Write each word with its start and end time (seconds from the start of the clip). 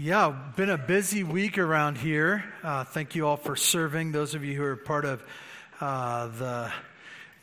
yeah, 0.00 0.34
been 0.56 0.70
a 0.70 0.78
busy 0.78 1.24
week 1.24 1.58
around 1.58 1.98
here. 1.98 2.42
Uh, 2.62 2.84
thank 2.84 3.14
you 3.14 3.26
all 3.26 3.36
for 3.36 3.54
serving. 3.54 4.12
Those 4.12 4.34
of 4.34 4.42
you 4.42 4.56
who 4.56 4.64
are 4.64 4.76
part 4.76 5.04
of 5.04 5.22
uh, 5.78 6.28
the 6.38 6.72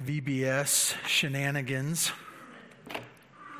VBS 0.03 0.95
shenanigans. 1.05 2.11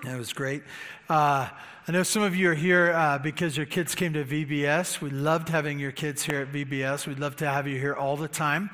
That 0.04 0.18
was 0.18 0.34
great. 0.34 0.64
Uh, 1.08 1.48
I 1.88 1.92
know 1.92 2.02
some 2.02 2.24
of 2.24 2.36
you 2.36 2.50
are 2.50 2.56
here 2.56 2.92
uh, 2.92 3.20
because 3.20 3.56
your 3.56 3.68
kids 3.68 3.94
came 3.94 4.14
to 4.14 4.26
VBS. 4.26 5.00
We 5.00 5.12
loved 5.12 5.50
having 5.50 5.78
your 5.78 5.92
kids 5.92 6.24
here 6.24 6.42
at 6.42 6.52
VBS. 6.52 7.06
We'd 7.06 7.20
love 7.20 7.36
to 7.36 7.48
have 7.48 7.68
you 7.68 7.80
here 7.80 7.94
all 7.94 8.18
the 8.18 8.28
time. 8.28 8.72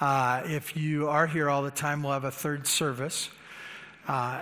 Uh, 0.00 0.42
if 0.44 0.76
you 0.76 1.08
are 1.08 1.28
here 1.28 1.48
all 1.48 1.62
the 1.62 1.70
time, 1.70 2.02
we'll 2.02 2.14
have 2.14 2.24
a 2.24 2.32
third 2.32 2.66
service. 2.66 3.30
Uh, 4.08 4.40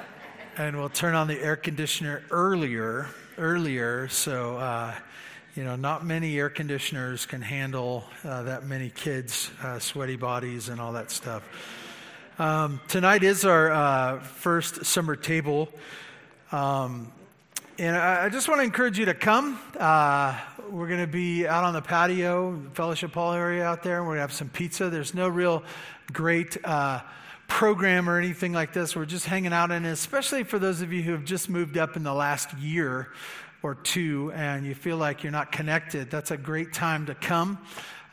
and 0.56 0.78
we'll 0.78 0.88
turn 0.88 1.14
on 1.14 1.28
the 1.28 1.38
air 1.38 1.56
conditioner 1.56 2.22
earlier 2.30 3.06
earlier, 3.40 4.06
so 4.08 4.58
uh, 4.58 4.94
you 5.56 5.64
know, 5.64 5.74
not 5.74 6.04
many 6.04 6.38
air 6.38 6.50
conditioners 6.50 7.26
can 7.26 7.42
handle 7.42 8.04
uh, 8.22 8.42
that 8.44 8.64
many 8.64 8.90
kids' 8.90 9.50
uh, 9.62 9.78
sweaty 9.78 10.16
bodies 10.16 10.68
and 10.68 10.80
all 10.80 10.92
that 10.92 11.10
stuff. 11.10 11.42
Um, 12.38 12.80
tonight 12.86 13.22
is 13.22 13.44
our 13.44 13.72
uh, 13.72 14.20
first 14.20 14.84
summer 14.84 15.16
table. 15.16 15.68
Um, 16.52 17.10
and 17.78 17.96
I, 17.96 18.26
I 18.26 18.28
just 18.28 18.46
want 18.48 18.60
to 18.60 18.64
encourage 18.64 18.98
you 18.98 19.06
to 19.06 19.14
come. 19.14 19.58
Uh, 19.78 20.38
we're 20.70 20.88
going 20.88 21.00
to 21.00 21.06
be 21.06 21.46
out 21.46 21.64
on 21.64 21.72
the 21.72 21.82
patio, 21.82 22.60
Fellowship 22.74 23.14
Hall 23.14 23.32
area 23.32 23.64
out 23.64 23.82
there, 23.82 23.96
and 23.98 24.06
we're 24.06 24.16
going 24.16 24.18
to 24.18 24.22
have 24.22 24.32
some 24.32 24.50
pizza. 24.50 24.90
There's 24.90 25.14
no 25.14 25.28
real 25.28 25.64
great 26.12 26.58
program 27.50 28.08
or 28.08 28.16
anything 28.16 28.54
like 28.54 28.72
this. 28.72 28.96
We're 28.96 29.04
just 29.04 29.26
hanging 29.26 29.52
out, 29.52 29.70
and 29.70 29.84
especially 29.84 30.44
for 30.44 30.58
those 30.58 30.80
of 30.80 30.92
you 30.92 31.02
who 31.02 31.12
have 31.12 31.26
just 31.26 31.50
moved 31.50 31.76
up 31.76 31.96
in 31.96 32.04
the 32.04 32.14
last 32.14 32.56
year 32.56 33.08
or 33.62 33.74
two 33.74 34.32
and 34.34 34.64
you 34.64 34.74
feel 34.74 34.96
like 34.96 35.22
you're 35.22 35.32
not 35.32 35.52
connected, 35.52 36.10
that's 36.10 36.30
a 36.30 36.38
great 36.38 36.72
time 36.72 37.06
to 37.06 37.14
come. 37.14 37.58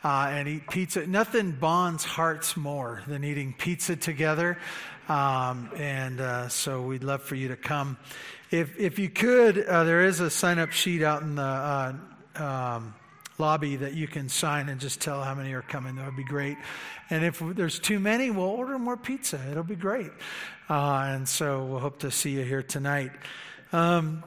Uh, 0.04 0.28
and 0.30 0.46
eat 0.46 0.68
pizza. 0.68 1.06
Nothing 1.06 1.50
bonds 1.50 2.04
hearts 2.04 2.56
more 2.56 3.02
than 3.08 3.24
eating 3.24 3.52
pizza 3.58 3.96
together. 3.96 4.56
Um, 5.08 5.70
and 5.76 6.20
uh, 6.20 6.48
so 6.48 6.82
we'd 6.82 7.02
love 7.02 7.22
for 7.22 7.34
you 7.34 7.48
to 7.48 7.56
come. 7.56 7.96
If, 8.52 8.78
if 8.78 9.00
you 9.00 9.08
could, 9.08 9.58
uh, 9.58 9.82
there 9.82 10.02
is 10.02 10.20
a 10.20 10.30
sign 10.30 10.60
up 10.60 10.70
sheet 10.70 11.02
out 11.02 11.22
in 11.22 11.34
the 11.34 11.42
uh, 11.42 11.94
um, 12.36 12.94
lobby 13.38 13.76
that 13.76 13.94
you 13.94 14.08
can 14.08 14.28
sign 14.28 14.68
and 14.68 14.80
just 14.80 15.00
tell 15.00 15.22
how 15.22 15.34
many 15.34 15.52
are 15.52 15.62
coming. 15.62 15.96
That 15.96 16.06
would 16.06 16.16
be 16.16 16.24
great. 16.24 16.58
And 17.08 17.24
if 17.24 17.38
there's 17.38 17.78
too 17.78 18.00
many, 18.00 18.30
we'll 18.30 18.46
order 18.46 18.78
more 18.78 18.96
pizza. 18.96 19.40
It'll 19.50 19.62
be 19.62 19.76
great. 19.76 20.10
Uh, 20.68 21.04
and 21.06 21.28
so 21.28 21.64
we'll 21.64 21.78
hope 21.78 22.00
to 22.00 22.10
see 22.10 22.30
you 22.32 22.44
here 22.44 22.62
tonight. 22.62 23.12
Um, 23.72 24.24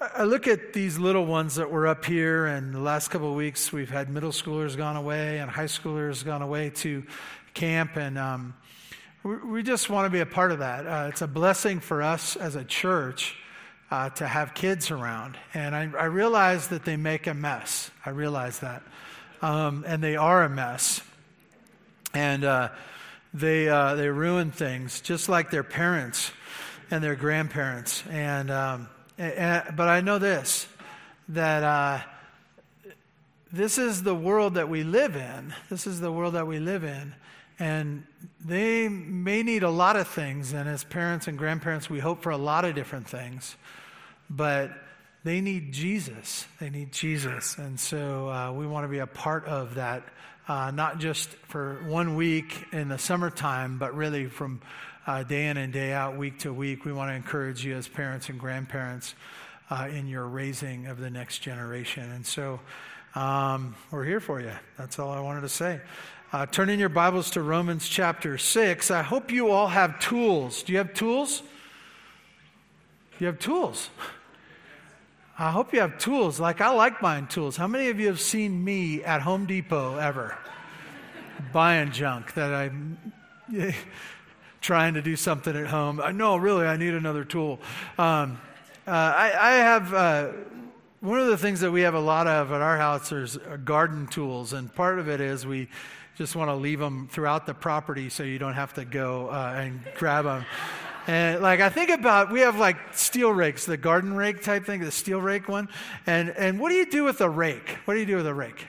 I 0.00 0.22
look 0.22 0.48
at 0.48 0.72
these 0.72 0.98
little 0.98 1.26
ones 1.26 1.56
that 1.56 1.70
were 1.70 1.86
up 1.86 2.06
here, 2.06 2.46
and 2.46 2.72
the 2.72 2.80
last 2.80 3.08
couple 3.08 3.28
of 3.28 3.34
weeks 3.34 3.70
we've 3.70 3.90
had 3.90 4.08
middle 4.08 4.30
schoolers 4.30 4.74
gone 4.74 4.96
away 4.96 5.40
and 5.40 5.50
high 5.50 5.64
schoolers 5.64 6.24
gone 6.24 6.40
away 6.40 6.70
to 6.70 7.04
camp, 7.52 7.96
and 7.96 8.16
um, 8.16 8.54
we, 9.22 9.36
we, 9.36 9.62
just 9.62 9.90
want 9.90 10.06
to 10.06 10.10
be 10.10 10.20
a 10.20 10.26
part 10.26 10.52
of 10.52 10.60
that. 10.60 10.86
Uh, 10.86 11.08
it's 11.08 11.20
a 11.20 11.26
blessing 11.26 11.80
for 11.80 12.02
us 12.02 12.36
as 12.36 12.56
a 12.56 12.64
church 12.64 13.36
uh, 13.90 14.10
to 14.10 14.26
have 14.26 14.54
kids 14.54 14.90
around, 14.90 15.36
and 15.52 15.74
I, 15.74 15.90
I, 15.98 16.04
realize 16.04 16.68
that 16.68 16.84
they 16.84 16.96
make 16.96 17.26
a 17.26 17.34
mess. 17.34 17.90
I 18.06 18.10
realize 18.10 18.60
that 18.60 18.82
um, 19.42 19.84
and 19.86 20.02
they 20.02 20.16
are 20.16 20.42
a 20.42 20.48
mess. 20.48 21.02
And 22.12 22.44
uh, 22.44 22.70
they, 23.32 23.68
uh, 23.68 23.94
they 23.94 24.08
ruin 24.08 24.50
things 24.50 25.00
just 25.00 25.28
like 25.28 25.50
their 25.50 25.62
parents 25.62 26.32
and 26.90 27.02
their 27.02 27.14
grandparents. 27.14 28.04
And, 28.08 28.50
um, 28.50 28.88
and 29.16 29.76
but 29.76 29.88
I 29.88 30.00
know 30.00 30.18
this 30.18 30.66
that 31.28 31.62
uh, 31.62 32.00
this 33.52 33.78
is 33.78 34.02
the 34.02 34.14
world 34.14 34.54
that 34.54 34.68
we 34.68 34.82
live 34.82 35.14
in. 35.14 35.54
This 35.68 35.86
is 35.86 36.00
the 36.00 36.10
world 36.10 36.34
that 36.34 36.48
we 36.48 36.58
live 36.58 36.82
in. 36.82 37.14
And 37.60 38.04
they 38.44 38.88
may 38.88 39.44
need 39.44 39.62
a 39.62 39.70
lot 39.70 39.94
of 39.94 40.08
things. 40.08 40.52
And 40.52 40.68
as 40.68 40.82
parents 40.82 41.28
and 41.28 41.38
grandparents, 41.38 41.88
we 41.88 42.00
hope 42.00 42.22
for 42.22 42.30
a 42.30 42.36
lot 42.36 42.64
of 42.64 42.74
different 42.74 43.06
things. 43.06 43.56
But 44.30 44.70
they 45.24 45.40
need 45.40 45.72
Jesus. 45.72 46.46
They 46.60 46.70
need 46.70 46.92
Jesus. 46.92 47.58
And 47.58 47.78
so 47.78 48.30
uh, 48.30 48.52
we 48.52 48.66
want 48.66 48.84
to 48.84 48.88
be 48.88 49.00
a 49.00 49.06
part 49.06 49.44
of 49.46 49.74
that, 49.74 50.04
uh, 50.48 50.70
not 50.70 50.98
just 50.98 51.28
for 51.48 51.74
one 51.86 52.16
week 52.16 52.64
in 52.72 52.88
the 52.88 52.98
summertime, 52.98 53.76
but 53.78 53.94
really 53.94 54.26
from 54.26 54.60
uh, 55.06 55.24
day 55.24 55.48
in 55.48 55.56
and 55.56 55.72
day 55.72 55.92
out, 55.92 56.16
week 56.16 56.38
to 56.40 56.52
week. 56.52 56.84
We 56.84 56.92
want 56.92 57.10
to 57.10 57.14
encourage 57.14 57.64
you 57.64 57.76
as 57.76 57.88
parents 57.88 58.28
and 58.28 58.38
grandparents 58.38 59.14
uh, 59.68 59.88
in 59.90 60.06
your 60.06 60.26
raising 60.26 60.86
of 60.86 60.98
the 60.98 61.10
next 61.10 61.40
generation. 61.40 62.10
And 62.12 62.24
so 62.24 62.60
um, 63.14 63.74
we're 63.90 64.04
here 64.04 64.20
for 64.20 64.40
you. 64.40 64.52
That's 64.78 64.98
all 64.98 65.10
I 65.10 65.20
wanted 65.20 65.42
to 65.42 65.48
say. 65.48 65.80
Uh, 66.32 66.46
turn 66.46 66.70
in 66.70 66.78
your 66.78 66.88
Bibles 66.88 67.30
to 67.32 67.42
Romans 67.42 67.88
chapter 67.88 68.38
6. 68.38 68.90
I 68.90 69.02
hope 69.02 69.32
you 69.32 69.50
all 69.50 69.66
have 69.66 69.98
tools. 69.98 70.62
Do 70.62 70.72
you 70.72 70.78
have 70.78 70.94
tools? 70.94 71.42
You 73.18 73.26
have 73.26 73.38
tools. 73.38 73.90
I 75.40 75.50
hope 75.50 75.72
you 75.72 75.80
have 75.80 75.96
tools. 75.96 76.38
Like, 76.38 76.60
I 76.60 76.68
like 76.68 77.00
buying 77.00 77.26
tools. 77.26 77.56
How 77.56 77.66
many 77.66 77.88
of 77.88 77.98
you 77.98 78.08
have 78.08 78.20
seen 78.20 78.62
me 78.62 79.02
at 79.02 79.22
Home 79.22 79.46
Depot 79.46 79.96
ever 79.96 80.36
buying 81.54 81.92
junk 81.92 82.34
that 82.34 82.52
I'm 82.52 82.98
trying 84.60 84.92
to 84.94 85.00
do 85.00 85.16
something 85.16 85.56
at 85.56 85.66
home? 85.66 85.98
I 85.98 86.12
know, 86.12 86.36
really, 86.36 86.66
I 86.66 86.76
need 86.76 86.92
another 86.92 87.24
tool. 87.24 87.58
Um, 87.96 88.38
uh, 88.86 88.90
I, 88.90 89.32
I, 89.40 89.52
have. 89.52 89.94
Uh, 89.94 90.28
one 91.00 91.18
of 91.18 91.28
the 91.28 91.38
things 91.38 91.60
that 91.60 91.70
we 91.70 91.80
have 91.82 91.94
a 91.94 92.00
lot 92.00 92.26
of 92.26 92.52
at 92.52 92.60
our 92.60 92.76
house 92.76 93.10
is 93.10 93.38
garden 93.64 94.08
tools, 94.08 94.52
and 94.52 94.74
part 94.74 94.98
of 94.98 95.08
it 95.08 95.22
is 95.22 95.46
we 95.46 95.68
just 96.16 96.36
want 96.36 96.50
to 96.50 96.54
leave 96.54 96.78
them 96.80 97.08
throughout 97.10 97.46
the 97.46 97.54
property 97.54 98.10
so 98.10 98.24
you 98.24 98.38
don't 98.38 98.52
have 98.52 98.74
to 98.74 98.84
go 98.84 99.28
uh, 99.28 99.54
and 99.56 99.80
grab 99.96 100.26
them. 100.26 100.44
And 101.06 101.40
like 101.42 101.60
I 101.60 101.68
think 101.68 101.90
about, 101.90 102.30
we 102.30 102.40
have 102.40 102.58
like 102.58 102.76
steel 102.92 103.30
rakes, 103.30 103.66
the 103.66 103.76
garden 103.76 104.14
rake 104.14 104.42
type 104.42 104.64
thing, 104.64 104.80
the 104.80 104.90
steel 104.90 105.20
rake 105.20 105.48
one. 105.48 105.68
And 106.06 106.30
and 106.30 106.60
what 106.60 106.70
do 106.70 106.76
you 106.76 106.86
do 106.86 107.04
with 107.04 107.20
a 107.20 107.28
rake? 107.28 107.78
What 107.84 107.94
do 107.94 108.00
you 108.00 108.06
do 108.06 108.16
with 108.16 108.26
a 108.26 108.34
rake? 108.34 108.66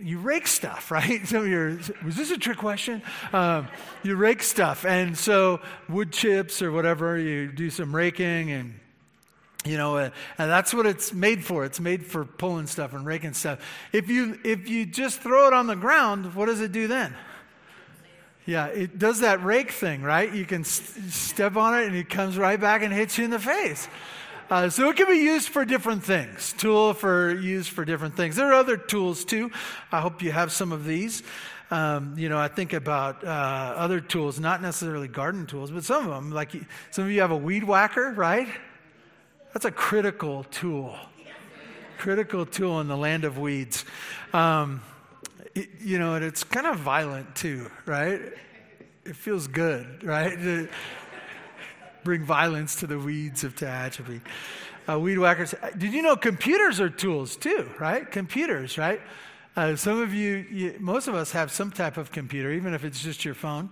You 0.00 0.18
rake 0.18 0.46
stuff, 0.46 0.90
right? 0.90 1.26
So 1.26 1.42
you're, 1.42 1.78
was 2.04 2.16
this 2.16 2.30
a 2.30 2.38
trick 2.38 2.58
question? 2.58 3.02
Um, 3.32 3.68
you 4.02 4.16
rake 4.16 4.42
stuff, 4.42 4.84
and 4.84 5.16
so 5.16 5.60
wood 5.88 6.12
chips 6.12 6.62
or 6.62 6.72
whatever, 6.72 7.18
you 7.18 7.50
do 7.52 7.70
some 7.70 7.94
raking 7.94 8.50
and 8.50 8.80
you 9.64 9.76
know 9.76 9.98
and 9.98 10.12
that's 10.36 10.72
what 10.72 10.86
it's 10.86 11.12
made 11.12 11.44
for 11.44 11.64
it's 11.64 11.80
made 11.80 12.06
for 12.06 12.24
pulling 12.24 12.66
stuff 12.66 12.94
and 12.94 13.04
raking 13.04 13.32
stuff 13.32 13.58
if 13.92 14.08
you 14.08 14.38
if 14.44 14.68
you 14.68 14.86
just 14.86 15.20
throw 15.20 15.48
it 15.48 15.52
on 15.52 15.66
the 15.66 15.74
ground 15.74 16.34
what 16.36 16.46
does 16.46 16.60
it 16.60 16.70
do 16.70 16.86
then 16.86 17.14
yeah, 18.48 18.68
it 18.68 18.98
does 18.98 19.20
that 19.20 19.44
rake 19.44 19.72
thing, 19.72 20.00
right? 20.00 20.32
You 20.32 20.46
can 20.46 20.64
st- 20.64 21.12
step 21.12 21.54
on 21.54 21.78
it 21.78 21.86
and 21.86 21.94
it 21.94 22.08
comes 22.08 22.38
right 22.38 22.58
back 22.58 22.82
and 22.82 22.90
hits 22.90 23.18
you 23.18 23.26
in 23.26 23.30
the 23.30 23.38
face. 23.38 23.86
Uh, 24.48 24.70
so 24.70 24.88
it 24.88 24.96
can 24.96 25.06
be 25.06 25.18
used 25.18 25.50
for 25.50 25.66
different 25.66 26.02
things. 26.02 26.54
Tool 26.54 26.94
for 26.94 27.34
used 27.34 27.68
for 27.68 27.84
different 27.84 28.16
things. 28.16 28.36
There 28.36 28.48
are 28.48 28.54
other 28.54 28.78
tools 28.78 29.26
too. 29.26 29.50
I 29.92 30.00
hope 30.00 30.22
you 30.22 30.32
have 30.32 30.50
some 30.50 30.72
of 30.72 30.86
these. 30.86 31.22
Um, 31.70 32.14
you 32.16 32.30
know, 32.30 32.38
I 32.38 32.48
think 32.48 32.72
about 32.72 33.22
uh, 33.22 33.26
other 33.28 34.00
tools, 34.00 34.40
not 34.40 34.62
necessarily 34.62 35.08
garden 35.08 35.44
tools, 35.44 35.70
but 35.70 35.84
some 35.84 36.04
of 36.04 36.10
them. 36.10 36.30
Like 36.30 36.52
some 36.90 37.04
of 37.04 37.10
you 37.10 37.20
have 37.20 37.32
a 37.32 37.36
weed 37.36 37.64
whacker, 37.64 38.14
right? 38.14 38.48
That's 39.52 39.66
a 39.66 39.70
critical 39.70 40.44
tool. 40.44 40.96
Critical 41.98 42.46
tool 42.46 42.80
in 42.80 42.88
the 42.88 42.96
land 42.96 43.24
of 43.24 43.36
weeds. 43.36 43.84
Um, 44.32 44.80
you 45.80 45.98
know, 45.98 46.14
and 46.14 46.24
it's 46.24 46.44
kind 46.44 46.66
of 46.66 46.78
violent 46.78 47.34
too, 47.34 47.70
right? 47.86 48.20
It 49.04 49.16
feels 49.16 49.46
good, 49.46 50.04
right? 50.04 50.38
To 50.38 50.68
bring 52.04 52.24
violence 52.24 52.76
to 52.76 52.86
the 52.86 52.98
weeds 52.98 53.44
of 53.44 53.54
Tehachapi. 53.54 54.20
Uh, 54.88 54.98
weed 54.98 55.18
whackers. 55.18 55.54
Did 55.76 55.92
you 55.92 56.02
know 56.02 56.16
computers 56.16 56.80
are 56.80 56.88
tools 56.88 57.36
too, 57.36 57.70
right? 57.78 58.10
Computers, 58.10 58.78
right? 58.78 59.00
Uh, 59.56 59.76
some 59.76 60.00
of 60.00 60.14
you, 60.14 60.46
you, 60.50 60.76
most 60.78 61.08
of 61.08 61.14
us 61.14 61.32
have 61.32 61.50
some 61.50 61.70
type 61.70 61.96
of 61.96 62.12
computer, 62.12 62.52
even 62.52 62.74
if 62.74 62.84
it's 62.84 63.02
just 63.02 63.24
your 63.24 63.34
phone. 63.34 63.70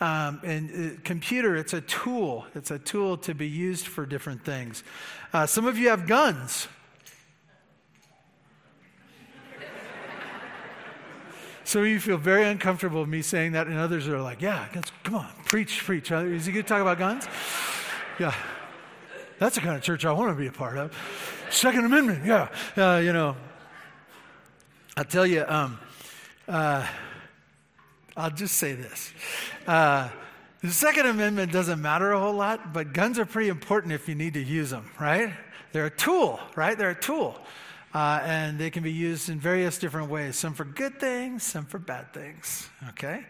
Um, 0.00 0.40
and 0.44 0.70
uh, 0.70 1.00
computer, 1.04 1.56
it's 1.56 1.72
a 1.72 1.80
tool. 1.80 2.44
It's 2.54 2.70
a 2.70 2.78
tool 2.78 3.16
to 3.18 3.34
be 3.34 3.48
used 3.48 3.86
for 3.86 4.04
different 4.04 4.44
things. 4.44 4.84
Uh, 5.32 5.46
some 5.46 5.66
of 5.66 5.78
you 5.78 5.88
have 5.88 6.06
guns, 6.06 6.68
Some 11.72 11.84
of 11.84 11.88
you 11.88 12.00
feel 12.00 12.18
very 12.18 12.44
uncomfortable 12.44 13.00
with 13.00 13.08
me 13.08 13.22
saying 13.22 13.52
that, 13.52 13.66
and 13.66 13.78
others 13.78 14.06
are 14.06 14.20
like, 14.20 14.42
yeah, 14.42 14.66
come 15.04 15.14
on, 15.14 15.28
preach, 15.46 15.82
preach. 15.82 16.10
Is 16.10 16.44
he 16.44 16.52
going 16.52 16.64
to 16.64 16.68
talk 16.68 16.82
about 16.82 16.98
guns? 16.98 17.26
Yeah. 18.18 18.34
That's 19.38 19.54
the 19.54 19.62
kind 19.62 19.76
of 19.76 19.82
church 19.82 20.04
I 20.04 20.12
want 20.12 20.36
to 20.36 20.38
be 20.38 20.48
a 20.48 20.52
part 20.52 20.76
of. 20.76 20.94
Second 21.48 21.86
Amendment, 21.86 22.26
yeah. 22.26 22.48
Uh, 22.76 22.98
you 22.98 23.14
know, 23.14 23.36
I'll 24.98 25.06
tell 25.06 25.26
you, 25.26 25.46
um, 25.48 25.78
uh, 26.46 26.86
I'll 28.18 28.30
just 28.30 28.58
say 28.58 28.74
this. 28.74 29.10
Uh, 29.66 30.10
the 30.60 30.72
Second 30.72 31.06
Amendment 31.06 31.52
doesn't 31.52 31.80
matter 31.80 32.12
a 32.12 32.20
whole 32.20 32.34
lot, 32.34 32.74
but 32.74 32.92
guns 32.92 33.18
are 33.18 33.24
pretty 33.24 33.48
important 33.48 33.94
if 33.94 34.10
you 34.10 34.14
need 34.14 34.34
to 34.34 34.44
use 34.44 34.68
them, 34.68 34.90
right? 35.00 35.32
they're 35.72 35.86
a 35.86 35.90
tool, 35.90 36.38
right? 36.54 36.76
They're 36.76 36.90
a 36.90 37.00
tool. 37.00 37.34
Uh, 37.94 38.20
and 38.24 38.58
they 38.58 38.70
can 38.70 38.82
be 38.82 38.92
used 38.92 39.28
in 39.28 39.38
various 39.38 39.78
different 39.78 40.10
ways 40.10 40.36
some 40.36 40.54
for 40.54 40.64
good 40.64 40.98
things, 40.98 41.42
some 41.42 41.66
for 41.66 41.78
bad 41.78 42.12
things, 42.14 42.68
okay? 42.88 43.24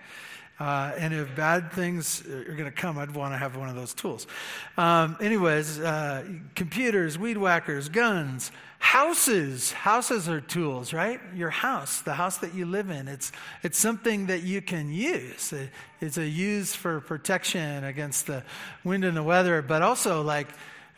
Uh, 0.60 0.92
and 0.96 1.12
if 1.12 1.34
bad 1.34 1.72
things 1.72 2.24
are 2.28 2.54
going 2.54 2.66
to 2.66 2.70
come, 2.70 2.96
I'd 2.96 3.12
want 3.12 3.34
to 3.34 3.38
have 3.38 3.56
one 3.56 3.68
of 3.68 3.74
those 3.74 3.94
tools. 3.94 4.28
Um, 4.76 5.16
anyways, 5.20 5.80
uh, 5.80 6.24
computers, 6.54 7.18
weed 7.18 7.36
whackers, 7.36 7.88
guns, 7.88 8.52
houses. 8.78 9.72
Houses 9.72 10.28
are 10.28 10.40
tools, 10.40 10.92
right? 10.92 11.20
Your 11.34 11.50
house, 11.50 12.00
the 12.02 12.12
house 12.12 12.38
that 12.38 12.54
you 12.54 12.66
live 12.66 12.90
in. 12.90 13.08
It's, 13.08 13.32
it's 13.64 13.78
something 13.78 14.26
that 14.26 14.42
you 14.42 14.62
can 14.62 14.92
use. 14.92 15.52
It's 16.00 16.18
a 16.18 16.26
use 16.26 16.74
for 16.74 17.00
protection 17.00 17.82
against 17.84 18.26
the 18.26 18.44
wind 18.84 19.04
and 19.04 19.16
the 19.16 19.22
weather, 19.22 19.62
but 19.62 19.82
also 19.82 20.22
like 20.22 20.48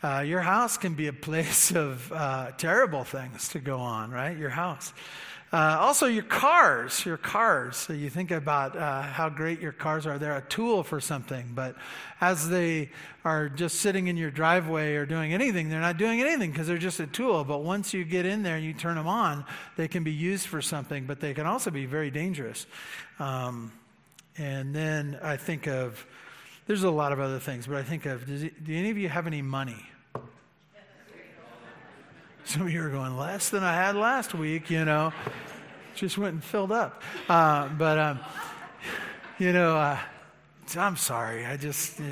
uh, 0.05 0.19
your 0.19 0.41
house 0.41 0.77
can 0.77 0.93
be 0.93 1.07
a 1.07 1.13
place 1.13 1.71
of 1.75 2.11
uh, 2.11 2.51
terrible 2.57 3.03
things 3.03 3.49
to 3.49 3.59
go 3.59 3.79
on, 3.79 4.11
right? 4.11 4.37
Your 4.37 4.51
house. 4.51 4.93
Uh, 5.51 5.77
also, 5.79 6.05
your 6.05 6.23
cars, 6.23 7.05
your 7.05 7.17
cars. 7.17 7.77
So 7.77 7.93
you 7.93 8.09
think 8.09 8.29
about 8.29 8.75
uh, 8.75 9.01
how 9.01 9.29
great 9.29 9.61
your 9.61 9.71
cars 9.71 10.05
are. 10.05 10.19
They're 10.19 10.35
a 10.35 10.41
tool 10.41 10.83
for 10.83 10.99
something, 10.99 11.51
but 11.55 11.75
as 12.19 12.49
they 12.49 12.91
are 13.23 13.47
just 13.47 13.79
sitting 13.79 14.07
in 14.07 14.17
your 14.17 14.29
driveway 14.29 14.95
or 14.95 15.05
doing 15.05 15.33
anything, 15.33 15.69
they're 15.69 15.79
not 15.79 15.97
doing 15.97 16.21
anything 16.21 16.51
because 16.51 16.67
they're 16.67 16.77
just 16.77 16.99
a 16.99 17.07
tool. 17.07 17.43
But 17.43 17.63
once 17.63 17.93
you 17.93 18.03
get 18.03 18.25
in 18.25 18.43
there 18.43 18.57
and 18.57 18.65
you 18.65 18.73
turn 18.73 18.95
them 18.95 19.07
on, 19.07 19.45
they 19.75 19.87
can 19.87 20.03
be 20.03 20.11
used 20.11 20.45
for 20.45 20.61
something, 20.61 21.05
but 21.05 21.19
they 21.19 21.33
can 21.33 21.47
also 21.47 21.71
be 21.71 21.85
very 21.85 22.11
dangerous. 22.11 22.67
Um, 23.17 23.71
and 24.37 24.75
then 24.75 25.17
I 25.23 25.37
think 25.37 25.67
of, 25.67 26.05
there's 26.67 26.83
a 26.83 26.91
lot 26.91 27.11
of 27.11 27.19
other 27.19 27.39
things, 27.39 27.65
but 27.65 27.77
I 27.77 27.83
think 27.83 28.05
of, 28.05 28.25
does, 28.27 28.41
do 28.41 28.75
any 28.75 28.89
of 28.89 28.97
you 28.97 29.09
have 29.09 29.25
any 29.25 29.41
money? 29.41 29.83
Some 32.47 32.61
of 32.61 32.71
you 32.71 32.83
are 32.83 32.89
going, 32.89 33.17
less 33.17 33.49
than 33.49 33.63
I 33.63 33.73
had 33.73 33.95
last 33.95 34.35
week, 34.35 34.69
you 34.69 34.85
know. 34.85 35.11
Just 35.95 36.15
went 36.19 36.33
and 36.33 36.43
filled 36.43 36.71
up. 36.71 37.01
Uh, 37.27 37.69
but, 37.69 37.97
um, 37.97 38.19
you 39.39 39.51
know, 39.51 39.75
uh, 39.75 39.97
I'm 40.77 40.95
sorry. 40.95 41.43
I 41.43 41.57
just, 41.57 41.99
uh, 41.99 42.03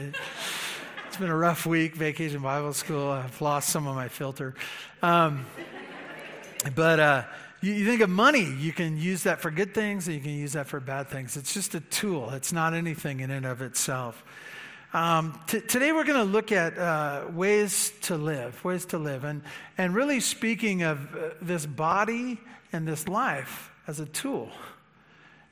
it's 1.07 1.18
been 1.18 1.30
a 1.30 1.38
rough 1.38 1.68
week, 1.68 1.94
vacation 1.94 2.41
Bible 2.41 2.74
school. 2.74 3.12
I've 3.12 3.39
lost 3.41 3.69
some 3.69 3.85
of 3.85 3.95
my 3.95 4.07
filter. 4.07 4.56
Um, 5.03 5.45
but 6.74 7.00
uh, 7.00 7.24
you, 7.62 7.74
you 7.74 7.85
think 7.85 8.01
of 8.01 8.09
money, 8.09 8.51
you 8.59 8.74
can 8.74 8.97
use 8.97 9.21
that 9.24 9.39
for 9.39 9.51
good 9.51 9.75
things 9.75 10.07
and 10.07 10.15
you 10.15 10.21
can 10.21 10.31
use 10.31 10.53
that 10.53 10.65
for 10.65 10.80
bad 10.80 11.09
things. 11.09 11.38
It's 11.38 11.53
just 11.53 11.75
a 11.75 11.80
tool, 11.80 12.31
it's 12.31 12.51
not 12.51 12.74
anything 12.74 13.19
in 13.19 13.30
and 13.30 13.45
of 13.45 13.62
itself. 13.62 14.24
Um, 14.94 15.40
t- 15.48 15.60
today 15.60 15.92
we're 15.92 16.04
going 16.04 16.24
to 16.24 16.31
look 16.31 16.51
at 16.51 16.78
uh, 16.78 17.25
ways 17.31 17.92
to 18.01 18.16
live, 18.16 18.63
ways 18.63 18.86
to 18.88 19.00
live, 19.00 19.24
and 19.24 19.42
and 19.75 19.95
really 19.95 20.19
speaking 20.19 20.84
of 20.84 21.16
uh, 21.16 21.30
this 21.42 21.66
body 21.66 22.40
and 22.72 22.88
this 22.88 23.07
life 23.07 23.72
as 23.88 24.00
a 24.00 24.06
tool. 24.06 24.51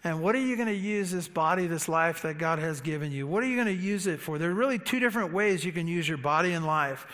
And 0.04 0.22
what 0.22 0.36
are 0.36 0.40
you 0.40 0.56
going 0.56 0.68
to 0.68 0.76
use 0.76 1.10
this 1.10 1.28
body, 1.28 1.66
this 1.66 1.90
life 1.90 2.22
that 2.22 2.38
God 2.38 2.60
has 2.60 2.82
given 2.82 3.12
you? 3.12 3.26
What 3.26 3.42
are 3.42 3.48
you 3.48 3.56
going 3.56 3.76
to 3.76 3.84
use 3.84 4.06
it 4.06 4.20
for? 4.20 4.38
There 4.38 4.52
are 4.52 4.54
really 4.54 4.78
two 4.78 5.00
different 5.00 5.34
ways 5.34 5.66
you 5.66 5.72
can 5.72 5.88
use 5.88 6.08
your 6.08 6.20
body 6.20 6.52
and 6.52 6.64
life, 6.64 7.08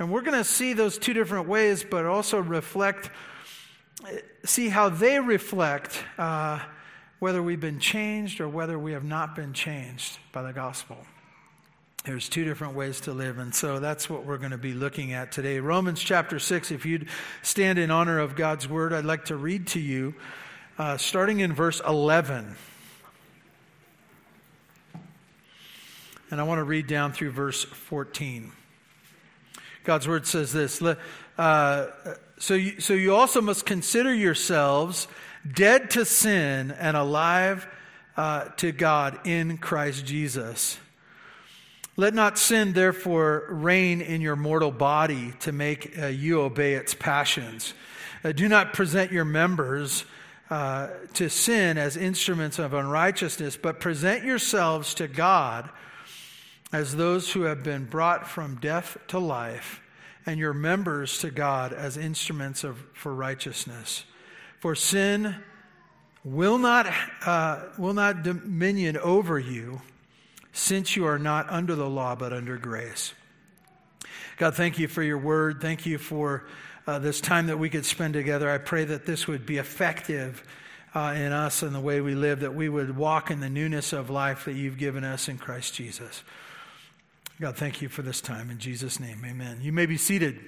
and 0.00 0.10
we're 0.10 0.22
going 0.22 0.38
to 0.38 0.44
see 0.44 0.72
those 0.72 0.98
two 0.98 1.12
different 1.12 1.46
ways, 1.46 1.84
but 1.88 2.04
also 2.04 2.40
reflect, 2.40 3.10
see 4.44 4.68
how 4.68 4.88
they 4.88 5.20
reflect. 5.20 6.02
Uh, 6.18 6.58
whether 7.20 7.42
we've 7.42 7.60
been 7.60 7.78
changed 7.78 8.40
or 8.40 8.48
whether 8.48 8.78
we 8.78 8.92
have 8.92 9.04
not 9.04 9.36
been 9.36 9.52
changed 9.52 10.18
by 10.32 10.40
the 10.40 10.54
gospel. 10.54 10.96
There's 12.04 12.30
two 12.30 12.44
different 12.44 12.74
ways 12.74 13.02
to 13.02 13.12
live, 13.12 13.38
and 13.38 13.54
so 13.54 13.78
that's 13.78 14.08
what 14.08 14.24
we're 14.24 14.38
going 14.38 14.52
to 14.52 14.58
be 14.58 14.72
looking 14.72 15.12
at 15.12 15.32
today. 15.32 15.60
Romans 15.60 16.00
chapter 16.00 16.38
6, 16.38 16.70
if 16.70 16.86
you'd 16.86 17.08
stand 17.42 17.78
in 17.78 17.90
honor 17.90 18.18
of 18.18 18.36
God's 18.36 18.66
word, 18.66 18.94
I'd 18.94 19.04
like 19.04 19.26
to 19.26 19.36
read 19.36 19.66
to 19.68 19.80
you, 19.80 20.14
uh, 20.78 20.96
starting 20.96 21.40
in 21.40 21.52
verse 21.52 21.82
11. 21.86 22.56
And 26.30 26.40
I 26.40 26.44
want 26.44 26.58
to 26.58 26.64
read 26.64 26.86
down 26.86 27.12
through 27.12 27.32
verse 27.32 27.64
14. 27.64 28.50
God's 29.84 30.08
word 30.08 30.26
says 30.26 30.54
this 30.54 30.82
uh, 31.36 31.86
so, 32.38 32.54
you, 32.54 32.80
so 32.80 32.94
you 32.94 33.14
also 33.14 33.42
must 33.42 33.66
consider 33.66 34.14
yourselves 34.14 35.06
dead 35.52 35.90
to 35.90 36.06
sin 36.06 36.70
and 36.70 36.96
alive 36.96 37.68
uh, 38.16 38.44
to 38.56 38.72
God 38.72 39.26
in 39.26 39.58
Christ 39.58 40.06
Jesus. 40.06 40.78
Let 41.96 42.14
not 42.14 42.38
sin, 42.38 42.72
therefore, 42.72 43.46
reign 43.50 44.00
in 44.00 44.20
your 44.20 44.36
mortal 44.36 44.70
body 44.70 45.32
to 45.40 45.52
make 45.52 45.98
uh, 45.98 46.06
you 46.06 46.40
obey 46.40 46.74
its 46.74 46.94
passions. 46.94 47.74
Uh, 48.22 48.32
do 48.32 48.48
not 48.48 48.72
present 48.72 49.10
your 49.12 49.24
members 49.24 50.04
uh, 50.50 50.88
to 51.14 51.28
sin 51.28 51.78
as 51.78 51.96
instruments 51.96 52.58
of 52.58 52.74
unrighteousness, 52.74 53.56
but 53.56 53.80
present 53.80 54.24
yourselves 54.24 54.94
to 54.94 55.08
God 55.08 55.70
as 56.72 56.96
those 56.96 57.32
who 57.32 57.42
have 57.42 57.62
been 57.62 57.84
brought 57.84 58.28
from 58.28 58.56
death 58.56 58.96
to 59.08 59.18
life, 59.18 59.80
and 60.26 60.38
your 60.38 60.54
members 60.54 61.18
to 61.18 61.30
God 61.30 61.72
as 61.72 61.96
instruments 61.96 62.62
of, 62.62 62.78
for 62.92 63.14
righteousness. 63.14 64.04
For 64.60 64.74
sin 64.74 65.36
will 66.22 66.58
not, 66.58 66.86
uh, 67.26 67.64
will 67.78 67.94
not 67.94 68.22
dominion 68.22 68.96
over 68.98 69.38
you 69.38 69.80
since 70.52 70.96
you 70.96 71.06
are 71.06 71.18
not 71.18 71.48
under 71.50 71.74
the 71.74 71.88
law 71.88 72.14
but 72.14 72.32
under 72.32 72.56
grace. 72.56 73.14
God, 74.36 74.54
thank 74.54 74.78
you 74.78 74.88
for 74.88 75.02
your 75.02 75.18
word. 75.18 75.60
Thank 75.60 75.86
you 75.86 75.98
for 75.98 76.46
uh, 76.86 76.98
this 76.98 77.20
time 77.20 77.48
that 77.48 77.58
we 77.58 77.68
could 77.68 77.84
spend 77.84 78.14
together. 78.14 78.50
I 78.50 78.58
pray 78.58 78.84
that 78.84 79.06
this 79.06 79.26
would 79.26 79.44
be 79.44 79.58
effective 79.58 80.42
uh, 80.94 81.14
in 81.16 81.32
us 81.32 81.62
and 81.62 81.74
the 81.74 81.80
way 81.80 82.00
we 82.00 82.14
live, 82.14 82.40
that 82.40 82.54
we 82.54 82.68
would 82.68 82.96
walk 82.96 83.30
in 83.30 83.40
the 83.40 83.50
newness 83.50 83.92
of 83.92 84.10
life 84.10 84.46
that 84.46 84.54
you've 84.54 84.78
given 84.78 85.04
us 85.04 85.28
in 85.28 85.38
Christ 85.38 85.74
Jesus. 85.74 86.22
God, 87.40 87.56
thank 87.56 87.80
you 87.80 87.88
for 87.88 88.02
this 88.02 88.20
time. 88.20 88.50
In 88.50 88.58
Jesus' 88.58 88.98
name, 88.98 89.24
amen. 89.24 89.60
You 89.62 89.72
may 89.72 89.86
be 89.86 89.96
seated. 89.96 90.40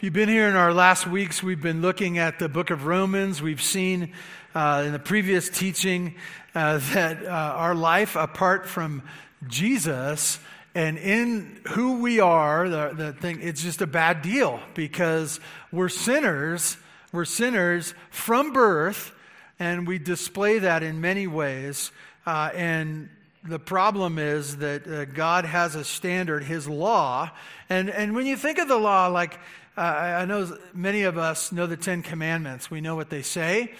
If 0.00 0.04
you've 0.04 0.14
been 0.14 0.30
here 0.30 0.48
in 0.48 0.56
our 0.56 0.72
last 0.72 1.06
weeks, 1.06 1.42
we've 1.42 1.60
been 1.60 1.82
looking 1.82 2.16
at 2.16 2.38
the 2.38 2.48
book 2.48 2.70
of 2.70 2.86
Romans. 2.86 3.42
We've 3.42 3.60
seen 3.60 4.14
uh, 4.54 4.84
in 4.86 4.92
the 4.92 4.98
previous 4.98 5.50
teaching 5.50 6.14
uh, 6.54 6.78
that 6.94 7.22
uh, 7.22 7.28
our 7.28 7.74
life 7.74 8.16
apart 8.16 8.66
from 8.66 9.02
Jesus 9.46 10.38
and 10.74 10.96
in 10.96 11.60
who 11.68 12.00
we 12.00 12.18
are, 12.18 12.66
the, 12.70 12.94
the 12.94 13.12
thing, 13.12 13.40
it's 13.42 13.62
just 13.62 13.82
a 13.82 13.86
bad 13.86 14.22
deal 14.22 14.58
because 14.72 15.38
we're 15.70 15.90
sinners. 15.90 16.78
We're 17.12 17.26
sinners 17.26 17.92
from 18.08 18.54
birth, 18.54 19.12
and 19.58 19.86
we 19.86 19.98
display 19.98 20.60
that 20.60 20.82
in 20.82 21.02
many 21.02 21.26
ways. 21.26 21.92
Uh, 22.24 22.48
and 22.54 23.10
the 23.44 23.58
problem 23.58 24.18
is 24.18 24.56
that 24.58 24.86
uh, 24.86 25.04
God 25.04 25.44
has 25.44 25.74
a 25.74 25.84
standard, 25.84 26.42
His 26.42 26.66
law. 26.66 27.30
And, 27.68 27.90
and 27.90 28.14
when 28.14 28.24
you 28.24 28.36
think 28.36 28.58
of 28.58 28.68
the 28.68 28.78
law, 28.78 29.06
like 29.08 29.38
uh, 29.76 29.80
I 29.80 30.24
know 30.24 30.56
many 30.74 31.02
of 31.02 31.16
us 31.16 31.52
know 31.52 31.66
the 31.66 31.76
Ten 31.76 32.02
Commandments, 32.02 32.70
we 32.70 32.80
know 32.80 32.96
what 32.96 33.10
they 33.10 33.22
say. 33.22 33.72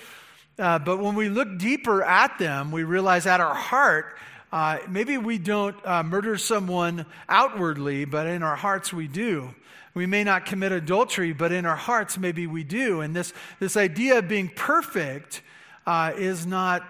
Uh, 0.58 0.78
but 0.78 0.98
when 0.98 1.14
we 1.14 1.28
look 1.28 1.58
deeper 1.58 2.02
at 2.02 2.38
them, 2.38 2.70
we 2.70 2.84
realize 2.84 3.26
at 3.26 3.40
our 3.40 3.54
heart, 3.54 4.16
uh, 4.52 4.78
maybe 4.88 5.16
we 5.16 5.38
don't 5.38 5.76
uh, 5.86 6.02
murder 6.02 6.36
someone 6.36 7.06
outwardly, 7.28 8.04
but 8.04 8.26
in 8.26 8.42
our 8.42 8.56
hearts 8.56 8.92
we 8.92 9.08
do. 9.08 9.54
We 9.94 10.06
may 10.06 10.22
not 10.22 10.46
commit 10.46 10.72
adultery, 10.72 11.32
but 11.32 11.50
in 11.50 11.66
our 11.66 11.76
hearts 11.76 12.18
maybe 12.18 12.46
we 12.46 12.62
do. 12.62 13.00
And 13.00 13.14
this, 13.14 13.32
this 13.58 13.76
idea 13.76 14.18
of 14.18 14.28
being 14.28 14.48
perfect 14.48 15.42
uh, 15.86 16.12
is 16.16 16.46
not 16.46 16.82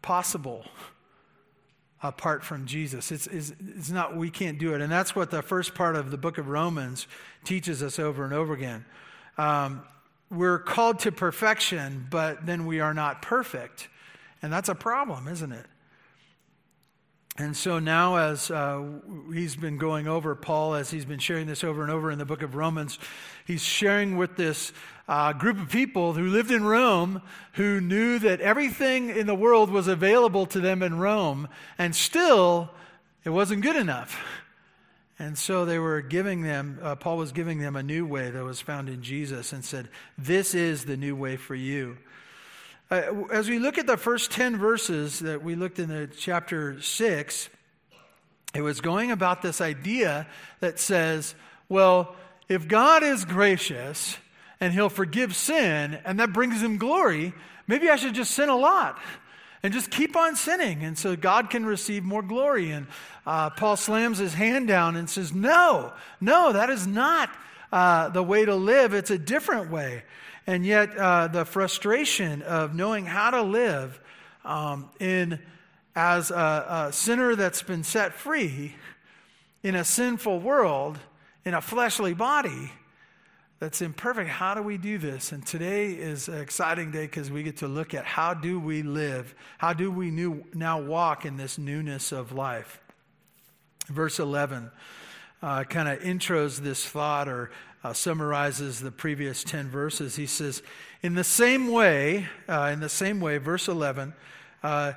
possible 0.00 0.64
apart 2.02 2.44
from 2.44 2.66
Jesus. 2.66 3.10
It's, 3.10 3.26
it's, 3.26 3.52
it's 3.76 3.90
not, 3.90 4.16
we 4.16 4.30
can't 4.30 4.58
do 4.58 4.74
it. 4.74 4.80
And 4.80 4.90
that's 4.90 5.16
what 5.16 5.30
the 5.30 5.42
first 5.42 5.74
part 5.74 5.96
of 5.96 6.10
the 6.10 6.16
book 6.16 6.38
of 6.38 6.48
Romans 6.48 7.06
teaches 7.44 7.82
us 7.82 7.98
over 7.98 8.24
and 8.24 8.32
over 8.32 8.54
again. 8.54 8.84
Um, 9.36 9.82
we're 10.30 10.58
called 10.58 11.00
to 11.00 11.12
perfection, 11.12 12.06
but 12.10 12.46
then 12.46 12.66
we 12.66 12.80
are 12.80 12.94
not 12.94 13.22
perfect. 13.22 13.88
And 14.42 14.52
that's 14.52 14.68
a 14.68 14.74
problem, 14.74 15.26
isn't 15.26 15.52
it? 15.52 15.66
And 17.40 17.56
so 17.56 17.78
now, 17.78 18.16
as 18.16 18.50
uh, 18.50 18.84
he's 19.32 19.54
been 19.54 19.78
going 19.78 20.08
over, 20.08 20.34
Paul, 20.34 20.74
as 20.74 20.90
he's 20.90 21.04
been 21.04 21.20
sharing 21.20 21.46
this 21.46 21.62
over 21.62 21.82
and 21.82 21.90
over 21.90 22.10
in 22.10 22.18
the 22.18 22.24
book 22.24 22.42
of 22.42 22.56
Romans, 22.56 22.98
he's 23.46 23.62
sharing 23.62 24.16
with 24.16 24.36
this 24.36 24.72
uh, 25.06 25.32
group 25.32 25.56
of 25.56 25.68
people 25.68 26.14
who 26.14 26.26
lived 26.26 26.50
in 26.50 26.64
Rome 26.64 27.22
who 27.52 27.80
knew 27.80 28.18
that 28.18 28.40
everything 28.40 29.10
in 29.10 29.28
the 29.28 29.36
world 29.36 29.70
was 29.70 29.86
available 29.86 30.46
to 30.46 30.58
them 30.58 30.82
in 30.82 30.98
Rome, 30.98 31.48
and 31.78 31.94
still 31.94 32.70
it 33.22 33.30
wasn't 33.30 33.62
good 33.62 33.76
enough. 33.76 34.20
And 35.16 35.38
so 35.38 35.64
they 35.64 35.78
were 35.78 36.00
giving 36.00 36.42
them, 36.42 36.80
uh, 36.82 36.96
Paul 36.96 37.18
was 37.18 37.30
giving 37.30 37.58
them 37.58 37.76
a 37.76 37.84
new 37.84 38.04
way 38.04 38.30
that 38.30 38.42
was 38.44 38.60
found 38.60 38.88
in 38.88 39.00
Jesus 39.00 39.52
and 39.52 39.64
said, 39.64 39.88
This 40.16 40.54
is 40.54 40.86
the 40.86 40.96
new 40.96 41.14
way 41.14 41.36
for 41.36 41.54
you. 41.54 41.98
Uh, 42.90 43.24
as 43.30 43.50
we 43.50 43.58
look 43.58 43.76
at 43.76 43.86
the 43.86 43.98
first 43.98 44.30
10 44.30 44.56
verses 44.56 45.18
that 45.18 45.42
we 45.42 45.54
looked 45.54 45.78
in 45.78 45.90
the 45.90 46.06
chapter 46.06 46.80
6, 46.80 47.48
It 48.54 48.62
was 48.62 48.80
going 48.80 49.10
about 49.10 49.42
this 49.42 49.60
idea 49.60 50.26
that 50.60 50.78
says, 50.78 51.34
well, 51.68 52.16
if 52.48 52.66
God 52.66 53.02
is 53.02 53.26
gracious 53.26 54.16
and 54.58 54.72
he'll 54.72 54.88
forgive 54.88 55.36
sin 55.36 55.98
and 56.06 56.18
that 56.18 56.32
brings 56.32 56.62
him 56.62 56.78
glory, 56.78 57.34
maybe 57.66 57.90
I 57.90 57.96
should 57.96 58.14
just 58.14 58.30
sin 58.30 58.48
a 58.48 58.56
lot 58.56 58.98
and 59.62 59.70
just 59.70 59.90
keep 59.90 60.16
on 60.16 60.34
sinning. 60.34 60.82
And 60.82 60.96
so 60.96 61.14
God 61.14 61.50
can 61.50 61.66
receive 61.66 62.04
more 62.04 62.22
glory. 62.22 62.70
And 62.70 62.86
uh, 63.26 63.50
Paul 63.50 63.76
slams 63.76 64.16
his 64.16 64.32
hand 64.32 64.66
down 64.66 64.96
and 64.96 65.10
says, 65.10 65.34
No, 65.34 65.92
no, 66.22 66.52
that 66.54 66.70
is 66.70 66.86
not 66.86 67.28
uh, 67.70 68.08
the 68.08 68.22
way 68.22 68.46
to 68.46 68.54
live. 68.54 68.94
It's 68.94 69.10
a 69.10 69.18
different 69.18 69.70
way. 69.70 70.04
And 70.48 70.64
yet, 70.64 70.96
uh, 70.96 71.28
the 71.28 71.44
frustration 71.44 72.40
of 72.40 72.74
knowing 72.74 73.04
how 73.04 73.28
to 73.32 73.42
live 73.42 74.00
um, 74.46 74.88
in 74.98 75.40
as 75.94 76.30
a, 76.30 76.86
a 76.88 76.92
sinner 76.94 77.36
that's 77.36 77.62
been 77.62 77.84
set 77.84 78.14
free 78.14 78.74
in 79.62 79.74
a 79.74 79.84
sinful 79.84 80.40
world, 80.40 80.98
in 81.44 81.52
a 81.52 81.60
fleshly 81.60 82.14
body 82.14 82.72
that's 83.58 83.82
imperfect. 83.82 84.30
How 84.30 84.54
do 84.54 84.62
we 84.62 84.78
do 84.78 84.96
this? 84.96 85.32
And 85.32 85.44
today 85.44 85.90
is 85.92 86.28
an 86.28 86.40
exciting 86.40 86.92
day 86.92 87.04
because 87.04 87.30
we 87.30 87.42
get 87.42 87.58
to 87.58 87.68
look 87.68 87.92
at 87.92 88.06
how 88.06 88.32
do 88.32 88.58
we 88.58 88.82
live? 88.82 89.34
How 89.58 89.74
do 89.74 89.90
we 89.90 90.10
new, 90.10 90.46
now 90.54 90.80
walk 90.80 91.26
in 91.26 91.36
this 91.36 91.58
newness 91.58 92.10
of 92.10 92.32
life? 92.32 92.80
Verse 93.88 94.18
11 94.18 94.70
uh, 95.42 95.64
kind 95.64 95.88
of 95.88 96.00
intros 96.00 96.58
this 96.58 96.84
thought 96.84 97.28
or 97.28 97.50
uh, 97.84 97.92
summarizes 97.92 98.80
the 98.80 98.90
previous 98.90 99.44
10 99.44 99.68
verses. 99.68 100.16
He 100.16 100.26
says, 100.26 100.62
In 101.02 101.14
the 101.14 101.24
same 101.24 101.68
way, 101.68 102.26
uh, 102.48 102.70
in 102.72 102.80
the 102.80 102.88
same 102.88 103.20
way, 103.20 103.38
verse 103.38 103.68
11, 103.68 104.14
uh, 104.62 104.92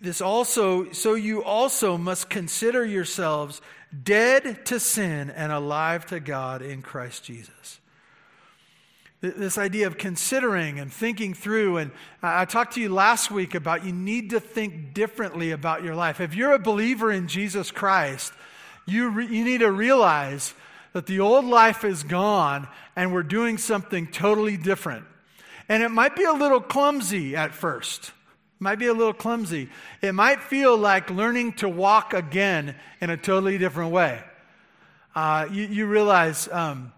this 0.00 0.20
also, 0.20 0.92
so 0.92 1.14
you 1.14 1.42
also 1.42 1.96
must 1.96 2.30
consider 2.30 2.84
yourselves 2.84 3.60
dead 4.04 4.64
to 4.66 4.78
sin 4.78 5.30
and 5.30 5.50
alive 5.50 6.06
to 6.06 6.20
God 6.20 6.62
in 6.62 6.82
Christ 6.82 7.24
Jesus. 7.24 7.80
This 9.20 9.58
idea 9.58 9.88
of 9.88 9.98
considering 9.98 10.78
and 10.78 10.92
thinking 10.92 11.34
through, 11.34 11.78
and 11.78 11.90
I 12.22 12.44
talked 12.44 12.74
to 12.74 12.80
you 12.80 12.88
last 12.88 13.32
week 13.32 13.56
about 13.56 13.84
you 13.84 13.92
need 13.92 14.30
to 14.30 14.38
think 14.38 14.94
differently 14.94 15.50
about 15.50 15.82
your 15.82 15.96
life. 15.96 16.20
If 16.20 16.36
you're 16.36 16.52
a 16.52 16.58
believer 16.60 17.10
in 17.10 17.26
Jesus 17.26 17.72
Christ, 17.72 18.32
you, 18.86 19.08
re, 19.08 19.26
you 19.26 19.44
need 19.44 19.58
to 19.58 19.72
realize 19.72 20.54
that 20.98 21.06
the 21.06 21.20
old 21.20 21.44
life 21.44 21.84
is 21.84 22.02
gone 22.02 22.66
and 22.96 23.12
we're 23.14 23.22
doing 23.22 23.56
something 23.56 24.08
totally 24.08 24.56
different. 24.56 25.04
And 25.68 25.80
it 25.80 25.90
might 25.90 26.16
be 26.16 26.24
a 26.24 26.32
little 26.32 26.60
clumsy 26.60 27.36
at 27.36 27.54
first 27.54 28.08
It 28.08 28.12
might 28.58 28.80
be 28.80 28.88
a 28.88 28.92
little 28.92 29.12
clumsy. 29.12 29.68
It 30.02 30.10
might 30.10 30.42
feel 30.42 30.76
like 30.76 31.08
learning 31.08 31.52
to 31.58 31.68
walk 31.68 32.14
again 32.14 32.74
in 33.00 33.10
a 33.10 33.16
totally 33.16 33.58
different 33.58 33.92
way. 33.92 34.20
Uh, 35.14 35.46
you, 35.52 35.66
you, 35.66 35.86
realize, 35.86 36.48
um, 36.50 36.92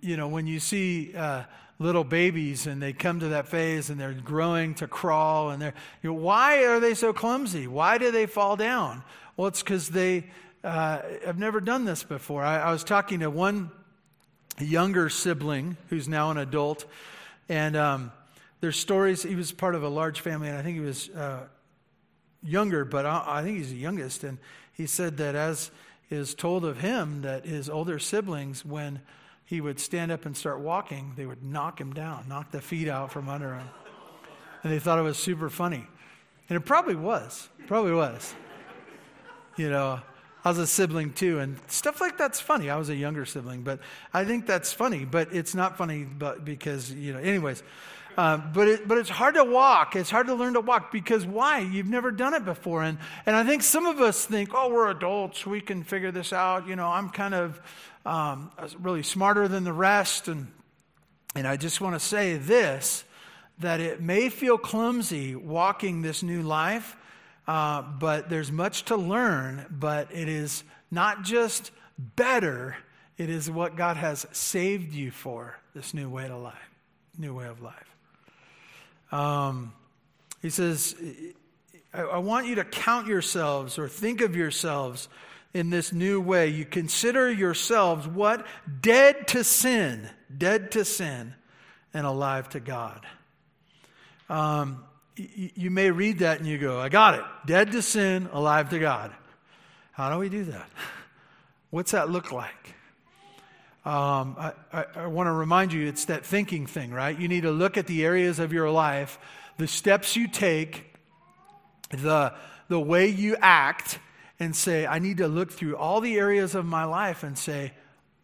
you 0.00 0.16
know, 0.16 0.28
when 0.28 0.46
you 0.46 0.58
see 0.58 1.14
uh, 1.14 1.42
little 1.78 2.04
babies 2.04 2.66
and 2.66 2.80
they 2.80 2.94
come 2.94 3.20
to 3.20 3.28
that 3.28 3.46
phase 3.46 3.90
and 3.90 4.00
they're 4.00 4.14
growing 4.14 4.72
to 4.76 4.88
crawl 4.88 5.50
and 5.50 5.60
they're, 5.60 5.74
you 6.02 6.08
know, 6.08 6.18
why 6.18 6.64
are 6.64 6.80
they 6.80 6.94
so 6.94 7.12
clumsy? 7.12 7.66
Why 7.66 7.98
do 7.98 8.10
they 8.10 8.24
fall 8.24 8.56
down? 8.56 9.04
Well, 9.36 9.48
it's 9.48 9.62
because 9.62 9.90
they 9.90 10.30
uh, 10.64 11.02
have 11.24 11.38
never 11.38 11.60
done 11.60 11.84
this 11.84 12.02
before. 12.02 12.42
I, 12.42 12.58
I 12.58 12.72
was 12.72 12.84
talking 12.84 13.20
to 13.20 13.30
one 13.30 13.70
younger 14.58 15.08
sibling 15.08 15.76
who's 15.88 16.08
now 16.08 16.30
an 16.30 16.38
adult, 16.38 16.84
and 17.48 17.76
um, 17.76 18.12
there's 18.60 18.76
stories. 18.76 19.22
He 19.22 19.36
was 19.36 19.52
part 19.52 19.74
of 19.74 19.82
a 19.82 19.88
large 19.88 20.20
family, 20.20 20.48
and 20.48 20.56
I 20.56 20.62
think 20.62 20.76
he 20.76 20.84
was 20.84 21.08
uh, 21.10 21.46
younger, 22.42 22.84
but 22.84 23.06
I, 23.06 23.24
I 23.26 23.42
think 23.42 23.58
he's 23.58 23.70
the 23.70 23.76
youngest. 23.76 24.24
And 24.24 24.38
he 24.72 24.86
said 24.86 25.16
that 25.18 25.34
as 25.34 25.70
is 26.10 26.34
told 26.34 26.64
of 26.64 26.80
him, 26.80 27.22
that 27.22 27.44
his 27.44 27.68
older 27.68 27.98
siblings, 27.98 28.64
when 28.64 29.00
he 29.44 29.60
would 29.60 29.78
stand 29.78 30.10
up 30.10 30.26
and 30.26 30.36
start 30.36 30.60
walking, 30.60 31.12
they 31.16 31.26
would 31.26 31.42
knock 31.42 31.80
him 31.80 31.92
down, 31.92 32.24
knock 32.28 32.50
the 32.50 32.60
feet 32.60 32.88
out 32.88 33.12
from 33.12 33.28
under 33.28 33.54
him. 33.54 33.68
And 34.62 34.72
they 34.72 34.78
thought 34.78 34.98
it 34.98 35.02
was 35.02 35.18
super 35.18 35.48
funny. 35.50 35.86
And 36.48 36.56
it 36.56 36.60
probably 36.60 36.96
was. 36.96 37.48
Probably 37.66 37.92
was. 37.92 38.34
You 39.56 39.70
know, 39.70 40.00
I 40.44 40.50
was 40.50 40.58
a 40.58 40.66
sibling 40.66 41.12
too, 41.12 41.40
and 41.40 41.58
stuff 41.66 42.00
like 42.00 42.16
that's 42.16 42.40
funny. 42.40 42.70
I 42.70 42.76
was 42.76 42.88
a 42.88 42.94
younger 42.94 43.24
sibling, 43.26 43.62
but 43.62 43.80
I 44.14 44.24
think 44.24 44.46
that's 44.46 44.72
funny, 44.72 45.04
but 45.04 45.32
it's 45.32 45.54
not 45.54 45.76
funny 45.76 46.04
but 46.04 46.44
because, 46.44 46.92
you 46.92 47.12
know, 47.12 47.18
anyways. 47.18 47.62
Uh, 48.16 48.36
but, 48.36 48.66
it, 48.66 48.88
but 48.88 48.98
it's 48.98 49.08
hard 49.08 49.36
to 49.36 49.44
walk. 49.44 49.94
It's 49.94 50.10
hard 50.10 50.26
to 50.26 50.34
learn 50.34 50.54
to 50.54 50.60
walk 50.60 50.90
because 50.90 51.24
why? 51.24 51.60
You've 51.60 51.86
never 51.86 52.10
done 52.10 52.34
it 52.34 52.44
before. 52.44 52.82
And, 52.82 52.98
and 53.26 53.36
I 53.36 53.44
think 53.44 53.62
some 53.62 53.86
of 53.86 54.00
us 54.00 54.26
think, 54.26 54.50
oh, 54.52 54.70
we're 54.70 54.90
adults. 54.90 55.46
We 55.46 55.60
can 55.60 55.84
figure 55.84 56.10
this 56.10 56.32
out. 56.32 56.66
You 56.66 56.74
know, 56.74 56.88
I'm 56.88 57.10
kind 57.10 57.32
of 57.32 57.60
um, 58.04 58.50
really 58.80 59.04
smarter 59.04 59.46
than 59.46 59.62
the 59.62 59.72
rest. 59.72 60.26
And, 60.26 60.48
and 61.36 61.46
I 61.46 61.56
just 61.56 61.80
want 61.80 61.94
to 61.94 62.00
say 62.00 62.36
this 62.36 63.04
that 63.60 63.80
it 63.80 64.00
may 64.00 64.28
feel 64.28 64.58
clumsy 64.58 65.34
walking 65.34 66.02
this 66.02 66.22
new 66.22 66.42
life, 66.42 66.96
uh, 67.48 67.82
but 67.82 68.28
there's 68.28 68.52
much 68.52 68.84
to 68.84 68.96
learn. 68.96 69.66
But 69.70 70.12
it 70.12 70.28
is 70.28 70.62
not 70.90 71.24
just 71.24 71.72
better, 71.98 72.76
it 73.16 73.30
is 73.30 73.50
what 73.50 73.74
God 73.74 73.96
has 73.96 74.26
saved 74.30 74.92
you 74.94 75.10
for 75.10 75.58
this 75.74 75.94
new 75.94 76.08
way 76.08 76.28
to 76.28 76.36
life, 76.36 76.54
new 77.18 77.34
way 77.34 77.46
of 77.46 77.60
life. 77.60 77.96
Um, 79.10 79.72
he 80.42 80.50
says, 80.50 80.94
I, 81.92 82.02
I 82.02 82.18
want 82.18 82.46
you 82.46 82.56
to 82.56 82.64
count 82.64 83.06
yourselves 83.06 83.78
or 83.78 83.88
think 83.88 84.20
of 84.20 84.36
yourselves 84.36 85.08
in 85.54 85.70
this 85.70 85.92
new 85.92 86.20
way. 86.20 86.48
You 86.48 86.66
consider 86.66 87.32
yourselves 87.32 88.06
what? 88.06 88.46
Dead 88.82 89.26
to 89.28 89.42
sin, 89.42 90.08
dead 90.36 90.70
to 90.72 90.84
sin, 90.84 91.34
and 91.94 92.06
alive 92.06 92.50
to 92.50 92.60
God. 92.60 93.06
Um, 94.28 94.84
you, 95.18 95.70
may 95.70 95.90
read 95.90 96.20
that 96.20 96.38
and 96.38 96.46
you 96.46 96.58
go, 96.58 96.78
I 96.80 96.88
got 96.88 97.14
it. 97.14 97.24
Dead 97.46 97.72
to 97.72 97.82
sin, 97.82 98.28
alive 98.32 98.70
to 98.70 98.78
God. 98.78 99.12
How 99.92 100.12
do 100.12 100.18
we 100.18 100.28
do 100.28 100.44
that? 100.44 100.68
What's 101.70 101.90
that 101.90 102.08
look 102.08 102.32
like? 102.32 102.74
Um, 103.84 104.36
I, 104.38 104.52
I, 104.72 104.84
I 104.96 105.06
want 105.06 105.26
to 105.28 105.32
remind 105.32 105.72
you 105.72 105.86
it's 105.86 106.06
that 106.06 106.24
thinking 106.24 106.66
thing, 106.66 106.92
right? 106.92 107.18
You 107.18 107.26
need 107.26 107.42
to 107.42 107.50
look 107.50 107.76
at 107.76 107.86
the 107.86 108.04
areas 108.04 108.38
of 108.38 108.52
your 108.52 108.70
life, 108.70 109.18
the 109.56 109.66
steps 109.66 110.14
you 110.16 110.28
take, 110.28 110.94
the, 111.90 112.34
the 112.68 112.78
way 112.78 113.08
you 113.08 113.36
act, 113.40 113.98
and 114.38 114.54
say, 114.54 114.86
I 114.86 114.98
need 114.98 115.18
to 115.18 115.28
look 115.28 115.50
through 115.50 115.76
all 115.76 116.00
the 116.00 116.16
areas 116.18 116.54
of 116.54 116.64
my 116.64 116.84
life 116.84 117.22
and 117.22 117.36
say, 117.36 117.72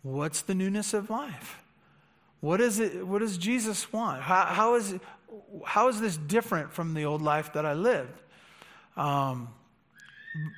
what's 0.03 0.43
the 0.43 0.55
newness 0.55 0.95
of 0.95 1.11
life? 1.11 1.59
What, 2.41 2.61
is 2.61 2.79
it, 2.79 3.07
what 3.07 3.21
does 3.21 3.39
Jesus 3.39 3.91
want? 3.91 4.23
How, 4.23 4.45
how, 4.45 4.75
is, 4.75 4.95
how 5.65 5.89
is 5.89 6.01
this 6.01 6.17
different 6.17 6.73
from 6.73 6.95
the 6.95 7.05
old 7.05 7.23
life 7.23 7.53
that 7.55 7.65
I 7.65 7.75
lived? 7.75 8.21
Um, 8.97 9.49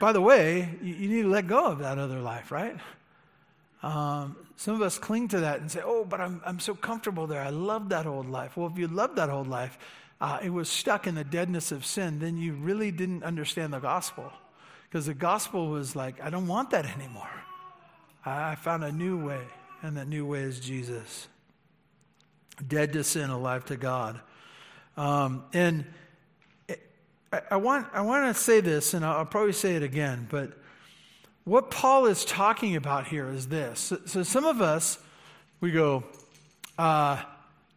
by 0.00 0.12
the 0.12 0.21
way, 0.21 0.76
you, 0.83 0.95
you 0.95 1.09
need 1.09 1.23
to 1.23 1.28
let 1.28 1.47
go 1.47 1.66
of 1.66 1.80
that 1.80 1.99
other 1.99 2.21
life, 2.21 2.50
right? 2.50 2.76
Um, 3.83 4.37
some 4.56 4.75
of 4.75 4.83
us 4.83 4.99
cling 4.99 5.28
to 5.28 5.40
that 5.40 5.61
and 5.61 5.71
say, 5.71 5.80
oh, 5.85 6.04
but 6.04 6.21
I'm, 6.21 6.40
I'm 6.45 6.59
so 6.59 6.75
comfortable 6.75 7.26
there. 7.26 7.42
I 7.42 7.50
love 7.50 7.90
that 7.90 8.06
old 8.06 8.28
life. 8.28 8.56
Well, 8.56 8.68
if 8.68 8.78
you 8.78 8.88
love 8.88 9.16
that 9.16 9.30
old 9.30 9.47
life, 9.47 9.78
uh, 10.21 10.38
it 10.42 10.50
was 10.50 10.68
stuck 10.68 11.06
in 11.06 11.14
the 11.14 11.25
deadness 11.25 11.73
of 11.73 11.85
sin, 11.85 12.18
then 12.18 12.38
you 12.38 12.54
really 12.54 12.90
didn't 12.90 13.23
understand 13.23 13.73
the 13.73 13.78
gospel. 13.78 14.33
Because 14.88 15.06
the 15.06 15.14
gospel 15.14 15.68
was 15.68 15.95
like, 15.95 16.23
I 16.23 16.30
don't 16.30 16.47
want 16.47 16.71
that 16.71 16.87
anymore. 16.87 17.28
I 18.25 18.54
found 18.56 18.83
a 18.83 18.90
new 18.90 19.25
way, 19.25 19.42
and 19.83 19.97
that 19.99 20.09
new 20.09 20.26
way 20.26 20.40
is 20.40 20.59
Jesus. 20.59 21.28
Dead 22.66 22.92
to 22.95 23.04
sin, 23.04 23.30
alive 23.30 23.66
to 23.66 23.76
God. 23.76 24.21
Um, 24.97 25.45
and 25.53 25.85
I, 27.50 27.57
want, 27.57 27.88
I 27.93 28.00
want 28.03 28.35
to 28.35 28.41
say 28.41 28.61
this, 28.61 28.95
and 28.95 29.05
I'll, 29.05 29.19
I'll 29.19 29.26
probably 29.26 29.53
say 29.53 29.76
it 29.76 29.83
again, 29.83 30.26
but 30.31 30.53
what 31.45 31.71
Paul 31.71 32.07
is 32.07 32.25
talking 32.25 32.76
about 32.76 33.07
here 33.07 33.29
is 33.29 33.49
this. 33.49 33.79
So, 33.81 34.00
so 34.07 34.23
some 34.23 34.45
of 34.45 34.61
us, 34.61 34.99
we 35.61 35.71
go, 35.71 36.05
uh, 36.79 37.23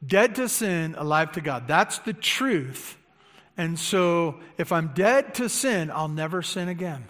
dead 0.05 0.35
to 0.35 0.49
sin, 0.49 0.95
alive 0.97 1.33
to 1.33 1.41
God. 1.41 1.67
That's 1.67 1.99
the 1.99 2.13
truth. 2.13 2.97
And 3.57 3.77
so 3.77 4.39
if 4.57 4.71
I'm 4.71 4.93
dead 4.93 5.35
to 5.35 5.49
sin, 5.49 5.91
I'll 5.91 6.07
never 6.07 6.41
sin 6.41 6.69
again. 6.69 7.05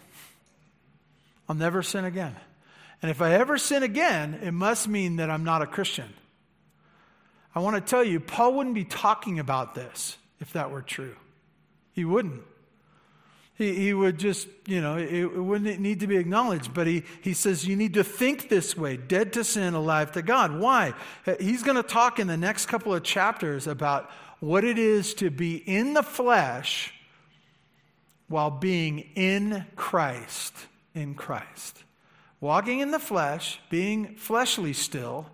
I'll 1.48 1.56
never 1.56 1.82
sin 1.82 2.06
again. 2.06 2.36
And 3.02 3.10
if 3.10 3.22
I 3.22 3.34
ever 3.34 3.58
sin 3.58 3.84
again, 3.84 4.40
it 4.44 4.52
must 4.52 4.88
mean 4.88 5.18
that 5.18 5.30
I'm 5.30 5.44
not 5.44 5.62
a 5.62 5.68
Christian. 5.68 6.14
I 7.56 7.60
want 7.60 7.76
to 7.76 7.82
tell 7.82 8.04
you, 8.04 8.20
Paul 8.20 8.54
wouldn't 8.54 8.76
be 8.76 8.86
talking 8.86 9.40
about 9.40 9.76
this 9.76 10.18
if 10.40 10.54
that 10.54 10.72
were 10.72 10.82
true. 10.82 11.16
He 11.94 12.06
wouldn't. 12.06 12.44
He, 13.56 13.76
he 13.76 13.94
would 13.94 14.18
just, 14.18 14.48
you 14.68 14.80
know, 14.80 14.96
it, 14.98 15.12
it 15.12 15.44
wouldn't 15.44 15.80
need 15.80 16.00
to 16.00 16.08
be 16.08 16.16
acknowledged, 16.16 16.74
but 16.74 16.88
he, 16.88 17.04
he 17.22 17.34
says 17.34 17.68
you 17.68 17.76
need 17.76 17.96
to 17.96 18.04
think 18.04 18.48
this 18.48 18.78
way 18.78 18.96
dead 18.96 19.34
to 19.34 19.44
sin, 19.44 19.74
alive 19.74 20.14
to 20.14 20.22
God. 20.22 20.60
Why? 20.60 20.94
He's 21.40 21.64
going 21.64 21.76
to 21.76 21.84
talk 21.84 22.20
in 22.20 22.28
the 22.28 22.38
next 22.38 22.68
couple 22.68 22.94
of 22.94 23.04
chapters 23.04 23.68
about 23.68 24.10
what 24.40 24.64
it 24.64 24.78
is 24.78 25.14
to 25.16 25.30
be 25.30 25.58
in 25.58 25.94
the 25.94 26.04
flesh 26.04 26.94
while 28.30 28.52
being 28.52 29.00
in 29.16 29.66
Christ. 29.76 30.54
in 30.96 31.16
Christ. 31.16 31.84
Walking 32.42 32.80
in 32.80 32.92
the 32.92 33.00
flesh, 33.00 33.60
being 33.70 34.16
fleshly 34.16 34.74
still, 34.74 35.28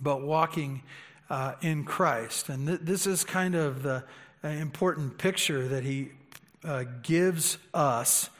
but 0.00 0.22
walking 0.22 0.82
uh, 1.30 1.54
in 1.60 1.84
Christ. 1.84 2.48
And 2.48 2.66
th- 2.66 2.80
this 2.82 3.06
is 3.06 3.24
kind 3.24 3.54
of 3.54 3.82
the 3.82 4.04
uh, 4.42 4.48
important 4.48 5.18
picture 5.18 5.68
that 5.68 5.84
he 5.84 6.10
uh, 6.64 6.84
gives 7.02 7.58
us 7.74 8.30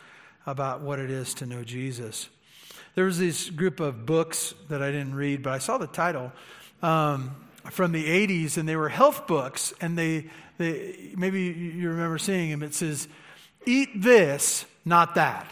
about 0.46 0.80
what 0.80 0.98
it 0.98 1.10
is 1.10 1.34
to 1.34 1.46
know 1.46 1.62
Jesus. 1.62 2.28
There 2.94 3.04
was 3.04 3.18
this 3.18 3.50
group 3.50 3.80
of 3.80 4.06
books 4.06 4.54
that 4.68 4.82
I 4.82 4.90
didn't 4.90 5.14
read, 5.14 5.42
but 5.42 5.52
I 5.52 5.58
saw 5.58 5.78
the 5.78 5.86
title 5.86 6.32
um, 6.82 7.36
from 7.70 7.92
the 7.92 8.04
80s, 8.04 8.56
and 8.56 8.68
they 8.68 8.76
were 8.76 8.88
health 8.88 9.26
books. 9.26 9.72
And 9.80 9.96
they, 9.96 10.30
they, 10.56 11.12
maybe 11.16 11.42
you 11.42 11.90
remember 11.90 12.18
seeing 12.18 12.50
them. 12.50 12.62
It 12.62 12.74
says, 12.74 13.08
Eat 13.66 14.00
this, 14.00 14.64
not 14.84 15.14
that. 15.16 15.50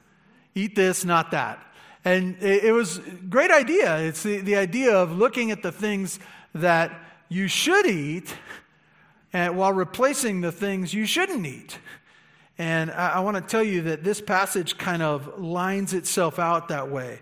Eat 0.54 0.76
this, 0.76 1.04
not 1.04 1.30
that. 1.30 1.58
And 2.04 2.36
it, 2.42 2.72
was 2.72 2.98
a 2.98 3.00
great 3.00 3.50
idea. 3.50 3.98
It's 4.00 4.22
the, 4.22 4.38
the 4.38 4.56
idea 4.56 4.94
of 4.94 5.12
looking 5.12 5.50
at 5.50 5.62
the 5.62 5.72
things 5.72 6.18
that 6.54 6.92
you 7.30 7.48
should 7.48 7.86
eat 7.86 8.34
and 9.32 9.56
while 9.56 9.72
replacing 9.72 10.42
the 10.42 10.52
things 10.52 10.92
you 10.92 11.06
shouldn't 11.06 11.46
eat. 11.46 11.78
And 12.58 12.90
I, 12.90 13.14
I 13.14 13.20
want 13.20 13.36
to 13.36 13.42
tell 13.42 13.62
you 13.62 13.82
that 13.82 14.04
this 14.04 14.20
passage 14.20 14.76
kind 14.76 15.02
of 15.02 15.40
lines 15.40 15.94
itself 15.94 16.38
out 16.38 16.68
that 16.68 16.90
way. 16.90 17.20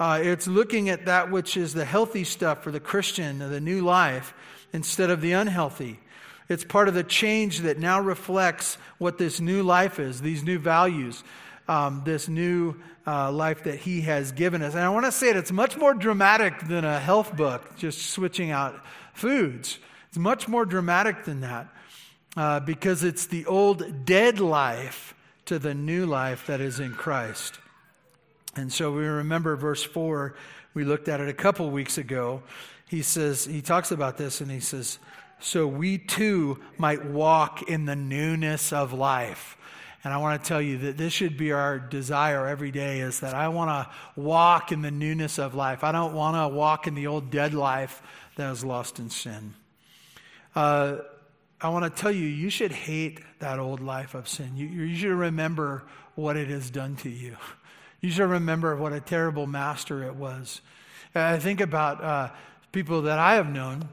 Uh, 0.00 0.18
it's 0.20 0.48
looking 0.48 0.88
at 0.88 1.06
that 1.06 1.30
which 1.30 1.56
is 1.56 1.72
the 1.72 1.84
healthy 1.84 2.24
stuff 2.24 2.64
for 2.64 2.72
the 2.72 2.80
Christian, 2.80 3.38
the 3.38 3.60
new 3.60 3.82
life, 3.82 4.34
instead 4.72 5.10
of 5.10 5.20
the 5.20 5.32
unhealthy. 5.32 6.00
It's 6.48 6.64
part 6.64 6.88
of 6.88 6.94
the 6.94 7.04
change 7.04 7.60
that 7.60 7.78
now 7.78 8.00
reflects 8.00 8.76
what 8.98 9.16
this 9.18 9.40
new 9.40 9.62
life 9.62 9.98
is, 9.98 10.20
these 10.20 10.42
new 10.42 10.58
values, 10.58 11.22
um, 11.68 12.02
this 12.04 12.28
new 12.28 12.76
uh, 13.06 13.30
life 13.30 13.64
that 13.64 13.76
He 13.76 14.02
has 14.02 14.32
given 14.32 14.62
us. 14.62 14.74
And 14.74 14.82
I 14.82 14.88
want 14.88 15.06
to 15.06 15.12
say 15.12 15.30
it, 15.30 15.36
it's 15.36 15.52
much 15.52 15.76
more 15.76 15.94
dramatic 15.94 16.60
than 16.66 16.84
a 16.84 16.98
health 16.98 17.36
book, 17.36 17.76
just 17.76 18.10
switching 18.10 18.50
out 18.50 18.80
foods. 19.12 19.78
It's 20.08 20.18
much 20.18 20.48
more 20.48 20.64
dramatic 20.64 21.24
than 21.24 21.40
that 21.40 21.68
uh, 22.36 22.60
because 22.60 23.04
it's 23.04 23.26
the 23.26 23.46
old 23.46 24.04
dead 24.04 24.40
life 24.40 25.14
to 25.46 25.58
the 25.58 25.74
new 25.74 26.06
life 26.06 26.46
that 26.46 26.60
is 26.60 26.80
in 26.80 26.92
Christ. 26.92 27.58
And 28.56 28.72
so 28.72 28.92
we 28.92 29.04
remember 29.04 29.56
verse 29.56 29.82
4, 29.82 30.34
we 30.74 30.84
looked 30.84 31.08
at 31.08 31.20
it 31.20 31.28
a 31.28 31.34
couple 31.34 31.70
weeks 31.70 31.98
ago. 31.98 32.42
He 32.88 33.02
says, 33.02 33.44
he 33.44 33.60
talks 33.60 33.90
about 33.90 34.16
this 34.16 34.40
and 34.40 34.50
he 34.50 34.60
says, 34.60 34.98
so 35.40 35.66
we 35.66 35.98
too 35.98 36.60
might 36.78 37.04
walk 37.04 37.62
in 37.62 37.84
the 37.84 37.96
newness 37.96 38.72
of 38.72 38.92
life. 38.92 39.56
And 40.04 40.12
I 40.12 40.18
want 40.18 40.42
to 40.42 40.46
tell 40.46 40.60
you 40.60 40.76
that 40.78 40.98
this 40.98 41.14
should 41.14 41.38
be 41.38 41.52
our 41.52 41.78
desire 41.78 42.46
every 42.46 42.70
day 42.70 43.00
is 43.00 43.20
that 43.20 43.34
I 43.34 43.48
want 43.48 43.70
to 43.70 44.20
walk 44.20 44.70
in 44.70 44.82
the 44.82 44.90
newness 44.90 45.38
of 45.38 45.54
life. 45.54 45.82
I 45.82 45.92
don't 45.92 46.12
want 46.12 46.36
to 46.36 46.54
walk 46.54 46.86
in 46.86 46.94
the 46.94 47.06
old 47.06 47.30
dead 47.30 47.54
life 47.54 48.02
that 48.36 48.50
was 48.50 48.62
lost 48.62 48.98
in 48.98 49.08
sin. 49.08 49.54
Uh, 50.54 50.98
I 51.58 51.70
want 51.70 51.84
to 51.84 52.02
tell 52.02 52.12
you, 52.12 52.26
you 52.26 52.50
should 52.50 52.72
hate 52.72 53.20
that 53.38 53.58
old 53.58 53.80
life 53.80 54.14
of 54.14 54.28
sin. 54.28 54.52
You, 54.56 54.66
you 54.66 54.94
should 54.94 55.08
remember 55.08 55.84
what 56.14 56.36
it 56.36 56.48
has 56.48 56.68
done 56.68 56.96
to 56.96 57.08
you. 57.08 57.36
You 58.02 58.10
should 58.10 58.28
remember 58.28 58.76
what 58.76 58.92
a 58.92 59.00
terrible 59.00 59.46
master 59.46 60.04
it 60.04 60.14
was. 60.14 60.60
I 61.14 61.38
think 61.38 61.62
about 61.62 62.04
uh, 62.04 62.30
people 62.72 63.02
that 63.02 63.18
I 63.18 63.36
have 63.36 63.48
known 63.48 63.88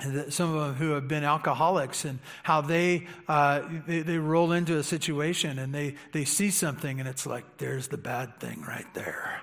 some 0.00 0.54
of 0.54 0.60
them 0.60 0.74
who 0.74 0.90
have 0.90 1.08
been 1.08 1.24
alcoholics 1.24 2.04
and 2.04 2.18
how 2.42 2.60
they, 2.60 3.06
uh, 3.28 3.62
they, 3.86 4.00
they 4.00 4.18
roll 4.18 4.52
into 4.52 4.76
a 4.76 4.82
situation 4.82 5.58
and 5.58 5.74
they, 5.74 5.94
they 6.12 6.24
see 6.24 6.50
something 6.50 7.00
and 7.00 7.08
it's 7.08 7.26
like 7.26 7.56
there's 7.56 7.88
the 7.88 7.96
bad 7.96 8.38
thing 8.38 8.62
right 8.62 8.92
there. 8.92 9.40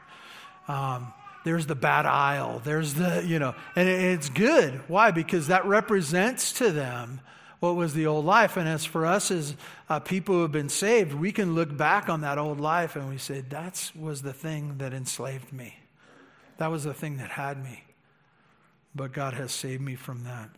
Um, 0.68 1.12
there's 1.44 1.66
the 1.66 1.76
bad 1.76 2.06
aisle. 2.06 2.62
There's 2.64 2.94
the 2.94 3.24
you 3.26 3.40
know 3.40 3.56
and 3.76 3.90
it, 3.90 4.00
it's 4.00 4.30
good. 4.30 4.82
Why? 4.88 5.12
Because 5.12 5.48
that 5.48 5.66
represents 5.66 6.54
to 6.54 6.72
them 6.72 7.20
what 7.60 7.76
was 7.76 7.94
the 7.94 8.06
old 8.06 8.24
life. 8.24 8.56
And 8.56 8.70
as 8.70 8.86
for 8.86 9.06
us 9.06 9.32
as 9.32 9.56
uh, 9.90 10.00
people 10.00 10.36
who 10.36 10.42
have 10.44 10.52
been 10.52 10.70
saved 10.70 11.14
we 11.14 11.32
can 11.32 11.56
look 11.56 11.76
back 11.76 12.10
on 12.10 12.22
that 12.22 12.38
old 12.38 12.60
life 12.60 12.96
and 12.96 13.10
we 13.10 13.18
say 13.18 13.42
that 13.50 13.92
was 13.96 14.22
the 14.22 14.34
thing 14.34 14.78
that 14.78 14.94
enslaved 14.94 15.52
me. 15.52 15.80
That 16.58 16.70
was 16.70 16.84
the 16.84 16.94
thing 16.94 17.18
that 17.18 17.32
had 17.32 17.62
me 17.62 17.84
but 18.96 19.12
God 19.14 19.34
has 19.34 19.52
saved 19.52 19.82
me 19.82 19.96
from 19.96 20.24
that. 20.24 20.50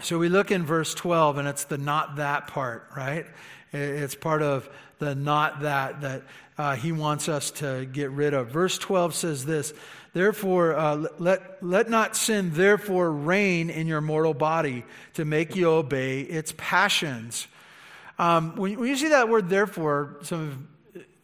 So 0.00 0.18
we 0.18 0.28
look 0.28 0.50
in 0.50 0.64
verse 0.64 0.94
12, 0.94 1.38
and 1.38 1.48
it's 1.48 1.64
the 1.64 1.78
not 1.78 2.16
that 2.16 2.46
part, 2.46 2.88
right? 2.96 3.26
It's 3.72 4.14
part 4.14 4.42
of 4.42 4.68
the 4.98 5.14
not 5.14 5.60
that 5.60 6.00
that 6.00 6.22
uh, 6.56 6.74
he 6.74 6.90
wants 6.90 7.28
us 7.28 7.50
to 7.52 7.86
get 7.86 8.10
rid 8.10 8.34
of. 8.34 8.48
Verse 8.48 8.78
12 8.78 9.14
says 9.14 9.44
this 9.44 9.72
Therefore, 10.12 10.74
uh, 10.74 11.06
let, 11.18 11.62
let 11.62 11.88
not 11.88 12.16
sin 12.16 12.50
therefore 12.52 13.12
reign 13.12 13.70
in 13.70 13.86
your 13.86 14.00
mortal 14.00 14.34
body 14.34 14.84
to 15.14 15.24
make 15.24 15.54
you 15.54 15.70
obey 15.70 16.22
its 16.22 16.52
passions. 16.56 17.46
Um, 18.18 18.56
when, 18.56 18.78
when 18.78 18.88
you 18.88 18.96
see 18.96 19.08
that 19.08 19.28
word 19.28 19.48
therefore, 19.48 20.16
some 20.22 20.68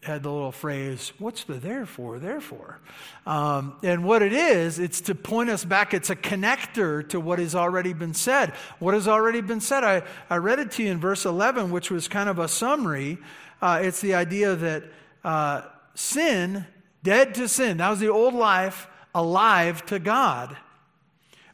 had 0.04 0.22
the 0.22 0.30
little 0.30 0.52
phrase, 0.52 1.12
what's 1.18 1.44
the 1.44 1.54
therefore, 1.54 2.18
therefore? 2.18 2.78
Um, 3.26 3.76
and 3.82 4.04
what 4.04 4.22
it 4.22 4.32
is, 4.32 4.78
it's 4.78 5.00
to 5.02 5.14
point 5.14 5.48
us 5.48 5.64
back. 5.64 5.94
It's 5.94 6.10
a 6.10 6.16
connector 6.16 7.08
to 7.08 7.18
what 7.18 7.38
has 7.38 7.54
already 7.54 7.94
been 7.94 8.12
said. 8.12 8.50
What 8.78 8.94
has 8.94 9.08
already 9.08 9.40
been 9.40 9.60
said? 9.60 9.82
I, 9.82 10.02
I 10.28 10.36
read 10.36 10.58
it 10.58 10.70
to 10.72 10.82
you 10.82 10.92
in 10.92 11.00
verse 11.00 11.24
11, 11.24 11.70
which 11.70 11.90
was 11.90 12.06
kind 12.06 12.28
of 12.28 12.38
a 12.38 12.48
summary. 12.48 13.18
Uh, 13.62 13.80
it's 13.82 14.00
the 14.00 14.14
idea 14.14 14.54
that 14.54 14.84
uh, 15.24 15.62
sin, 15.94 16.66
dead 17.02 17.34
to 17.36 17.48
sin, 17.48 17.78
that 17.78 17.88
was 17.88 18.00
the 18.00 18.10
old 18.10 18.34
life, 18.34 18.86
alive 19.14 19.86
to 19.86 19.98
God. 19.98 20.56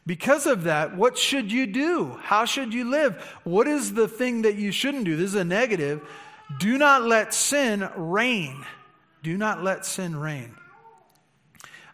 Because 0.07 0.47
of 0.47 0.65
that, 0.65 0.97
what 0.97 1.17
should 1.17 1.53
you 1.53 1.69
do? 1.69 2.19
How 2.23 2.45
should 2.47 2.75
you 2.75 2.91
live? 2.91 3.23
What 3.45 3.69
is 3.69 3.95
the 3.95 4.09
thing 4.09 4.43
that 4.43 4.57
you 4.57 4.73
shouldn't 4.73 5.05
do? 5.05 5.17
This 5.17 5.31
is 5.31 5.35
a 5.37 5.45
negative. 5.45 6.03
Do 6.59 6.79
not 6.79 7.03
let 7.03 7.33
sin 7.33 7.89
reign. 7.97 8.65
Do 9.23 9.37
not 9.37 9.63
let 9.63 9.87
sin 9.87 10.17
reign. 10.17 10.55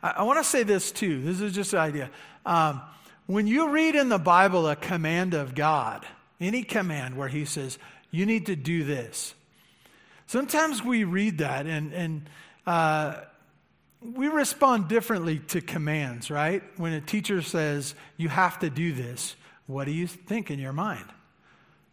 I, 0.03 0.15
I 0.19 0.23
want 0.23 0.39
to 0.39 0.45
say 0.45 0.63
this 0.63 0.91
too. 0.93 1.23
This 1.23 1.41
is 1.41 1.55
just 1.55 1.73
an 1.73 1.81
idea. 1.81 2.11
Um, 2.45 2.81
when 3.27 3.47
you 3.47 3.71
read 3.71 3.97
in 3.97 4.09
the 4.09 4.19
Bible 4.19 4.69
a 4.69 4.77
command 4.77 5.35
of 5.35 5.55
God, 5.55 6.07
any 6.41 6.63
command 6.63 7.17
where 7.17 7.29
He 7.29 7.45
says, 7.45 7.79
you 8.11 8.25
need 8.25 8.47
to 8.47 8.57
do 8.57 8.85
this, 8.85 9.35
sometimes 10.27 10.83
we 10.83 11.05
read 11.05 11.39
that 11.39 11.67
and, 11.67 11.93
and 11.93 12.31
uh, 12.67 13.21
we 14.01 14.29
respond 14.29 14.89
differently 14.89 15.41
to 15.49 15.61
commands, 15.61 16.31
right? 16.31 16.63
When 16.77 16.93
a 16.93 17.01
teacher 17.01 17.43
says, 17.43 17.95
you 18.17 18.29
have 18.29 18.61
to 18.61 18.71
do 18.71 18.93
this, 18.93 19.35
what 19.67 19.87
do 19.87 19.93
you 19.93 20.07
think 20.07 20.51
in 20.51 20.59
your 20.59 20.73
mind? 20.73 21.07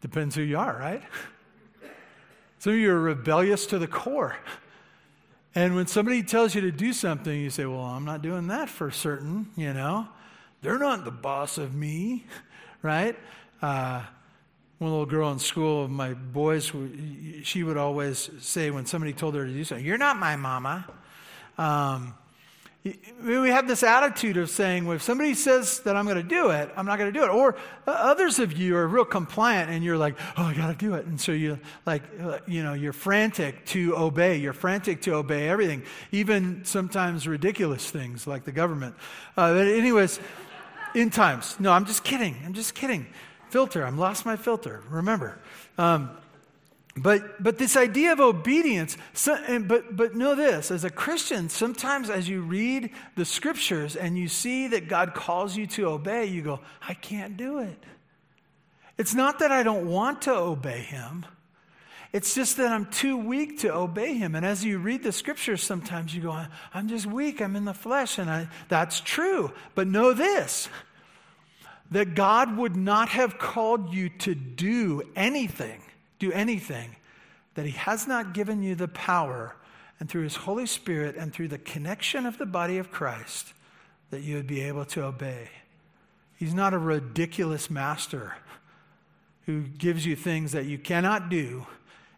Depends 0.02 0.36
who 0.36 0.42
you 0.42 0.60
are, 0.60 0.78
right? 0.78 1.02
Some 2.64 2.72
of 2.76 2.80
you 2.80 2.92
are 2.92 3.00
rebellious 3.02 3.66
to 3.66 3.78
the 3.78 3.88
core. 3.88 4.38
And 5.54 5.76
when 5.76 5.86
somebody 5.86 6.24
tells 6.24 6.56
you 6.56 6.62
to 6.62 6.72
do 6.72 6.94
something, 6.94 7.38
you 7.38 7.50
say, 7.50 7.66
Well, 7.66 7.82
I'm 7.82 8.06
not 8.06 8.22
doing 8.22 8.48
that 8.48 8.70
for 8.70 8.90
certain, 8.90 9.50
you 9.58 9.74
know. 9.74 10.08
They're 10.62 10.80
not 10.80 11.04
the 11.04 11.12
boss 11.12 11.58
of 11.58 11.76
me, 11.76 12.26
right? 12.82 13.20
Uh, 13.62 14.04
one 14.78 14.92
little 14.92 15.06
girl 15.06 15.30
in 15.34 15.40
school, 15.40 15.84
of 15.84 15.92
my 15.92 16.14
boys, 16.14 16.72
she 17.44 17.64
would 17.64 17.76
always 17.76 18.30
say 18.40 18.72
when 18.72 18.86
somebody 18.86 19.12
told 19.12 19.36
her 19.36 19.46
to 19.46 19.52
do 19.52 19.66
something, 19.66 19.86
You're 19.86 19.98
not 19.98 20.16
my 20.16 20.38
mama. 20.38 20.88
Um, 21.58 22.14
we 23.24 23.50
have 23.50 23.68
this 23.68 23.82
attitude 23.82 24.36
of 24.36 24.50
saying, 24.50 24.86
well, 24.86 24.96
if 24.96 25.02
somebody 25.02 25.34
says 25.36 25.80
that 25.82 25.96
I'm 25.96 26.04
going 26.04 26.18
to 26.18 26.24
do 26.24 26.50
it, 26.50 26.70
I'm 26.76 26.86
not 26.86 27.00
going 27.00 27.14
to 27.14 27.18
do 27.18 27.24
it. 27.24 27.30
Or 27.30 27.56
uh, 27.88 27.92
others 27.92 28.40
of 28.40 28.58
you 28.58 28.76
are 28.76 28.86
real 28.88 29.06
compliant 29.06 29.70
and 29.72 29.84
you're 29.84 29.98
like, 29.98 30.16
oh, 30.38 30.44
I 30.44 30.54
got 30.54 30.68
to 30.68 30.76
do 30.76 30.94
it. 30.96 31.06
And 31.06 31.20
so 31.20 31.32
you 31.32 31.60
like, 31.86 32.04
uh, 32.22 32.40
you 32.46 32.62
know, 32.62 32.74
you're 32.74 32.92
frantic 32.92 33.66
to 33.68 33.96
obey. 33.96 34.38
You're 34.38 34.54
frantic 34.54 35.02
to 35.04 35.14
obey 35.14 35.48
everything, 35.48 35.84
even 36.12 36.66
sometimes 36.66 37.26
ridiculous 37.26 37.90
things 37.90 38.28
like 38.28 38.44
the 38.44 38.52
government. 38.52 38.96
Uh, 39.38 39.54
but 39.54 39.68
anyways, 39.68 40.20
in 40.94 41.10
times. 41.10 41.58
No, 41.60 41.72
I'm 41.72 41.86
just 41.86 42.04
kidding. 42.04 42.36
I'm 42.46 42.54
just 42.54 42.76
kidding. 42.76 43.08
Filter. 43.50 43.86
I'm 43.86 43.98
lost 43.98 44.26
my 44.26 44.36
filter. 44.36 44.84
Remember. 44.90 45.40
Um, 45.78 46.10
but, 46.96 47.42
but 47.42 47.58
this 47.58 47.76
idea 47.76 48.12
of 48.12 48.20
obedience, 48.20 48.98
so, 49.14 49.36
and, 49.48 49.68
but, 49.68 49.96
but 49.96 50.16
know 50.16 50.36
this 50.36 50.70
as 50.70 50.84
a 50.84 50.92
Christian, 50.92 51.50
sometimes 51.50 52.10
as 52.10 52.30
you 52.30 52.42
read 52.42 52.92
the 53.16 53.26
scriptures 53.26 53.96
and 53.96 54.16
you 54.16 54.28
see 54.28 54.68
that 54.68 54.88
God 54.88 55.16
calls 55.16 55.58
you 55.58 55.66
to 55.68 55.88
obey, 55.88 56.26
you 56.26 56.44
go, 56.44 56.60
I 56.88 56.94
can't 56.94 57.36
do 57.36 57.60
it. 57.60 57.84
It's 59.00 59.16
not 59.16 59.40
that 59.40 59.52
I 59.52 59.64
don't 59.64 59.88
want 59.88 60.22
to 60.24 60.36
obey 60.36 60.82
Him, 60.82 61.26
it's 62.12 62.36
just 62.36 62.58
that 62.58 62.72
I'm 62.72 62.86
too 62.86 63.18
weak 63.18 63.62
to 63.62 63.74
obey 63.74 64.14
Him. 64.14 64.36
And 64.36 64.46
as 64.46 64.64
you 64.64 64.78
read 64.78 65.02
the 65.02 65.12
scriptures, 65.12 65.64
sometimes 65.64 66.14
you 66.14 66.22
go, 66.22 66.46
I'm 66.76 66.88
just 66.88 67.08
weak, 67.08 67.42
I'm 67.42 67.56
in 67.56 67.66
the 67.66 67.74
flesh, 67.74 68.20
and 68.20 68.30
I, 68.30 68.50
that's 68.70 69.00
true. 69.00 69.52
But 69.74 69.88
know 69.88 70.14
this 70.14 70.70
that 71.90 72.16
God 72.16 72.58
would 72.58 72.76
not 72.76 73.10
have 73.10 73.38
called 73.38 73.94
you 73.94 74.10
to 74.10 74.34
do 74.34 75.04
anything 75.16 75.80
do 76.24 76.32
anything 76.32 76.96
that 77.56 77.66
He 77.66 77.72
has 77.72 78.08
not 78.08 78.34
given 78.34 78.64
you 78.64 78.76
the 78.76 78.88
power, 78.88 79.56
and 80.00 80.10
through 80.10 80.24
His 80.24 80.38
Holy 80.38 80.66
Spirit 80.66 81.16
and 81.16 81.34
through 81.34 81.50
the 81.50 81.58
connection 81.58 82.26
of 82.26 82.38
the 82.38 82.46
body 82.46 82.78
of 82.78 82.92
Christ, 82.92 83.54
that 84.10 84.22
you 84.22 84.36
would 84.36 84.48
be 84.48 84.62
able 84.62 84.86
to 84.86 85.04
obey. 85.04 85.50
He's 86.38 86.54
not 86.54 86.74
a 86.74 86.78
ridiculous 86.78 87.70
master 87.70 88.36
who 89.46 89.62
gives 89.62 90.06
you 90.06 90.16
things 90.16 90.54
that 90.54 90.66
you 90.66 90.78
cannot 90.78 91.30
do 91.30 91.66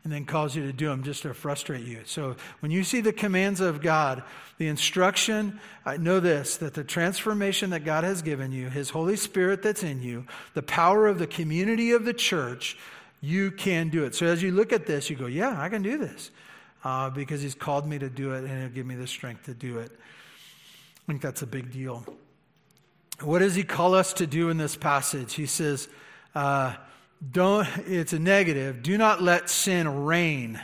and 0.04 0.14
then 0.14 0.24
calls 0.24 0.56
you 0.56 0.64
to 0.64 0.72
do 0.72 0.88
them 0.88 1.04
just 1.04 1.24
to 1.24 1.34
frustrate 1.34 1.86
you. 1.86 2.02
So 2.06 2.36
when 2.60 2.72
you 2.72 2.84
see 2.84 3.02
the 3.02 3.12
commands 3.12 3.60
of 3.60 3.82
God, 3.82 4.22
the 4.60 4.68
instruction, 4.68 5.60
I 5.84 5.98
know 5.98 6.20
this 6.20 6.58
that 6.58 6.76
the 6.76 6.84
transformation 6.84 7.72
that 7.72 7.84
God 7.84 8.04
has 8.04 8.22
given 8.22 8.52
you, 8.52 8.70
His 8.70 8.92
Holy 8.92 9.16
Spirit 9.16 9.64
that's 9.64 9.82
in 9.82 10.04
you, 10.04 10.28
the 10.54 10.62
power 10.62 11.08
of 11.08 11.18
the 11.18 11.26
community 11.26 11.92
of 11.92 12.06
the 12.06 12.14
church, 12.14 12.78
you 13.22 13.52
can 13.52 13.90
do 13.90 14.04
it. 14.04 14.16
So 14.16 14.26
as 14.26 14.42
you 14.44 14.52
look 14.52 14.74
at 14.74 14.86
this, 14.86 15.10
you 15.10 15.16
go, 15.16 15.26
Yeah, 15.26 15.60
I 15.60 15.70
can 15.70 15.82
do 15.82 15.98
this 15.98 16.32
uh, 16.84 17.10
because 17.10 17.42
He's 17.42 17.56
called 17.56 17.88
me 17.88 18.00
to 18.00 18.10
do 18.10 18.34
it 18.34 18.44
and 18.44 18.62
He'll 18.62 18.70
give 18.70 18.86
me 18.86 18.96
the 18.96 19.08
strength 19.08 19.46
to 19.46 19.54
do 19.54 19.80
it. 19.80 19.92
I 19.92 21.02
think 21.08 21.22
that's 21.22 21.42
a 21.42 21.48
big 21.48 21.72
deal. 21.72 22.06
What 23.22 23.40
does 23.40 23.56
He 23.56 23.64
call 23.64 23.96
us 23.96 24.14
to 24.14 24.28
do 24.28 24.50
in 24.50 24.58
this 24.58 24.76
passage? 24.76 25.34
He 25.34 25.46
says, 25.46 25.88
uh, 26.34 26.76
don't, 27.32 27.68
it's 27.88 28.14
a 28.14 28.20
negative. 28.20 28.84
Do 28.84 28.98
not 28.98 29.22
let 29.22 29.50
sin 29.50 30.06
reign. 30.06 30.62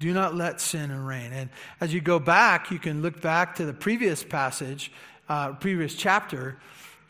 Do 0.00 0.12
not 0.12 0.34
let 0.34 0.60
sin 0.60 1.04
reign. 1.04 1.32
And 1.32 1.50
as 1.80 1.94
you 1.94 2.00
go 2.00 2.18
back, 2.18 2.70
you 2.70 2.78
can 2.78 3.00
look 3.00 3.20
back 3.20 3.56
to 3.56 3.64
the 3.64 3.72
previous 3.72 4.24
passage, 4.24 4.92
uh, 5.28 5.52
previous 5.52 5.94
chapter. 5.94 6.58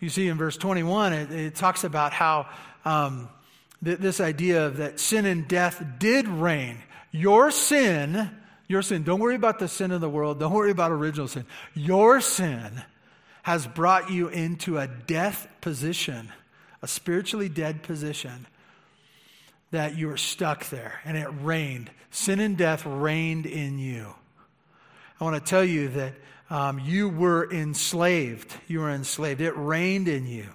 You 0.01 0.11
see 0.11 0.29
in 0.29 0.37
verse 0.37 0.57
21, 0.57 1.13
it, 1.13 1.31
it 1.33 1.55
talks 1.55 1.85
about 1.85 2.13
how 2.13 2.47
um, 2.85 3.29
this 3.83 4.21
idea 4.21 4.67
of 4.67 4.79
that 4.79 4.99
sin 4.99 5.27
and 5.27 5.47
death 5.47 5.85
did 5.99 6.27
reign. 6.27 6.79
Your 7.11 7.51
sin, 7.51 8.31
your 8.67 8.83
sin, 8.83 9.03
don't 9.03 9.21
worry 9.21 9.35
about 9.35 9.59
the 9.59 9.69
sin 9.69 9.91
of 9.91 10.01
the 10.01 10.09
world, 10.09 10.41
don't 10.41 10.53
worry 10.53 10.71
about 10.71 10.91
original 10.91 11.29
sin. 11.29 11.45
Your 11.75 12.21
sin 12.21 12.83
has 13.43 13.67
brought 13.67 14.11
you 14.11 14.29
into 14.29 14.79
a 14.79 14.87
death 14.87 15.47
position, 15.61 16.33
a 16.81 16.89
spiritually 16.89 17.49
dead 17.49 17.83
position 17.83 18.47
that 19.71 19.99
you 19.99 20.09
were 20.09 20.17
stuck 20.17 20.69
there 20.71 21.01
and 21.05 21.17
it 21.17 21.29
reigned. 21.43 21.91
Sin 22.11 22.41
and 22.41 22.57
death 22.57 22.87
reigned 22.87 23.45
in 23.45 23.79
you. 23.79 24.15
I 25.21 25.25
want 25.25 25.37
to 25.45 25.51
tell 25.51 25.65
you 25.65 25.89
that 25.89 26.15
um, 26.49 26.79
you 26.79 27.09
were 27.09 27.51
enslaved. 27.53 28.55
You 28.69 28.81
were 28.81 28.91
enslaved. 28.91 29.41
It 29.41 29.57
reigned 29.57 30.09
in 30.09 30.27
you. 30.27 30.47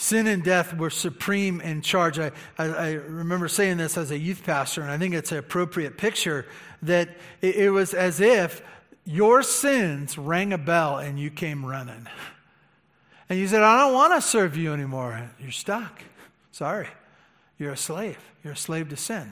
Sin 0.00 0.26
and 0.28 0.42
death 0.42 0.74
were 0.74 0.88
supreme 0.88 1.60
in 1.60 1.82
charge. 1.82 2.18
I, 2.18 2.32
I, 2.56 2.64
I, 2.64 2.92
remember 2.92 3.48
saying 3.48 3.76
this 3.76 3.98
as 3.98 4.10
a 4.10 4.16
youth 4.16 4.42
pastor, 4.44 4.80
and 4.80 4.90
I 4.90 4.96
think 4.96 5.12
it's 5.12 5.30
an 5.30 5.36
appropriate 5.36 5.98
picture 5.98 6.46
that 6.80 7.10
it, 7.42 7.56
it 7.56 7.70
was 7.70 7.92
as 7.92 8.18
if 8.18 8.62
your 9.04 9.42
sins 9.42 10.16
rang 10.16 10.54
a 10.54 10.58
bell 10.58 10.96
and 10.96 11.20
you 11.20 11.30
came 11.30 11.66
running. 11.66 12.06
And 13.28 13.38
you 13.38 13.46
said, 13.46 13.62
I 13.62 13.78
don't 13.80 13.92
want 13.92 14.14
to 14.14 14.26
serve 14.26 14.56
you 14.56 14.72
anymore. 14.72 15.32
You're 15.38 15.50
stuck. 15.50 16.02
Sorry. 16.50 16.88
You're 17.58 17.72
a 17.72 17.76
slave. 17.76 18.18
You're 18.42 18.54
a 18.54 18.56
slave 18.56 18.88
to 18.88 18.96
sin. 18.96 19.30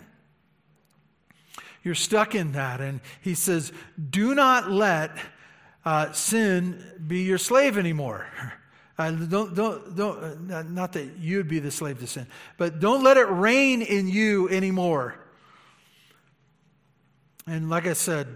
You're 1.83 1.95
stuck 1.95 2.35
in 2.35 2.53
that. 2.53 2.83
And 2.83 3.01
he 3.23 3.33
says, 3.33 3.73
do 4.11 4.35
not 4.35 4.71
let 4.71 5.13
uh, 5.87 6.13
sin 6.13 6.85
be 7.07 7.23
your 7.23 7.39
slave 7.39 7.79
anymore. 7.79 8.27
Uh, 8.99 9.13
don't, 9.13 9.55
don't, 9.55 9.97
don't, 9.97 10.51
uh, 10.51 10.63
not 10.65 10.93
that 10.95 11.19
you'd 11.19 11.47
be 11.47 11.61
the 11.61 11.71
slave 11.71 12.01
to 12.01 12.07
sin, 12.07 12.27
but 12.57 12.81
don't 12.81 13.05
let 13.05 13.17
it 13.17 13.29
reign 13.29 13.81
in 13.81 14.09
you 14.09 14.49
anymore. 14.49 15.15
And 17.47 17.71
like 17.71 17.87
I 17.87 17.93
said, 17.93 18.27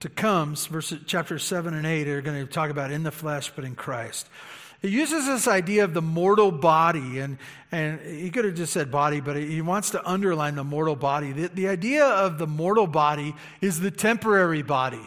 to 0.00 0.10
comes, 0.10 0.66
verses 0.66 1.00
chapter 1.06 1.38
7 1.38 1.72
and 1.72 1.86
8 1.86 2.06
are 2.08 2.20
going 2.20 2.46
to 2.46 2.52
talk 2.52 2.68
about 2.68 2.90
in 2.90 3.02
the 3.02 3.10
flesh, 3.10 3.50
but 3.56 3.64
in 3.64 3.74
Christ. 3.74 4.28
He 4.82 4.88
uses 4.90 5.24
this 5.24 5.48
idea 5.48 5.82
of 5.84 5.94
the 5.94 6.02
mortal 6.02 6.52
body, 6.52 7.20
and, 7.20 7.38
and 7.72 7.98
he 8.00 8.30
could 8.30 8.44
have 8.44 8.54
just 8.54 8.74
said 8.74 8.90
body, 8.90 9.20
but 9.20 9.34
he 9.36 9.62
wants 9.62 9.88
to 9.90 10.06
underline 10.06 10.56
the 10.56 10.64
mortal 10.64 10.94
body. 10.94 11.32
The, 11.32 11.48
the 11.48 11.68
idea 11.68 12.04
of 12.04 12.36
the 12.36 12.46
mortal 12.46 12.86
body 12.86 13.34
is 13.62 13.80
the 13.80 13.90
temporary 13.90 14.60
body. 14.60 15.00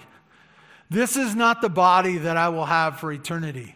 This 0.89 1.15
is 1.15 1.35
not 1.35 1.61
the 1.61 1.69
body 1.69 2.17
that 2.17 2.37
I 2.37 2.49
will 2.49 2.65
have 2.65 2.99
for 2.99 3.11
eternity. 3.11 3.75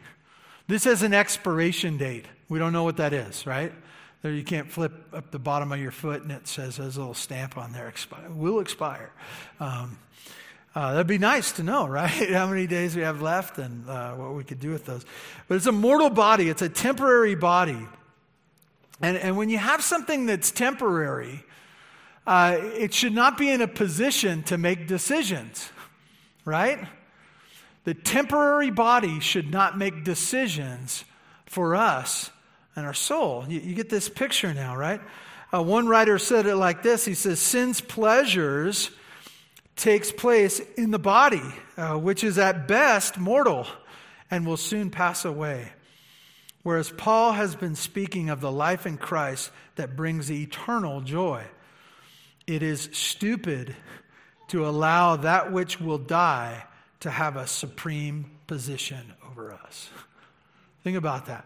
This 0.71 0.85
has 0.85 1.03
an 1.03 1.13
expiration 1.13 1.97
date. 1.97 2.25
We 2.47 2.57
don't 2.57 2.71
know 2.71 2.85
what 2.85 2.95
that 2.95 3.11
is, 3.11 3.45
right? 3.45 3.73
There, 4.21 4.31
you 4.31 4.45
can't 4.45 4.71
flip 4.71 4.93
up 5.13 5.29
the 5.29 5.37
bottom 5.37 5.73
of 5.73 5.81
your 5.81 5.91
foot 5.91 6.21
and 6.21 6.31
it 6.31 6.47
says 6.47 6.77
there's 6.77 6.95
a 6.95 6.99
little 6.99 7.13
stamp 7.13 7.57
on 7.57 7.73
there, 7.73 7.89
expire, 7.89 8.29
will 8.29 8.61
expire. 8.61 9.11
Um, 9.59 9.99
uh, 10.73 10.91
that'd 10.93 11.07
be 11.07 11.17
nice 11.17 11.51
to 11.53 11.63
know, 11.63 11.85
right? 11.89 12.31
How 12.31 12.47
many 12.47 12.67
days 12.67 12.95
we 12.95 13.01
have 13.01 13.21
left 13.21 13.57
and 13.57 13.89
uh, 13.89 14.13
what 14.13 14.33
we 14.33 14.45
could 14.45 14.61
do 14.61 14.69
with 14.69 14.85
those. 14.85 15.05
But 15.49 15.55
it's 15.55 15.65
a 15.65 15.73
mortal 15.73 16.09
body, 16.09 16.47
it's 16.47 16.61
a 16.61 16.69
temporary 16.69 17.35
body. 17.35 17.85
And, 19.01 19.17
and 19.17 19.35
when 19.35 19.49
you 19.49 19.57
have 19.57 19.83
something 19.83 20.25
that's 20.25 20.51
temporary, 20.51 21.43
uh, 22.25 22.57
it 22.61 22.93
should 22.93 23.13
not 23.13 23.37
be 23.37 23.49
in 23.49 23.59
a 23.59 23.67
position 23.67 24.43
to 24.43 24.57
make 24.57 24.87
decisions, 24.87 25.69
right? 26.45 26.87
The 27.83 27.93
temporary 27.93 28.69
body 28.69 29.19
should 29.19 29.51
not 29.51 29.77
make 29.77 30.03
decisions 30.03 31.03
for 31.45 31.75
us 31.75 32.29
and 32.75 32.85
our 32.85 32.93
soul. 32.93 33.45
You, 33.47 33.59
you 33.59 33.75
get 33.75 33.89
this 33.89 34.07
picture 34.07 34.53
now, 34.53 34.75
right? 34.75 35.01
Uh, 35.53 35.63
one 35.63 35.87
writer 35.87 36.17
said 36.17 36.45
it 36.45 36.55
like 36.55 36.83
this 36.83 37.05
He 37.05 37.13
says, 37.13 37.39
Sin's 37.39 37.81
pleasures 37.81 38.91
takes 39.75 40.11
place 40.11 40.61
in 40.77 40.91
the 40.91 40.99
body, 40.99 41.41
uh, 41.75 41.97
which 41.97 42.23
is 42.23 42.37
at 42.37 42.67
best 42.67 43.17
mortal 43.17 43.65
and 44.29 44.45
will 44.45 44.57
soon 44.57 44.89
pass 44.89 45.25
away. 45.25 45.71
Whereas 46.63 46.91
Paul 46.91 47.33
has 47.33 47.55
been 47.55 47.75
speaking 47.75 48.29
of 48.29 48.39
the 48.39 48.51
life 48.51 48.85
in 48.85 48.97
Christ 48.97 49.51
that 49.75 49.95
brings 49.95 50.31
eternal 50.31 51.01
joy. 51.01 51.43
It 52.45 52.61
is 52.61 52.89
stupid 52.91 53.75
to 54.49 54.67
allow 54.67 55.15
that 55.15 55.51
which 55.51 55.81
will 55.81 55.97
die 55.97 56.65
to 57.01 57.11
have 57.11 57.35
a 57.35 57.45
supreme 57.45 58.31
position 58.47 59.13
over 59.29 59.51
us. 59.51 59.89
Think 60.83 60.97
about 60.97 61.25
that. 61.27 61.45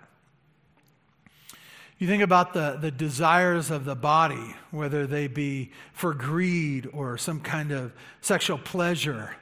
You 1.98 2.08
think 2.08 2.24
about 2.24 2.54
the, 2.54 2.78
the 2.80 2.92
desires 2.92 3.72
of 3.72 3.86
the 3.86 3.96
body, 3.96 4.56
whether 4.72 5.08
they 5.08 5.28
be 5.28 5.72
for 5.94 6.14
greed 6.14 6.90
or 6.92 7.18
some 7.18 7.40
kind 7.40 7.72
of 7.72 7.94
sexual 8.20 8.58
pleasure 8.58 9.36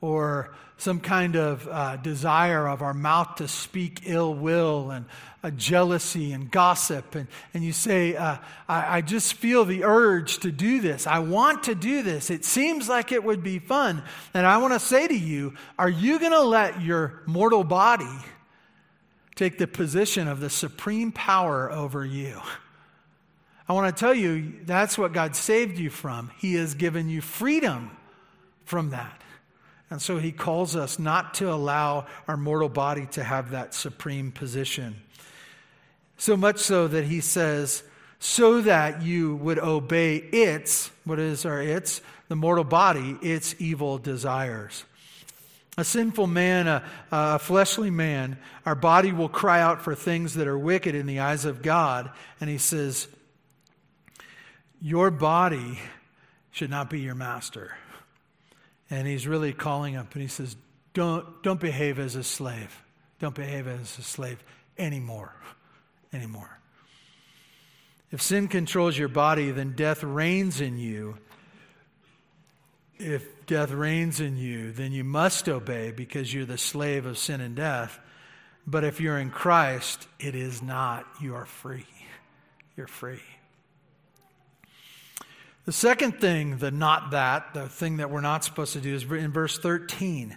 or 0.00 0.54
some 0.78 1.00
kind 1.00 1.36
of 1.36 1.68
uh, 1.68 1.96
desire 1.96 2.66
of 2.66 2.80
our 2.80 2.94
mouth 2.94 3.36
to 3.36 3.48
speak 3.48 4.02
ill 4.06 4.32
will 4.32 4.90
and 4.90 5.04
uh, 5.44 5.50
jealousy 5.50 6.32
and 6.32 6.50
gossip. 6.50 7.14
And, 7.14 7.28
and 7.52 7.62
you 7.62 7.72
say, 7.72 8.16
uh, 8.16 8.38
I, 8.68 8.98
I 8.98 9.00
just 9.02 9.34
feel 9.34 9.64
the 9.64 9.84
urge 9.84 10.38
to 10.38 10.50
do 10.50 10.80
this. 10.80 11.06
I 11.06 11.18
want 11.18 11.64
to 11.64 11.74
do 11.74 12.02
this. 12.02 12.30
It 12.30 12.44
seems 12.44 12.88
like 12.88 13.12
it 13.12 13.22
would 13.22 13.42
be 13.42 13.58
fun. 13.58 14.02
And 14.32 14.46
I 14.46 14.58
want 14.58 14.72
to 14.72 14.80
say 14.80 15.06
to 15.06 15.18
you, 15.18 15.54
are 15.78 15.90
you 15.90 16.18
going 16.18 16.32
to 16.32 16.42
let 16.42 16.80
your 16.80 17.22
mortal 17.26 17.64
body 17.64 18.06
take 19.38 19.56
the 19.56 19.68
position 19.68 20.26
of 20.26 20.40
the 20.40 20.50
supreme 20.50 21.12
power 21.12 21.70
over 21.70 22.04
you. 22.04 22.40
I 23.68 23.72
want 23.72 23.94
to 23.94 23.98
tell 23.98 24.12
you 24.12 24.54
that's 24.64 24.98
what 24.98 25.12
God 25.12 25.36
saved 25.36 25.78
you 25.78 25.90
from. 25.90 26.32
He 26.38 26.54
has 26.54 26.74
given 26.74 27.08
you 27.08 27.20
freedom 27.20 27.96
from 28.64 28.90
that. 28.90 29.22
And 29.90 30.02
so 30.02 30.18
he 30.18 30.32
calls 30.32 30.76
us 30.76 30.98
not 30.98 31.34
to 31.34 31.50
allow 31.50 32.06
our 32.26 32.36
mortal 32.36 32.68
body 32.68 33.06
to 33.12 33.24
have 33.24 33.50
that 33.50 33.74
supreme 33.74 34.32
position. 34.32 34.96
So 36.18 36.36
much 36.36 36.58
so 36.58 36.88
that 36.88 37.04
he 37.04 37.20
says, 37.20 37.82
so 38.18 38.60
that 38.62 39.02
you 39.02 39.36
would 39.36 39.58
obey 39.58 40.16
its, 40.16 40.90
what 41.04 41.18
is 41.18 41.46
our 41.46 41.62
its? 41.62 42.02
The 42.28 42.36
mortal 42.36 42.64
body, 42.64 43.16
its 43.22 43.54
evil 43.58 43.98
desires. 43.98 44.84
A 45.78 45.84
sinful 45.84 46.26
man, 46.26 46.66
a, 46.66 46.84
a, 47.12 47.38
fleshly 47.38 47.90
man, 47.90 48.36
our 48.66 48.74
body 48.74 49.12
will 49.12 49.28
cry 49.28 49.60
out 49.60 49.80
for 49.80 49.94
things 49.94 50.34
that 50.34 50.48
are 50.48 50.58
wicked 50.58 50.96
in 50.96 51.06
the 51.06 51.20
eyes 51.20 51.44
of 51.44 51.62
God. 51.62 52.10
And 52.40 52.50
he 52.50 52.58
says, 52.58 53.06
Your 54.82 55.12
body 55.12 55.78
should 56.50 56.68
not 56.68 56.90
be 56.90 57.00
your 57.00 57.14
master. 57.14 57.76
And 58.90 59.06
he's 59.06 59.26
really 59.26 59.52
calling 59.52 59.96
up 59.96 60.12
and 60.14 60.22
he 60.22 60.28
says, 60.28 60.56
Don't, 60.94 61.42
don't 61.42 61.60
behave 61.60 61.98
as 61.98 62.16
a 62.16 62.24
slave. 62.24 62.82
Don't 63.18 63.34
behave 63.34 63.66
as 63.66 63.98
a 63.98 64.02
slave 64.02 64.42
anymore. 64.78 65.34
Anymore. 66.12 66.58
If 68.10 68.22
sin 68.22 68.48
controls 68.48 68.96
your 68.96 69.08
body, 69.08 69.50
then 69.50 69.72
death 69.72 70.02
reigns 70.02 70.60
in 70.60 70.78
you 70.78 71.18
if 72.98 73.46
death 73.46 73.70
reigns 73.70 74.20
in 74.20 74.36
you, 74.36 74.72
then 74.72 74.92
you 74.92 75.04
must 75.04 75.48
obey 75.48 75.92
because 75.92 76.32
you're 76.32 76.44
the 76.44 76.58
slave 76.58 77.06
of 77.06 77.16
sin 77.18 77.40
and 77.40 77.54
death. 77.54 77.98
But 78.66 78.84
if 78.84 79.00
you're 79.00 79.18
in 79.18 79.30
Christ, 79.30 80.06
it 80.18 80.34
is 80.34 80.62
not. 80.62 81.06
You 81.20 81.34
are 81.36 81.46
free. 81.46 81.86
You're 82.76 82.86
free. 82.86 83.20
The 85.68 85.72
second 85.72 86.18
thing, 86.18 86.56
the 86.56 86.70
not 86.70 87.10
that, 87.10 87.52
the 87.52 87.68
thing 87.68 87.98
that 87.98 88.10
we're 88.10 88.22
not 88.22 88.42
supposed 88.42 88.72
to 88.72 88.80
do, 88.80 88.94
is 88.94 89.02
in 89.02 89.32
verse 89.32 89.58
13. 89.58 90.34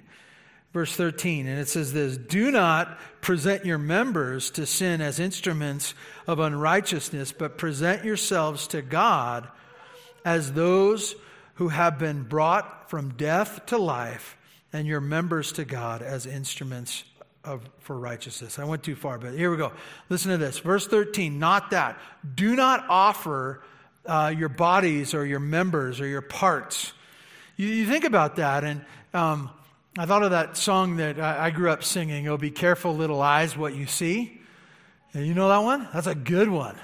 Verse 0.73 0.93
13, 0.93 1.47
and 1.47 1.57
it 1.57 1.69
says 1.69 1.93
this 1.93 2.17
Do 2.17 2.51
not 2.51 2.99
present 3.21 3.65
your 3.65 3.77
members 3.77 4.51
to 4.51 4.65
sin 4.65 4.99
as 4.99 5.21
instruments 5.21 5.93
of 6.27 6.39
unrighteousness, 6.39 7.31
but 7.31 7.57
present 7.57 8.03
yourselves 8.03 8.67
to 8.67 8.81
God 8.81 9.47
as 10.25 10.51
those 10.51 11.15
who 11.53 11.69
have 11.69 11.97
been 11.97 12.23
brought 12.23 12.89
from 12.89 13.13
death 13.13 13.65
to 13.67 13.77
life, 13.77 14.35
and 14.73 14.85
your 14.85 14.99
members 14.99 15.53
to 15.53 15.63
God 15.63 16.01
as 16.01 16.25
instruments 16.25 17.05
of, 17.45 17.61
for 17.79 17.97
righteousness. 17.97 18.59
I 18.59 18.65
went 18.65 18.83
too 18.83 18.97
far, 18.97 19.17
but 19.17 19.33
here 19.35 19.49
we 19.49 19.55
go. 19.55 19.71
Listen 20.09 20.31
to 20.31 20.37
this. 20.37 20.59
Verse 20.59 20.87
13, 20.87 21.39
not 21.39 21.69
that. 21.69 21.97
Do 22.35 22.53
not 22.53 22.83
offer 22.89 23.61
uh, 24.05 24.33
your 24.35 24.49
bodies 24.49 25.13
or 25.13 25.25
your 25.25 25.39
members 25.39 26.01
or 26.01 26.07
your 26.07 26.21
parts. 26.21 26.93
You, 27.57 27.67
you 27.67 27.85
think 27.85 28.03
about 28.03 28.37
that, 28.37 28.63
and 28.63 28.85
um, 29.13 29.49
I 29.97 30.05
thought 30.05 30.23
of 30.23 30.31
that 30.31 30.57
song 30.57 30.97
that 30.97 31.19
I, 31.19 31.47
I 31.47 31.49
grew 31.49 31.69
up 31.69 31.83
singing, 31.83 32.27
Oh, 32.27 32.37
be 32.37 32.51
careful, 32.51 32.95
little 32.95 33.21
eyes, 33.21 33.57
what 33.57 33.75
you 33.75 33.85
see. 33.85 34.41
And 35.13 35.27
you 35.27 35.33
know 35.33 35.49
that 35.49 35.63
one? 35.63 35.87
That's 35.93 36.07
a 36.07 36.15
good 36.15 36.49
one. 36.49 36.77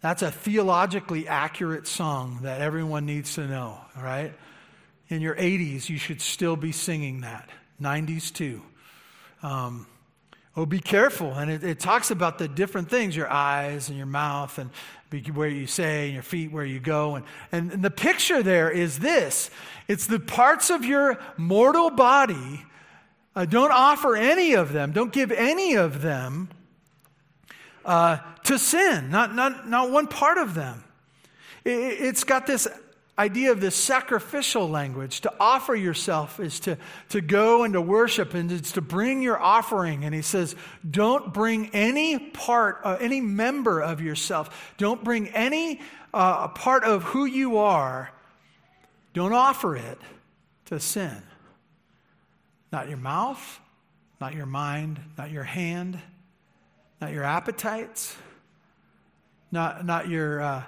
That's 0.00 0.22
a 0.22 0.30
theologically 0.30 1.26
accurate 1.26 1.86
song 1.86 2.40
that 2.42 2.60
everyone 2.60 3.06
needs 3.06 3.34
to 3.34 3.46
know, 3.46 3.80
all 3.96 4.02
right? 4.02 4.32
In 5.08 5.20
your 5.20 5.34
80s, 5.34 5.88
you 5.88 5.98
should 5.98 6.20
still 6.20 6.56
be 6.56 6.72
singing 6.72 7.22
that. 7.22 7.48
90s, 7.80 8.32
too. 8.32 8.62
Um, 9.42 9.86
oh, 10.56 10.66
be 10.66 10.80
careful. 10.80 11.32
And 11.32 11.50
it, 11.50 11.64
it, 11.64 11.80
talks 11.80 12.10
about 12.10 12.38
the 12.38 12.48
different 12.48 12.88
things 12.88 13.16
your 13.16 13.30
eyes 13.30 13.88
and 13.88 13.98
your 13.98 14.06
mouth, 14.06 14.58
and 14.58 14.70
where 15.32 15.48
you 15.48 15.66
say, 15.66 16.06
and 16.06 16.14
your 16.14 16.22
feet, 16.22 16.50
where 16.50 16.64
you 16.64 16.80
go. 16.80 17.16
And, 17.16 17.24
and, 17.52 17.72
and 17.72 17.82
the 17.82 17.90
picture 17.90 18.42
there 18.42 18.70
is 18.70 18.98
this 18.98 19.50
it's 19.88 20.06
the 20.06 20.20
parts 20.20 20.70
of 20.70 20.84
your 20.84 21.18
mortal 21.36 21.90
body. 21.90 22.64
Uh, 23.36 23.44
don't 23.44 23.72
offer 23.72 24.16
any 24.16 24.54
of 24.54 24.72
them, 24.72 24.92
don't 24.92 25.12
give 25.12 25.32
any 25.32 25.74
of 25.74 26.02
them 26.02 26.48
uh, 27.84 28.18
to 28.44 28.58
sin, 28.58 29.10
not, 29.10 29.34
not, 29.34 29.68
not 29.68 29.90
one 29.90 30.06
part 30.06 30.38
of 30.38 30.54
them. 30.54 30.84
It, 31.64 31.70
it's 31.70 32.22
got 32.24 32.46
this 32.46 32.68
idea 33.18 33.52
of 33.52 33.60
this 33.60 33.76
sacrificial 33.76 34.68
language. 34.68 35.20
To 35.22 35.32
offer 35.38 35.74
yourself 35.74 36.40
is 36.40 36.60
to, 36.60 36.78
to 37.10 37.20
go 37.20 37.64
and 37.64 37.74
to 37.74 37.80
worship, 37.80 38.34
and 38.34 38.50
it's 38.50 38.72
to 38.72 38.80
bring 38.80 39.22
your 39.22 39.38
offering. 39.38 40.04
And 40.04 40.14
he 40.14 40.22
says, 40.22 40.56
don't 40.88 41.32
bring 41.32 41.70
any 41.74 42.18
part, 42.18 42.80
uh, 42.84 42.96
any 43.00 43.20
member 43.20 43.80
of 43.80 44.00
yourself, 44.00 44.74
don't 44.78 45.02
bring 45.04 45.28
any 45.28 45.80
uh, 46.12 46.48
part 46.48 46.84
of 46.84 47.02
who 47.02 47.24
you 47.24 47.58
are, 47.58 48.10
don't 49.12 49.32
offer 49.32 49.76
it 49.76 49.98
to 50.66 50.80
sin. 50.80 51.22
Not 52.72 52.88
your 52.88 52.98
mouth, 52.98 53.60
not 54.20 54.34
your 54.34 54.46
mind, 54.46 54.98
not 55.16 55.30
your 55.30 55.44
hand 55.44 56.00
not 57.04 57.12
your 57.12 57.24
appetites, 57.24 58.16
not, 59.52 59.84
not 59.84 60.08
your, 60.08 60.40
uh, 60.40 60.62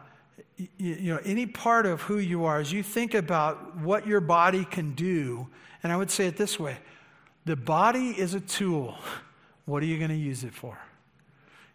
you, 0.79 1.15
know, 1.15 1.21
any 1.25 1.47
part 1.47 1.87
of 1.87 2.03
who 2.03 2.19
you 2.19 2.45
are, 2.45 2.59
as 2.59 2.73
you 2.73 2.83
think 2.83 3.15
about 3.15 3.77
what 3.77 4.07
your 4.07 4.21
body 4.21 4.65
can 4.65 4.93
do, 4.93 5.47
and 5.83 5.93
I 5.93 5.97
would 5.97 6.11
say 6.11 6.27
it 6.27 6.37
this 6.37 6.59
way 6.59 6.79
the 7.45 7.57
body 7.57 8.11
is 8.11 8.35
a 8.35 8.41
tool. 8.41 8.97
What 9.67 9.83
are 9.83 9.87
you 9.87 9.99
going 9.99 10.11
to 10.11 10.17
use 10.17 10.45
it 10.45 10.55
for? 10.55 10.79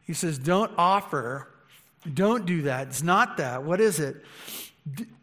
He 0.07 0.13
says, 0.13 0.37
don't 0.37 0.71
offer, 0.77 1.49
don't 2.13 2.45
do 2.45 2.61
that. 2.61 2.87
It's 2.87 3.03
not 3.03 3.35
that. 3.35 3.63
What 3.63 3.81
is 3.81 3.99
it? 3.99 4.15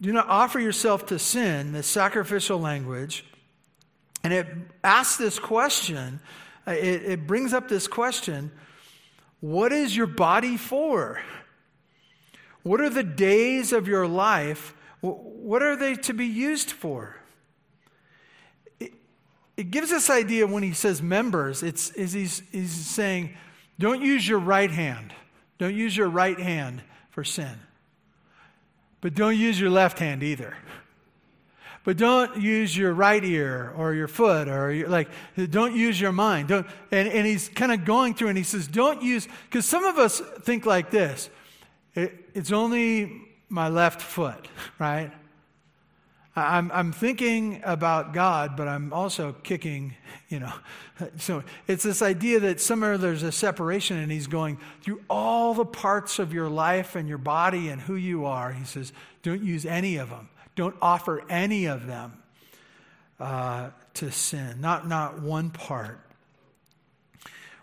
Do 0.03 0.13
not 0.13 0.29
offer 0.29 0.61
yourself 0.61 1.07
to 1.07 1.19
sin, 1.19 1.73
the 1.73 1.83
sacrificial 1.83 2.61
language. 2.61 3.25
And 4.23 4.35
it 4.35 4.47
asks 4.85 5.17
this 5.17 5.39
question, 5.39 6.21
uh, 6.67 6.73
it, 6.73 7.03
it 7.05 7.27
brings 7.27 7.55
up 7.55 7.71
this 7.71 7.89
question 7.89 8.53
what 9.41 9.73
is 9.73 9.97
your 9.97 10.07
body 10.07 10.57
for? 10.57 11.23
What 12.63 12.81
are 12.81 12.91
the 12.91 13.03
days 13.03 13.73
of 13.73 13.89
your 13.89 14.07
life? 14.07 14.75
What 15.01 15.63
are 15.63 15.77
they 15.77 15.95
to 15.95 16.13
be 16.13 16.27
used 16.27 16.71
for? 16.71 17.17
It, 18.81 18.93
it 19.57 19.71
gives 19.71 19.93
us 19.93 20.11
idea 20.11 20.47
when 20.47 20.63
he 20.63 20.73
says 20.73 21.01
members, 21.01 21.63
it's, 21.63 21.91
is 21.93 22.13
he's, 22.13 22.43
he's 22.51 22.73
saying, 22.73 23.37
don't 23.79 24.03
use 24.03 24.27
your 24.27 24.41
right 24.41 24.71
hand. 24.71 25.13
Don't 25.59 25.75
use 25.75 25.97
your 25.97 26.09
right 26.09 26.39
hand 26.39 26.83
for 27.11 27.25
sin. 27.25 27.59
But 29.01 29.15
don't 29.15 29.37
use 29.37 29.61
your 29.61 29.71
left 29.71 29.99
hand 29.99 30.23
either. 30.23 30.57
But 31.85 31.97
don't 31.97 32.43
use 32.43 32.77
your 32.77 32.93
right 32.93 33.25
ear 33.25 33.73
or 33.77 33.95
your 33.95 34.09
foot 34.09 34.49
or 34.49 34.73
your, 34.73 34.89
like, 34.89 35.09
don't 35.51 35.75
use 35.75 36.01
your 36.01 36.13
mind. 36.13 36.49
Don't, 36.49 36.67
and, 36.91 37.09
and 37.09 37.27
he's 37.27 37.49
kind 37.49 37.73
of 37.73 37.85
going 37.85 38.15
through 38.15 38.29
and 38.29 38.37
he 38.37 38.45
says, 38.45 38.67
don't 38.67 39.01
use, 39.01 39.27
because 39.49 39.65
some 39.65 39.85
of 39.85 39.97
us 39.97 40.21
think 40.43 40.67
like 40.67 40.91
this 40.91 41.31
it, 41.99 42.15
it's 42.35 42.53
only 42.53 43.23
my 43.49 43.69
left 43.69 44.01
foot, 44.01 44.49
right? 44.79 45.13
I'm, 46.37 46.71
I'm 46.71 46.93
thinking 46.93 47.61
about 47.65 48.13
God, 48.13 48.57
but 48.57 48.69
I'm 48.69 48.93
also 48.93 49.33
kicking, 49.43 49.95
you 50.29 50.41
know. 50.41 50.53
So 51.19 51.45
it's 51.69 51.85
this 51.85 52.03
idea 52.03 52.41
that 52.41 52.61
somewhere 52.61 52.99
there's 52.99 53.23
a 53.23 53.31
separation, 53.31 53.99
and 53.99 54.11
he's 54.11 54.27
going 54.27 54.59
through 54.83 55.01
all 55.09 55.55
the 55.55 55.65
parts 55.65 56.19
of 56.19 56.33
your 56.33 56.49
life 56.49 56.97
and 56.97 57.09
your 57.09 57.19
body 57.19 57.69
and 57.69 57.81
who 57.81 57.95
you 57.95 58.27
are. 58.27 58.51
He 58.51 58.65
says, 58.65 58.93
don't 59.23 59.41
use 59.41 59.65
any 59.65 59.99
of 59.99 60.11
them. 60.11 60.29
Don't 60.57 60.75
offer 60.83 61.23
any 61.31 61.67
of 61.67 61.87
them 61.87 62.21
uh, 63.21 63.71
to 63.95 64.11
sin, 64.11 64.61
not, 64.61 64.89
not 64.89 65.23
one 65.23 65.51
part. 65.51 66.01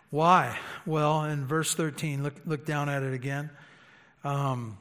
Why? 0.08 0.58
Well, 0.86 1.24
in 1.24 1.44
verse 1.46 1.74
13, 1.74 2.22
look, 2.22 2.34
look 2.46 2.64
down 2.64 2.88
at 2.88 3.02
it 3.02 3.12
again. 3.12 3.50
Um, 4.26 4.78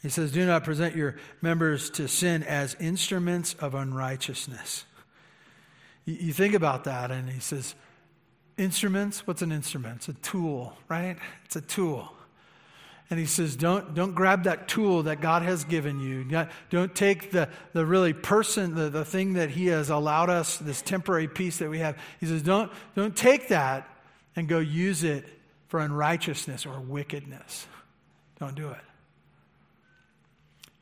he 0.00 0.08
says, 0.08 0.30
Do 0.30 0.46
not 0.46 0.62
present 0.62 0.94
your 0.94 1.16
members 1.42 1.90
to 1.90 2.06
sin 2.06 2.44
as 2.44 2.76
instruments 2.78 3.54
of 3.54 3.74
unrighteousness. 3.74 4.84
You, 6.04 6.14
you 6.14 6.32
think 6.32 6.54
about 6.54 6.84
that, 6.84 7.10
and 7.10 7.28
he 7.28 7.40
says, 7.40 7.74
Instruments? 8.56 9.26
What's 9.26 9.42
an 9.42 9.50
instrument? 9.50 9.96
It's 9.96 10.08
a 10.08 10.12
tool, 10.14 10.76
right? 10.88 11.16
It's 11.44 11.56
a 11.56 11.60
tool. 11.60 12.12
And 13.10 13.20
he 13.20 13.26
says, 13.26 13.54
don't, 13.54 13.94
don't 13.94 14.14
grab 14.14 14.44
that 14.44 14.66
tool 14.66 15.04
that 15.04 15.20
God 15.20 15.42
has 15.42 15.62
given 15.62 16.00
you. 16.00 16.24
Don't 16.70 16.92
take 16.92 17.30
the, 17.30 17.48
the 17.72 17.86
really 17.86 18.12
person, 18.12 18.74
the, 18.74 18.90
the 18.90 19.04
thing 19.04 19.34
that 19.34 19.50
he 19.50 19.66
has 19.66 19.90
allowed 19.90 20.28
us, 20.28 20.56
this 20.56 20.82
temporary 20.82 21.28
peace 21.28 21.58
that 21.58 21.70
we 21.70 21.78
have. 21.78 21.96
He 22.18 22.26
says, 22.26 22.42
don't, 22.42 22.72
don't 22.96 23.14
take 23.14 23.48
that 23.48 23.88
and 24.34 24.48
go 24.48 24.58
use 24.58 25.04
it 25.04 25.24
for 25.68 25.78
unrighteousness 25.78 26.66
or 26.66 26.80
wickedness. 26.80 27.68
Don't 28.38 28.54
do 28.54 28.68
it. 28.70 28.80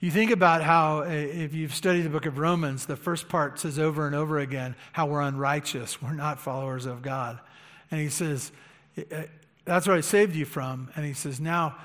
You 0.00 0.10
think 0.10 0.30
about 0.30 0.62
how, 0.62 1.00
eh, 1.00 1.12
if 1.12 1.54
you've 1.54 1.74
studied 1.74 2.02
the 2.02 2.10
book 2.10 2.26
of 2.26 2.36
Romans, 2.36 2.84
the 2.84 2.96
first 2.96 3.28
part 3.28 3.58
says 3.58 3.78
over 3.78 4.06
and 4.06 4.14
over 4.14 4.38
again 4.38 4.76
how 4.92 5.06
we're 5.06 5.22
unrighteous. 5.22 6.02
We're 6.02 6.12
not 6.12 6.38
followers 6.38 6.84
of 6.84 7.00
God. 7.00 7.40
And 7.90 8.00
he 8.00 8.10
says, 8.10 8.52
eh, 8.98 9.04
eh, 9.10 9.26
that's 9.64 9.86
what 9.86 9.96
I 9.96 10.02
saved 10.02 10.36
you 10.36 10.44
from. 10.44 10.90
And 10.94 11.06
he 11.06 11.14
says, 11.14 11.40
now 11.40 11.76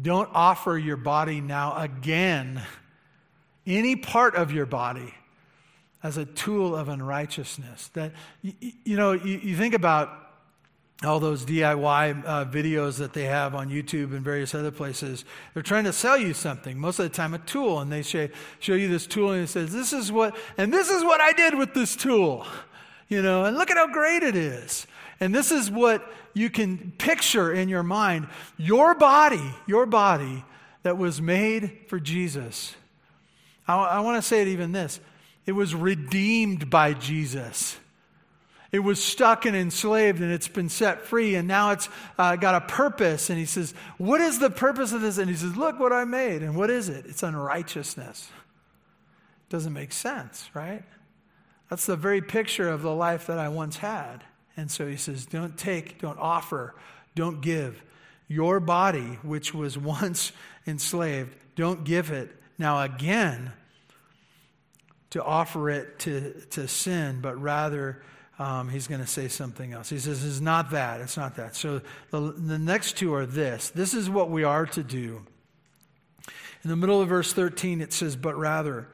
don't 0.00 0.30
offer 0.32 0.78
your 0.78 0.96
body 0.96 1.40
now 1.40 1.76
again, 1.76 2.62
any 3.66 3.96
part 3.96 4.36
of 4.36 4.52
your 4.52 4.66
body, 4.66 5.14
as 6.02 6.16
a 6.16 6.24
tool 6.24 6.76
of 6.76 6.88
unrighteousness. 6.88 7.88
That, 7.88 8.12
you, 8.42 8.96
know, 8.96 9.12
you, 9.12 9.56
think 9.56 9.74
about 9.74 10.25
all 11.04 11.20
those 11.20 11.44
DIY 11.44 12.24
uh, 12.24 12.44
videos 12.46 12.98
that 12.98 13.12
they 13.12 13.24
have 13.24 13.54
on 13.54 13.68
YouTube 13.68 14.14
and 14.14 14.20
various 14.20 14.54
other 14.54 14.70
places. 14.70 15.24
They're 15.52 15.62
trying 15.62 15.84
to 15.84 15.92
sell 15.92 16.16
you 16.16 16.32
something, 16.32 16.78
most 16.78 16.98
of 16.98 17.02
the 17.04 17.14
time 17.14 17.34
a 17.34 17.38
tool, 17.38 17.80
and 17.80 17.92
they 17.92 18.02
show, 18.02 18.28
show 18.60 18.74
you 18.74 18.88
this 18.88 19.06
tool 19.06 19.32
and 19.32 19.44
it 19.44 19.48
says, 19.48 19.72
This 19.72 19.92
is 19.92 20.10
what, 20.10 20.36
and 20.56 20.72
this 20.72 20.88
is 20.88 21.04
what 21.04 21.20
I 21.20 21.32
did 21.32 21.54
with 21.54 21.74
this 21.74 21.96
tool. 21.96 22.46
You 23.08 23.22
know, 23.22 23.44
and 23.44 23.56
look 23.56 23.70
at 23.70 23.76
how 23.76 23.86
great 23.92 24.22
it 24.22 24.34
is. 24.34 24.86
And 25.20 25.34
this 25.34 25.52
is 25.52 25.70
what 25.70 26.10
you 26.34 26.50
can 26.50 26.92
picture 26.98 27.52
in 27.52 27.68
your 27.68 27.82
mind 27.82 28.28
your 28.56 28.94
body, 28.94 29.54
your 29.66 29.86
body 29.86 30.44
that 30.82 30.98
was 30.98 31.20
made 31.20 31.78
for 31.88 32.00
Jesus. 32.00 32.74
I, 33.68 33.76
I 33.76 34.00
want 34.00 34.22
to 34.22 34.26
say 34.26 34.42
it 34.42 34.48
even 34.48 34.72
this 34.72 35.00
it 35.44 35.52
was 35.52 35.74
redeemed 35.74 36.70
by 36.70 36.94
Jesus. 36.94 37.76
It 38.76 38.80
was 38.80 39.02
stuck 39.02 39.46
and 39.46 39.56
enslaved 39.56 40.20
and 40.20 40.30
it's 40.30 40.48
been 40.48 40.68
set 40.68 41.06
free 41.06 41.34
and 41.34 41.48
now 41.48 41.70
it's 41.70 41.88
uh, 42.18 42.36
got 42.36 42.54
a 42.54 42.60
purpose. 42.60 43.30
And 43.30 43.38
he 43.38 43.46
says, 43.46 43.72
What 43.96 44.20
is 44.20 44.38
the 44.38 44.50
purpose 44.50 44.92
of 44.92 45.00
this? 45.00 45.16
And 45.16 45.30
he 45.30 45.34
says, 45.34 45.56
Look 45.56 45.80
what 45.80 45.94
I 45.94 46.04
made. 46.04 46.42
And 46.42 46.54
what 46.54 46.68
is 46.68 46.90
it? 46.90 47.06
It's 47.06 47.22
unrighteousness. 47.22 48.28
Doesn't 49.48 49.72
make 49.72 49.92
sense, 49.92 50.50
right? 50.52 50.82
That's 51.70 51.86
the 51.86 51.96
very 51.96 52.20
picture 52.20 52.68
of 52.68 52.82
the 52.82 52.94
life 52.94 53.28
that 53.28 53.38
I 53.38 53.48
once 53.48 53.78
had. 53.78 54.24
And 54.58 54.70
so 54.70 54.86
he 54.86 54.96
says, 54.96 55.24
Don't 55.24 55.56
take, 55.56 55.98
don't 56.02 56.18
offer, 56.18 56.74
don't 57.14 57.40
give. 57.40 57.82
Your 58.28 58.60
body, 58.60 59.18
which 59.22 59.54
was 59.54 59.78
once 59.78 60.32
enslaved, 60.66 61.34
don't 61.54 61.82
give 61.82 62.10
it 62.10 62.28
now 62.58 62.82
again 62.82 63.54
to 65.08 65.24
offer 65.24 65.70
it 65.70 65.98
to, 66.00 66.42
to 66.50 66.68
sin, 66.68 67.20
but 67.22 67.40
rather 67.40 68.02
um, 68.38 68.68
he's 68.68 68.86
going 68.86 69.00
to 69.00 69.06
say 69.06 69.28
something 69.28 69.72
else. 69.72 69.88
He 69.88 69.98
says, 69.98 70.24
It's 70.24 70.40
not 70.40 70.70
that. 70.70 71.00
It's 71.00 71.16
not 71.16 71.36
that. 71.36 71.56
So 71.56 71.80
the, 72.10 72.20
the 72.20 72.58
next 72.58 72.96
two 72.96 73.14
are 73.14 73.26
this 73.26 73.70
this 73.70 73.94
is 73.94 74.10
what 74.10 74.30
we 74.30 74.44
are 74.44 74.66
to 74.66 74.82
do. 74.82 75.24
In 76.62 76.70
the 76.70 76.76
middle 76.76 77.00
of 77.00 77.08
verse 77.08 77.32
13, 77.32 77.80
it 77.80 77.92
says, 77.92 78.16
But 78.16 78.36
rather. 78.36 78.88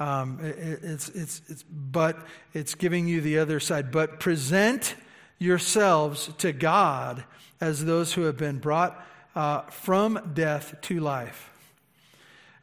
Um, 0.00 0.40
it, 0.42 0.80
it's, 0.82 1.08
it's, 1.10 1.42
it's, 1.48 1.62
but 1.62 2.18
it's 2.52 2.74
giving 2.74 3.06
you 3.06 3.20
the 3.20 3.38
other 3.38 3.60
side. 3.60 3.92
But 3.92 4.18
present 4.18 4.96
yourselves 5.38 6.30
to 6.38 6.52
God 6.52 7.24
as 7.60 7.84
those 7.84 8.12
who 8.12 8.22
have 8.22 8.36
been 8.36 8.58
brought 8.58 9.00
uh, 9.36 9.62
from 9.62 10.32
death 10.34 10.74
to 10.82 11.00
life. 11.00 11.50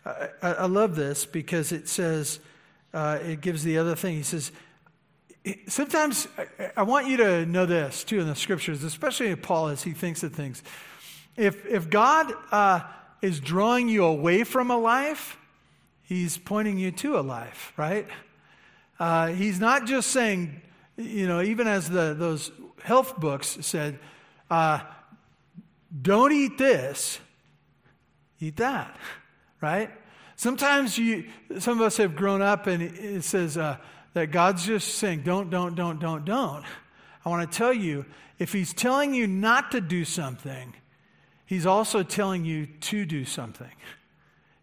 I, 0.05 0.29
I, 0.41 0.65
love 0.65 0.95
this 0.95 1.25
because 1.25 1.71
it 1.71 1.87
says, 1.87 2.39
uh, 2.93 3.19
it 3.21 3.41
gives 3.41 3.63
the 3.63 3.77
other 3.77 3.95
thing. 3.95 4.15
He 4.15 4.23
says, 4.23 4.51
sometimes 5.67 6.27
I 6.75 6.83
want 6.83 7.07
you 7.07 7.17
to 7.17 7.45
know 7.45 7.65
this 7.65 8.03
too 8.03 8.19
in 8.19 8.27
the 8.27 8.35
scriptures, 8.35 8.83
especially 8.83 9.35
Paul 9.35 9.67
as 9.67 9.83
he 9.83 9.91
thinks 9.91 10.23
of 10.23 10.33
things. 10.33 10.63
If, 11.35 11.65
if 11.65 11.89
God 11.89 12.31
uh, 12.51 12.81
is 13.21 13.39
drawing 13.39 13.89
you 13.89 14.03
away 14.03 14.43
from 14.43 14.69
a 14.69 14.77
life, 14.77 15.37
he's 16.03 16.37
pointing 16.37 16.77
you 16.77 16.91
to 16.91 17.17
a 17.17 17.21
life, 17.21 17.73
right? 17.77 18.07
Uh, 18.99 19.27
he's 19.27 19.59
not 19.59 19.85
just 19.85 20.11
saying, 20.11 20.61
you 20.97 21.27
know, 21.27 21.41
even 21.41 21.67
as 21.67 21.89
the, 21.89 22.13
those 22.13 22.51
health 22.83 23.19
books 23.19 23.57
said, 23.61 23.97
uh, 24.49 24.81
don't 26.01 26.31
eat 26.31 26.57
this, 26.57 27.19
eat 28.39 28.57
that, 28.57 28.95
right? 29.61 29.89
Sometimes 30.35 30.97
you, 30.97 31.25
some 31.59 31.79
of 31.79 31.85
us 31.85 31.97
have 31.97 32.15
grown 32.15 32.41
up 32.41 32.67
and 32.67 32.81
it 32.81 33.23
says, 33.23 33.57
uh, 33.57 33.77
that 34.13 34.31
God's 34.31 34.65
just 34.65 34.95
saying, 34.95 35.21
don't, 35.21 35.49
don't, 35.49 35.75
don't, 35.75 35.99
don't, 35.99 36.25
don't. 36.25 36.63
I 37.25 37.29
want 37.29 37.49
to 37.49 37.57
tell 37.57 37.73
you, 37.73 38.05
if 38.39 38.51
He's 38.51 38.73
telling 38.73 39.13
you 39.13 39.27
not 39.27 39.71
to 39.71 39.81
do 39.81 40.05
something, 40.05 40.73
He's 41.45 41.65
also 41.65 42.03
telling 42.03 42.45
you 42.45 42.67
to 42.81 43.05
do 43.05 43.25
something. 43.25 43.71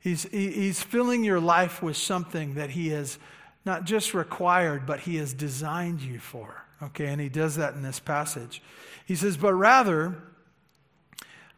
He's, 0.01 0.23
he's 0.25 0.83
filling 0.83 1.25
your 1.25 1.41
life 1.41 1.83
with 1.83 1.97
something 1.97 2.55
that 2.55 2.71
He 2.71 2.89
has 2.89 3.19
not 3.65 3.85
just 3.85 4.15
required, 4.15 4.87
but 4.87 5.01
He 5.01 5.17
has 5.17 5.35
designed 5.35 6.01
you 6.01 6.19
for. 6.19 6.65
Okay, 6.83 7.07
and 7.07 7.21
He 7.21 7.29
does 7.29 7.57
that 7.57 7.75
in 7.75 7.83
this 7.83 8.01
passage. 8.01 8.63
He 9.07 9.17
says, 9.17 9.37
but 9.37 9.55
rather, 9.55 10.17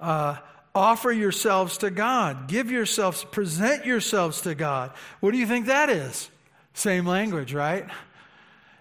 uh, 0.00 0.38
offer 0.74 1.12
yourselves 1.12 1.78
to 1.78 1.90
God. 1.90 2.48
Give 2.48 2.70
yourselves, 2.70 3.24
present 3.24 3.84
yourselves 3.84 4.40
to 4.42 4.54
God. 4.54 4.92
What 5.20 5.32
do 5.32 5.38
you 5.38 5.46
think 5.46 5.66
that 5.66 5.90
is? 5.90 6.30
Same 6.74 7.06
language, 7.06 7.52
right? 7.52 7.86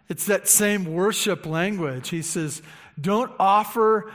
It's 0.08 0.26
that 0.26 0.48
same 0.48 0.86
worship 0.86 1.46
language. 1.46 2.10
He 2.10 2.22
says, 2.24 2.62
Don't 3.00 3.32
offer 3.40 4.12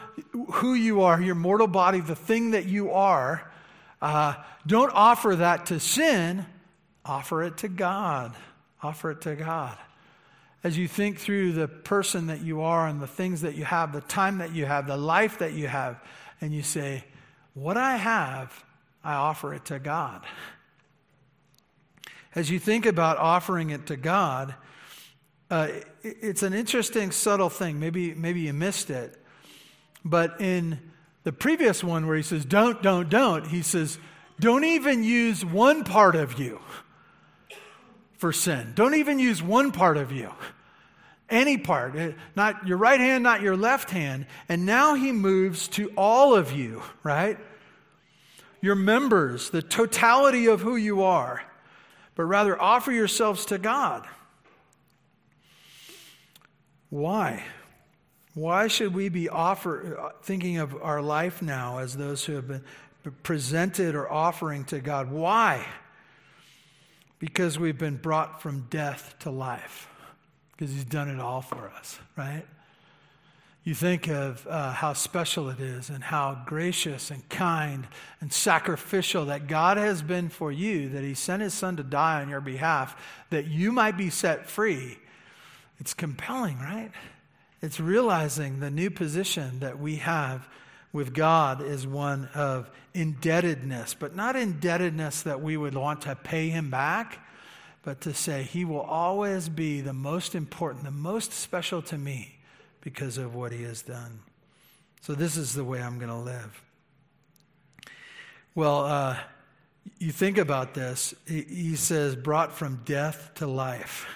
who 0.55 0.75
you 0.75 1.03
are, 1.03 1.21
your 1.21 1.37
mortal 1.37 1.69
body, 1.69 2.01
the 2.01 2.17
thing 2.17 2.51
that 2.51 2.67
you 2.67 2.91
are. 2.91 3.51
Uh, 4.03 4.35
don't 4.67 4.93
offer 4.93 5.37
that 5.37 5.67
to 5.67 5.79
sin. 5.79 6.45
Offer 7.05 7.45
it 7.45 7.59
to 7.59 7.69
God. 7.69 8.35
Offer 8.83 9.13
it 9.13 9.21
to 9.23 9.37
God. 9.37 9.79
As 10.65 10.77
you 10.79 10.89
think 10.89 11.19
through 11.19 11.53
the 11.53 11.69
person 11.69 12.27
that 12.29 12.41
you 12.41 12.63
are 12.63 12.89
and 12.89 13.01
the 13.01 13.07
things 13.07 13.43
that 13.43 13.55
you 13.55 13.65
have, 13.65 13.93
the 13.93 14.01
time 14.01 14.39
that 14.39 14.55
you 14.55 14.65
have, 14.65 14.87
the 14.87 14.97
life 14.97 15.39
that 15.39 15.53
you 15.53 15.69
have, 15.69 16.03
and 16.41 16.53
you 16.53 16.63
say, 16.63 17.05
What 17.53 17.77
I 17.77 17.97
have, 17.97 18.65
I 19.05 19.15
offer 19.15 19.55
it 19.55 19.67
to 19.67 19.79
God 19.79 20.25
as 22.35 22.51
you 22.51 22.59
think 22.59 22.87
about 22.87 23.19
offering 23.19 23.71
it 23.71 23.87
to 23.87 23.97
God, 23.97 24.55
uh, 25.51 25.69
it's 26.03 26.43
an 26.43 26.53
interesting, 26.53 27.11
subtle 27.11 27.51
thing. 27.51 27.79
Maybe, 27.79 28.15
maybe 28.15 28.41
you 28.41 28.53
missed 28.53 28.91
it. 28.91 29.17
But 30.05 30.41
in 30.41 30.81
the 31.23 31.33
previous 31.33 31.85
one 31.85 32.07
where 32.07 32.17
he 32.17 32.23
says, 32.23 32.45
don't, 32.45 32.83
don't, 32.83 33.09
don't, 33.09 33.47
he 33.47 33.63
says, 33.63 33.99
don't 34.41 34.65
even 34.65 35.05
use 35.05 35.45
one 35.45 35.85
part 35.85 36.17
of 36.17 36.39
you 36.39 36.61
for 38.19 38.33
sin. 38.33 38.73
Don't 38.75 38.95
even 38.95 39.19
use 39.19 39.43
one 39.43 39.71
part 39.71 39.97
of 39.97 40.11
you. 40.11 40.31
Any 41.31 41.57
part, 41.57 41.97
eh, 41.97 42.13
not 42.37 42.67
your 42.67 42.77
right 42.77 43.01
hand, 43.01 43.23
not 43.23 43.41
your 43.41 43.57
left 43.57 43.91
hand. 43.91 44.27
And 44.49 44.67
now 44.67 44.95
he 44.95 45.13
moves 45.13 45.69
to 45.69 45.91
all 45.97 46.35
of 46.35 46.53
you, 46.53 46.83
right? 47.03 47.39
Your 48.61 48.75
members, 48.75 49.51
the 49.51 49.63
totality 49.63 50.47
of 50.47 50.61
who 50.61 50.77
you 50.77 51.03
are 51.03 51.43
but 52.15 52.25
rather 52.25 52.61
offer 52.61 52.93
yourselves 52.93 53.45
to 53.47 53.59
God. 53.59 54.07
Why? 56.91 57.43
Why 58.35 58.69
should 58.69 58.95
we 58.95 59.09
be 59.09 59.29
offer, 59.29 60.13
thinking 60.23 60.59
of 60.59 60.77
our 60.83 61.01
life 61.03 61.43
now 61.43 61.79
as 61.79 61.97
those 61.97 62.25
who 62.25 62.35
have 62.35 62.49
been 62.49 62.63
presented 63.23 63.95
or 63.95 64.11
offering 64.11 64.65
to 64.67 64.81
God? 64.81 65.11
Why? 65.11 65.65
Because 67.19 67.59
we've 67.59 67.79
been 67.79 67.97
brought 67.97 68.43
from 68.43 68.67
death 68.71 69.15
to 69.21 69.31
life. 69.31 69.89
Because 70.53 70.73
He's 70.73 70.85
done 70.85 71.09
it 71.09 71.21
all 71.21 71.43
for 71.43 71.69
us, 71.69 71.99
right? 72.17 72.45
You 73.65 73.75
think 73.75 74.09
of 74.09 74.47
uh, 74.47 74.73
how 74.73 74.93
special 74.93 75.49
it 75.49 75.59
is 75.59 75.89
and 75.89 76.05
how 76.05 76.43
gracious 76.45 77.11
and 77.11 77.27
kind 77.31 77.87
and 78.21 78.31
sacrificial 78.31 79.25
that 79.27 79.47
God 79.47 79.79
has 79.79 80.03
been 80.03 80.29
for 80.29 80.53
you, 80.53 80.91
that 80.91 81.03
He 81.03 81.15
sent 81.15 81.41
His 81.41 81.55
Son 81.55 81.77
to 81.79 81.83
die 81.83 82.21
on 82.21 82.29
your 82.29 82.43
behalf, 82.43 82.95
that 83.31 83.47
you 83.47 83.73
might 83.73 83.97
be 83.97 84.11
set 84.11 84.51
free. 84.51 84.99
It's 85.81 85.95
compelling, 85.95 86.59
right? 86.59 86.91
It's 87.63 87.81
realizing 87.81 88.61
the 88.61 88.71
new 88.71 88.91
position 88.91 89.61
that 89.61 89.79
we 89.79 89.97
have 89.97 90.47
with 90.93 91.15
God 91.15 91.63
is 91.63 91.87
one 91.87 92.29
of 92.35 92.71
indebtedness, 92.93 93.95
but 93.95 94.15
not 94.15 94.37
indebtedness 94.37 95.23
that 95.23 95.41
we 95.41 95.57
would 95.57 95.75
want 95.75 96.03
to 96.03 96.15
pay 96.15 96.51
Him 96.51 96.71
back, 96.71 97.19
but 97.83 98.03
to 98.03 98.13
say 98.13 98.43
He 98.43 98.67
will 98.67 98.83
always 98.83 99.49
be 99.49 99.81
the 99.81 99.95
most 99.95 100.35
important, 100.35 100.85
the 100.85 100.91
most 100.91 101.33
special 101.33 101.81
to 101.81 101.97
me 101.97 102.34
because 102.85 103.19
of 103.19 103.35
what 103.35 103.51
he 103.51 103.65
has 103.65 103.83
done. 103.83 104.21
So, 105.01 105.15
this 105.15 105.37
is 105.37 105.55
the 105.55 105.65
way 105.65 105.83
I'm 105.83 105.99
going 105.99 106.11
to 106.11 106.17
live. 106.17 106.63
Well, 108.55 108.85
uh, 108.85 109.17
you 109.99 110.13
think 110.13 110.39
about 110.39 110.75
this. 110.75 111.15
He, 111.27 111.43
he 111.43 111.77
says, 111.77 112.15
brought 112.15 112.53
from 112.53 112.83
death 112.85 113.33
to 113.37 113.47
life. 113.47 114.07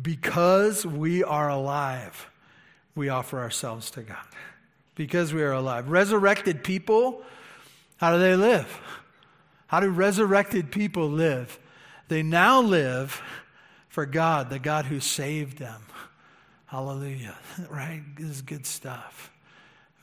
Because 0.00 0.86
we 0.86 1.22
are 1.22 1.50
alive, 1.50 2.30
we 2.94 3.10
offer 3.10 3.38
ourselves 3.38 3.90
to 3.92 4.02
God. 4.02 4.16
Because 4.94 5.34
we 5.34 5.42
are 5.42 5.52
alive. 5.52 5.88
Resurrected 5.88 6.64
people, 6.64 7.22
how 7.98 8.12
do 8.12 8.18
they 8.18 8.34
live? 8.34 8.80
How 9.66 9.80
do 9.80 9.88
resurrected 9.88 10.70
people 10.70 11.08
live? 11.08 11.58
They 12.08 12.22
now 12.22 12.60
live 12.60 13.22
for 13.88 14.06
God, 14.06 14.48
the 14.48 14.58
God 14.58 14.86
who 14.86 15.00
saved 15.00 15.58
them. 15.58 15.82
Hallelujah. 16.72 17.36
Right? 17.68 18.02
This 18.16 18.30
is 18.30 18.42
good 18.42 18.64
stuff. 18.64 19.30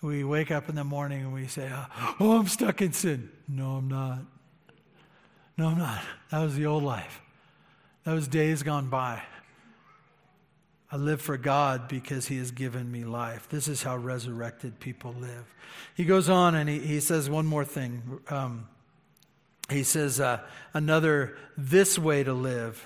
We 0.04 0.24
wake 0.24 0.52
up 0.52 0.70
in 0.70 0.76
the 0.76 0.84
morning 0.84 1.22
and 1.22 1.34
we 1.34 1.48
say, 1.48 1.68
Oh, 2.20 2.38
I'm 2.38 2.48
stuck 2.48 2.84
in 2.84 2.94
sin. 2.94 3.32
No, 3.48 3.72
I'm 3.72 3.88
not. 3.88 4.20
No, 5.58 5.70
I'm 5.70 5.80
not. 5.80 6.04
That 6.30 6.42
was 6.42 6.56
the 6.56 6.68
old 6.68 6.84
life. 6.84 7.22
Those 8.04 8.28
days 8.28 8.62
gone 8.62 8.88
by. 8.88 9.24
I 10.92 10.98
live 10.98 11.22
for 11.22 11.38
God 11.38 11.88
because 11.88 12.28
He 12.28 12.38
has 12.38 12.52
given 12.52 12.92
me 12.92 13.04
life. 13.04 13.50
This 13.50 13.68
is 13.68 13.82
how 13.82 13.98
resurrected 13.98 14.80
people 14.80 15.16
live. 15.20 15.52
He 15.96 16.06
goes 16.06 16.30
on 16.30 16.54
and 16.54 16.70
he, 16.70 16.78
he 16.78 17.00
says 17.00 17.32
one 17.32 17.48
more 17.48 17.66
thing. 17.66 18.22
Um, 18.30 18.68
he 19.72 19.82
says 19.82 20.20
uh, 20.20 20.40
another 20.76 21.36
this 21.58 21.98
way 21.98 22.24
to 22.24 22.34
live. 22.34 22.86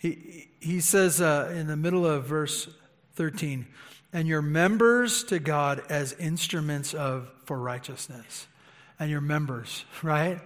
He, 0.00 0.48
he 0.60 0.80
says 0.80 1.20
uh, 1.20 1.52
in 1.54 1.66
the 1.66 1.76
middle 1.76 2.06
of 2.06 2.24
verse 2.24 2.68
13, 3.16 3.66
and 4.14 4.26
your 4.26 4.40
members 4.40 5.22
to 5.24 5.38
God 5.38 5.82
as 5.90 6.14
instruments 6.14 6.94
of 6.94 7.30
for 7.44 7.58
righteousness. 7.58 8.46
And 8.98 9.10
your 9.10 9.20
members, 9.20 9.84
right? 10.02 10.40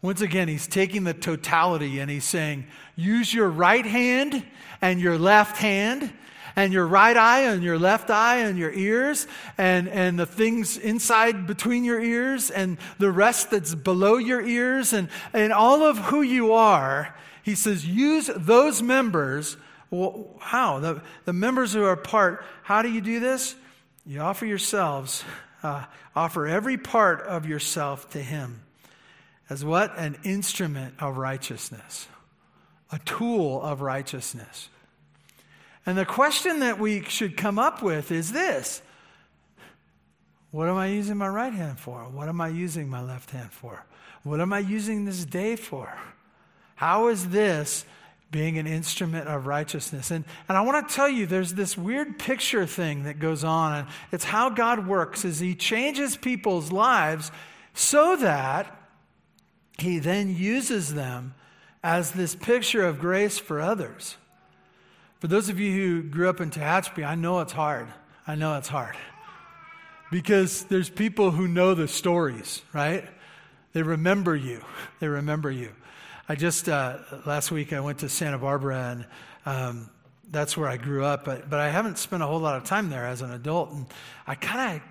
Once 0.00 0.20
again, 0.20 0.46
he's 0.46 0.68
taking 0.68 1.02
the 1.02 1.12
totality 1.12 1.98
and 1.98 2.08
he's 2.08 2.24
saying, 2.24 2.66
use 2.94 3.34
your 3.34 3.50
right 3.50 3.84
hand 3.84 4.46
and 4.80 5.00
your 5.00 5.18
left 5.18 5.56
hand 5.58 6.12
and 6.54 6.72
your 6.72 6.86
right 6.86 7.16
eye 7.16 7.40
and 7.40 7.64
your 7.64 7.78
left 7.78 8.10
eye 8.10 8.38
and 8.38 8.56
your 8.56 8.72
ears 8.72 9.26
and, 9.58 9.88
and 9.88 10.18
the 10.18 10.24
things 10.24 10.78
inside 10.78 11.48
between 11.48 11.84
your 11.84 12.00
ears 12.00 12.50
and 12.50 12.78
the 12.98 13.10
rest 13.10 13.50
that's 13.50 13.74
below 13.74 14.16
your 14.16 14.40
ears 14.40 14.92
and, 14.92 15.08
and 15.32 15.52
all 15.52 15.82
of 15.82 15.98
who 15.98 16.22
you 16.22 16.52
are 16.52 17.14
he 17.42 17.54
says, 17.54 17.86
use 17.86 18.30
those 18.34 18.82
members. 18.82 19.56
Well, 19.90 20.28
how? 20.40 20.78
The, 20.80 21.02
the 21.24 21.32
members 21.32 21.72
who 21.72 21.84
are 21.84 21.96
part, 21.96 22.44
how 22.62 22.82
do 22.82 22.90
you 22.90 23.00
do 23.00 23.20
this? 23.20 23.54
You 24.06 24.20
offer 24.20 24.46
yourselves, 24.46 25.24
uh, 25.62 25.84
offer 26.14 26.46
every 26.46 26.76
part 26.76 27.22
of 27.22 27.46
yourself 27.46 28.10
to 28.10 28.18
Him 28.18 28.62
as 29.48 29.64
what? 29.64 29.98
An 29.98 30.16
instrument 30.24 30.94
of 31.00 31.18
righteousness. 31.18 32.06
a 32.92 32.98
tool 33.00 33.62
of 33.62 33.82
righteousness. 33.82 34.68
And 35.86 35.96
the 35.96 36.04
question 36.04 36.60
that 36.60 36.78
we 36.78 37.02
should 37.04 37.36
come 37.36 37.58
up 37.58 37.82
with 37.82 38.10
is 38.12 38.32
this 38.32 38.82
What 40.50 40.68
am 40.68 40.76
I 40.76 40.88
using 40.88 41.16
my 41.16 41.28
right 41.28 41.52
hand 41.52 41.78
for? 41.78 42.00
What 42.00 42.28
am 42.28 42.40
I 42.40 42.48
using 42.48 42.88
my 42.88 43.02
left 43.02 43.30
hand 43.30 43.52
for? 43.52 43.84
What 44.22 44.40
am 44.40 44.52
I 44.52 44.58
using 44.58 45.04
this 45.04 45.24
day 45.24 45.56
for? 45.56 45.96
How 46.80 47.08
is 47.08 47.28
this 47.28 47.84
being 48.30 48.56
an 48.56 48.66
instrument 48.66 49.28
of 49.28 49.46
righteousness? 49.46 50.10
And, 50.10 50.24
and 50.48 50.56
I 50.56 50.62
want 50.62 50.88
to 50.88 50.94
tell 50.94 51.10
you, 51.10 51.26
there's 51.26 51.52
this 51.52 51.76
weird 51.76 52.18
picture 52.18 52.64
thing 52.64 53.02
that 53.02 53.18
goes 53.18 53.44
on. 53.44 53.80
And 53.80 53.88
it's 54.12 54.24
how 54.24 54.48
God 54.48 54.86
works 54.86 55.26
is 55.26 55.38
he 55.38 55.54
changes 55.54 56.16
people's 56.16 56.72
lives 56.72 57.30
so 57.74 58.16
that 58.16 58.74
he 59.76 59.98
then 59.98 60.34
uses 60.34 60.94
them 60.94 61.34
as 61.84 62.12
this 62.12 62.34
picture 62.34 62.86
of 62.86 62.98
grace 62.98 63.38
for 63.38 63.60
others. 63.60 64.16
For 65.18 65.26
those 65.26 65.50
of 65.50 65.60
you 65.60 65.72
who 65.72 66.02
grew 66.02 66.30
up 66.30 66.40
in 66.40 66.50
Tehachapi, 66.50 67.06
I 67.06 67.14
know 67.14 67.40
it's 67.40 67.52
hard. 67.52 67.88
I 68.26 68.36
know 68.36 68.56
it's 68.56 68.68
hard. 68.68 68.96
Because 70.10 70.64
there's 70.64 70.88
people 70.88 71.30
who 71.30 71.46
know 71.46 71.74
the 71.74 71.88
stories, 71.88 72.62
right? 72.72 73.04
They 73.74 73.82
remember 73.82 74.34
you. 74.34 74.64
They 75.00 75.08
remember 75.08 75.50
you. 75.50 75.72
I 76.30 76.36
just, 76.36 76.68
uh, 76.68 76.98
last 77.26 77.50
week, 77.50 77.72
I 77.72 77.80
went 77.80 77.98
to 77.98 78.08
Santa 78.08 78.38
Barbara, 78.38 78.92
and 78.92 79.06
um, 79.46 79.90
that's 80.30 80.56
where 80.56 80.68
I 80.68 80.76
grew 80.76 81.04
up, 81.04 81.24
but, 81.24 81.50
but 81.50 81.58
I 81.58 81.70
haven't 81.70 81.98
spent 81.98 82.22
a 82.22 82.26
whole 82.28 82.38
lot 82.38 82.56
of 82.56 82.62
time 82.62 82.88
there 82.88 83.04
as 83.04 83.20
an 83.20 83.32
adult. 83.32 83.72
And 83.72 83.86
I 84.28 84.36
kind 84.36 84.76
of 84.76 84.82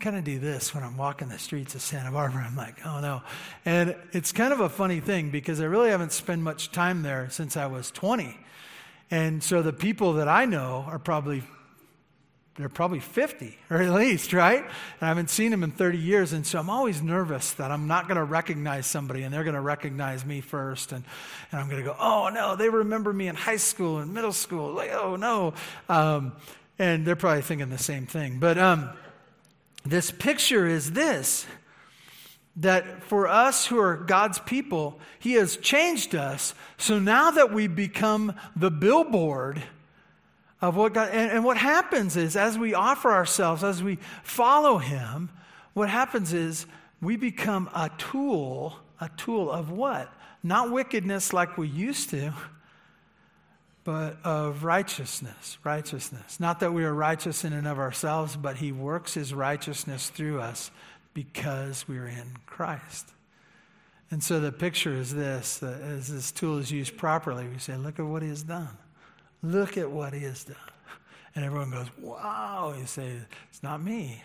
kind 0.00 0.16
of 0.16 0.24
do 0.24 0.38
this 0.38 0.74
when 0.74 0.84
I'm 0.84 0.98
walking 0.98 1.30
the 1.30 1.38
streets 1.38 1.74
of 1.74 1.80
Santa 1.80 2.12
Barbara. 2.12 2.44
I'm 2.46 2.56
like, 2.56 2.84
oh 2.84 3.00
no. 3.00 3.22
And 3.64 3.96
it's 4.12 4.32
kind 4.32 4.52
of 4.52 4.60
a 4.60 4.68
funny 4.68 5.00
thing 5.00 5.30
because 5.30 5.62
I 5.62 5.64
really 5.64 5.88
haven't 5.88 6.12
spent 6.12 6.42
much 6.42 6.72
time 6.72 7.00
there 7.00 7.30
since 7.30 7.56
I 7.56 7.64
was 7.68 7.90
20. 7.92 8.36
And 9.10 9.42
so 9.42 9.62
the 9.62 9.72
people 9.72 10.12
that 10.14 10.28
I 10.28 10.44
know 10.44 10.84
are 10.86 10.98
probably 10.98 11.42
they're 12.56 12.68
probably 12.68 13.00
50 13.00 13.56
or 13.70 13.80
at 13.80 13.92
least, 13.92 14.32
right? 14.32 14.62
And 14.62 15.02
I 15.02 15.08
haven't 15.08 15.30
seen 15.30 15.50
them 15.50 15.64
in 15.64 15.70
30 15.70 15.96
years. 15.96 16.32
And 16.32 16.46
so 16.46 16.58
I'm 16.58 16.68
always 16.68 17.00
nervous 17.00 17.52
that 17.54 17.70
I'm 17.70 17.86
not 17.86 18.08
going 18.08 18.18
to 18.18 18.24
recognize 18.24 18.86
somebody 18.86 19.22
and 19.22 19.32
they're 19.32 19.44
going 19.44 19.54
to 19.54 19.60
recognize 19.60 20.24
me 20.24 20.42
first. 20.42 20.92
And, 20.92 21.02
and 21.50 21.60
I'm 21.60 21.68
going 21.70 21.82
to 21.82 21.88
go, 21.88 21.96
oh 21.98 22.30
no, 22.32 22.54
they 22.54 22.68
remember 22.68 23.12
me 23.12 23.28
in 23.28 23.36
high 23.36 23.56
school 23.56 23.98
and 23.98 24.12
middle 24.12 24.32
school. 24.32 24.74
Like, 24.74 24.90
oh 24.92 25.16
no. 25.16 25.54
Um, 25.88 26.32
and 26.78 27.06
they're 27.06 27.16
probably 27.16 27.42
thinking 27.42 27.70
the 27.70 27.78
same 27.78 28.06
thing. 28.06 28.38
But 28.38 28.58
um, 28.58 28.90
this 29.84 30.10
picture 30.10 30.66
is 30.66 30.92
this 30.92 31.46
that 32.56 33.02
for 33.04 33.28
us 33.28 33.66
who 33.66 33.78
are 33.78 33.96
God's 33.96 34.38
people, 34.40 35.00
He 35.18 35.32
has 35.34 35.56
changed 35.56 36.14
us. 36.14 36.54
So 36.76 36.98
now 36.98 37.30
that 37.30 37.50
we 37.50 37.66
become 37.66 38.34
the 38.54 38.70
billboard 38.70 39.62
of 40.62 40.76
what 40.76 40.94
God, 40.94 41.10
and, 41.10 41.32
and, 41.32 41.44
what 41.44 41.56
happens 41.56 42.16
is 42.16 42.36
as 42.36 42.56
we 42.56 42.72
offer 42.72 43.10
ourselves, 43.10 43.64
as 43.64 43.82
we 43.82 43.98
follow 44.22 44.78
Him, 44.78 45.28
what 45.74 45.90
happens 45.90 46.32
is 46.32 46.66
we 47.00 47.16
become 47.16 47.68
a 47.74 47.90
tool, 47.98 48.78
a 49.00 49.10
tool 49.16 49.50
of 49.50 49.72
what? 49.72 50.10
Not 50.44 50.70
wickedness 50.70 51.32
like 51.32 51.58
we 51.58 51.66
used 51.66 52.10
to, 52.10 52.32
but 53.82 54.18
of 54.22 54.62
righteousness. 54.62 55.58
Righteousness. 55.64 56.38
Not 56.38 56.60
that 56.60 56.72
we 56.72 56.84
are 56.84 56.94
righteous 56.94 57.44
in 57.44 57.52
and 57.52 57.66
of 57.66 57.80
ourselves, 57.80 58.36
but 58.36 58.56
He 58.56 58.70
works 58.70 59.14
His 59.14 59.34
righteousness 59.34 60.10
through 60.10 60.40
us 60.40 60.70
because 61.12 61.88
we're 61.88 62.06
in 62.06 62.36
Christ. 62.46 63.08
And 64.12 64.22
so 64.22 64.38
the 64.38 64.52
picture 64.52 64.94
is 64.94 65.12
this 65.12 65.60
as 65.60 66.06
this 66.06 66.30
tool 66.30 66.58
is 66.58 66.70
used 66.70 66.96
properly, 66.96 67.48
we 67.48 67.58
say, 67.58 67.76
Look 67.76 67.98
at 67.98 68.06
what 68.06 68.22
He 68.22 68.28
has 68.28 68.44
done. 68.44 68.78
Look 69.42 69.76
at 69.76 69.90
what 69.90 70.12
He 70.12 70.20
has 70.20 70.44
done. 70.44 70.56
And 71.34 71.44
everyone 71.44 71.70
goes, 71.70 71.86
Wow. 71.98 72.74
You 72.78 72.86
say, 72.86 73.16
It's 73.50 73.62
not 73.62 73.82
me. 73.82 74.22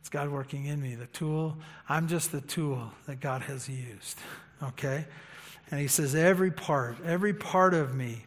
It's 0.00 0.08
God 0.08 0.28
working 0.28 0.66
in 0.66 0.82
me. 0.82 0.94
The 0.94 1.06
tool, 1.06 1.56
I'm 1.88 2.08
just 2.08 2.32
the 2.32 2.40
tool 2.40 2.90
that 3.06 3.20
God 3.20 3.42
has 3.42 3.68
used. 3.68 4.18
Okay? 4.62 5.06
And 5.70 5.80
He 5.80 5.88
says, 5.88 6.14
Every 6.14 6.50
part, 6.50 6.96
every 7.04 7.34
part 7.34 7.74
of 7.74 7.94
me 7.94 8.24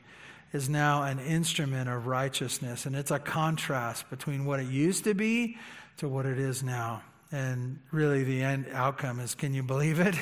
is 0.53 0.69
now 0.69 1.03
an 1.03 1.19
instrument 1.19 1.89
of 1.89 2.07
righteousness. 2.07 2.85
And 2.85 2.95
it's 2.95 3.11
a 3.11 3.19
contrast 3.19 4.09
between 4.09 4.45
what 4.45 4.59
it 4.59 4.67
used 4.67 5.03
to 5.03 5.13
be 5.13 5.57
to 5.97 6.07
what 6.07 6.25
it 6.25 6.39
is 6.39 6.63
now. 6.63 7.01
And 7.31 7.79
really, 7.91 8.23
the 8.23 8.41
end 8.41 8.67
outcome 8.71 9.19
is 9.19 9.35
can 9.35 9.53
you 9.53 9.63
believe 9.63 9.99
it? 9.99 10.15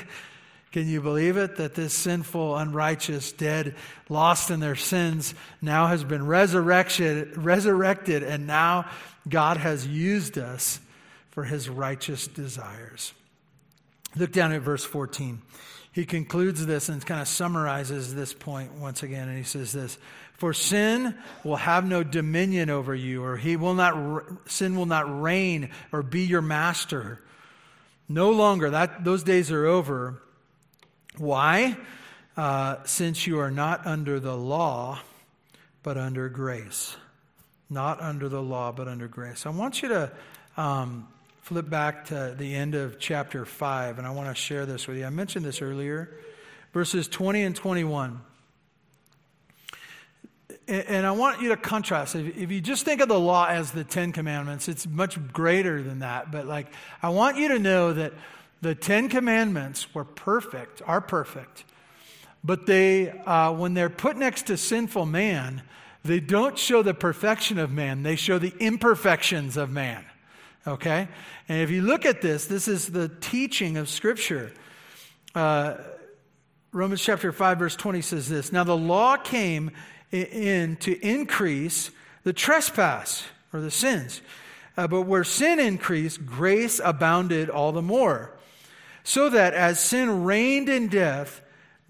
Can 0.76 0.90
you 0.90 1.00
believe 1.00 1.38
it 1.38 1.56
that 1.56 1.74
this 1.74 1.94
sinful, 1.94 2.58
unrighteous, 2.58 3.32
dead, 3.32 3.76
lost 4.10 4.52
in 4.52 4.60
their 4.60 4.76
sins 4.76 5.34
now 5.62 5.88
has 5.88 6.04
been 6.04 6.28
resurrected, 6.28 7.38
resurrected, 7.38 8.24
and 8.24 8.46
now 8.46 8.90
God 9.30 9.56
has 9.56 9.88
used 9.88 10.38
us 10.38 10.82
for 11.32 11.46
his 11.46 11.70
righteous 11.70 12.28
desires? 12.28 13.14
Look 14.18 14.34
down 14.34 14.52
at 14.52 14.64
verse 14.64 14.84
14 14.84 15.42
he 15.94 16.06
concludes 16.06 16.66
this 16.66 16.90
and 16.90 17.06
kind 17.06 17.22
of 17.22 17.28
summarizes 17.30 18.14
this 18.14 18.34
point 18.34 18.74
once 18.74 19.02
again. 19.02 19.30
And 19.30 19.38
he 19.38 19.46
says 19.46 19.72
this 19.72 19.98
For 20.34 20.52
sin 20.54 21.16
will 21.46 21.56
have 21.56 21.86
no 21.86 22.04
dominion 22.04 22.70
over 22.70 22.94
you, 22.94 23.24
or 23.24 23.38
he 23.38 23.56
will 23.56 23.76
not, 23.76 24.26
sin 24.46 24.76
will 24.76 24.88
not 24.88 25.22
reign 25.22 25.70
or 25.94 26.04
be 26.04 26.26
your 26.26 26.42
master. 26.42 27.22
No 28.10 28.32
longer. 28.32 28.72
That, 28.72 29.06
those 29.06 29.24
days 29.24 29.54
are 29.54 29.66
over. 29.66 30.22
Why? 31.18 31.78
Uh, 32.38 32.78
since 32.84 33.26
you 33.26 33.40
are 33.40 33.52
not 33.52 33.88
under 33.88 34.20
the 34.20 34.36
law, 34.36 35.00
but 35.84 35.98
under 35.98 36.28
grace. 36.30 36.98
Not 37.70 38.02
under 38.02 38.28
the 38.28 38.42
law, 38.42 38.72
but 38.72 38.88
under 38.88 39.08
grace. 39.08 39.46
I 39.46 39.50
want 39.50 39.82
you 39.82 39.90
to 39.90 40.12
um, 40.58 41.08
flip 41.42 41.70
back 41.70 42.06
to 42.06 42.36
the 42.38 42.56
end 42.56 42.76
of 42.76 43.00
chapter 43.00 43.46
5, 43.46 43.98
and 43.98 44.08
I 44.08 44.10
want 44.10 44.30
to 44.30 44.36
share 44.36 44.66
this 44.66 44.88
with 44.88 44.98
you. 44.98 45.06
I 45.06 45.10
mentioned 45.10 45.46
this 45.46 45.62
earlier, 45.62 46.10
verses 46.74 47.08
20 47.08 47.44
and 47.44 47.56
21. 47.56 48.20
And 50.68 51.06
I 51.06 51.12
want 51.12 51.42
you 51.42 51.50
to 51.50 51.58
contrast. 51.58 52.16
If 52.16 52.52
you 52.52 52.60
just 52.60 52.86
think 52.86 53.00
of 53.00 53.08
the 53.08 53.20
law 53.20 53.46
as 53.46 53.72
the 53.72 53.84
Ten 53.84 54.12
Commandments, 54.12 54.68
it's 54.68 54.88
much 54.88 55.20
greater 55.32 55.84
than 55.84 56.00
that. 56.00 56.32
But, 56.32 56.48
like, 56.48 56.68
I 57.04 57.10
want 57.10 57.38
you 57.38 57.50
to 57.50 57.60
know 57.60 57.94
that 57.94 58.14
the 58.66 58.74
Ten 58.74 59.10
Commandments 59.10 59.94
were 59.94 60.04
perfect, 60.04 60.82
are 60.88 61.00
perfect. 61.00 61.66
But 62.44 62.66
they, 62.66 63.12
uh, 63.12 63.52
when 63.52 63.76
they're 63.76 63.92
put 63.92 64.18
next 64.18 64.48
to 64.48 64.58
sinful 64.58 65.06
man, 65.06 65.62
they 66.04 66.20
don't 66.20 66.58
show 66.58 66.82
the 66.82 66.96
perfection 66.96 67.60
of 67.60 67.72
man, 67.72 68.02
they 68.02 68.16
show 68.16 68.40
the 68.40 68.56
imperfections 68.60 69.56
of 69.56 69.70
man. 69.70 70.04
Okay? 70.66 71.08
And 71.48 71.62
if 71.62 71.70
you 71.70 71.84
look 71.84 72.08
at 72.08 72.24
this, 72.24 72.48
this 72.48 72.68
is 72.68 72.88
the 72.88 73.08
teaching 73.22 73.78
of 73.78 73.88
Scripture. 73.88 74.52
Uh, 75.36 75.76
Romans 76.72 77.04
chapter 77.04 77.32
5, 77.32 77.60
verse 77.60 77.76
20 77.76 78.02
says 78.02 78.30
this 78.30 78.52
Now 78.52 78.64
the 78.64 78.76
law 78.76 79.16
came 79.16 79.70
in 80.12 80.76
to 80.78 81.00
increase 81.08 81.92
the 82.24 82.34
trespass 82.34 83.26
or 83.54 83.62
the 83.62 83.70
sins. 83.70 84.22
Uh, 84.76 84.88
but 84.88 85.04
where 85.04 85.24
sin 85.24 85.60
increased, 85.60 86.26
grace 86.26 86.82
abounded 86.84 87.52
all 87.52 87.72
the 87.72 87.84
more. 87.84 88.35
So 89.06 89.30
that 89.30 89.54
as 89.54 89.80
sin 89.80 90.24
reigned 90.24 90.68
in 90.68 90.88
death, 90.88 91.44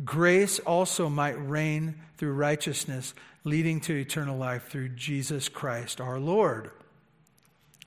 grace 0.04 0.60
also 0.60 1.08
might 1.10 1.40
reign 1.40 1.96
through 2.18 2.34
righteousness, 2.34 3.14
leading 3.46 3.80
to 3.82 3.96
eternal 3.96 4.38
life 4.38 4.68
through 4.68 4.90
Jesus 4.90 5.48
Christ 5.48 6.02
our 6.02 6.20
Lord. 6.20 6.72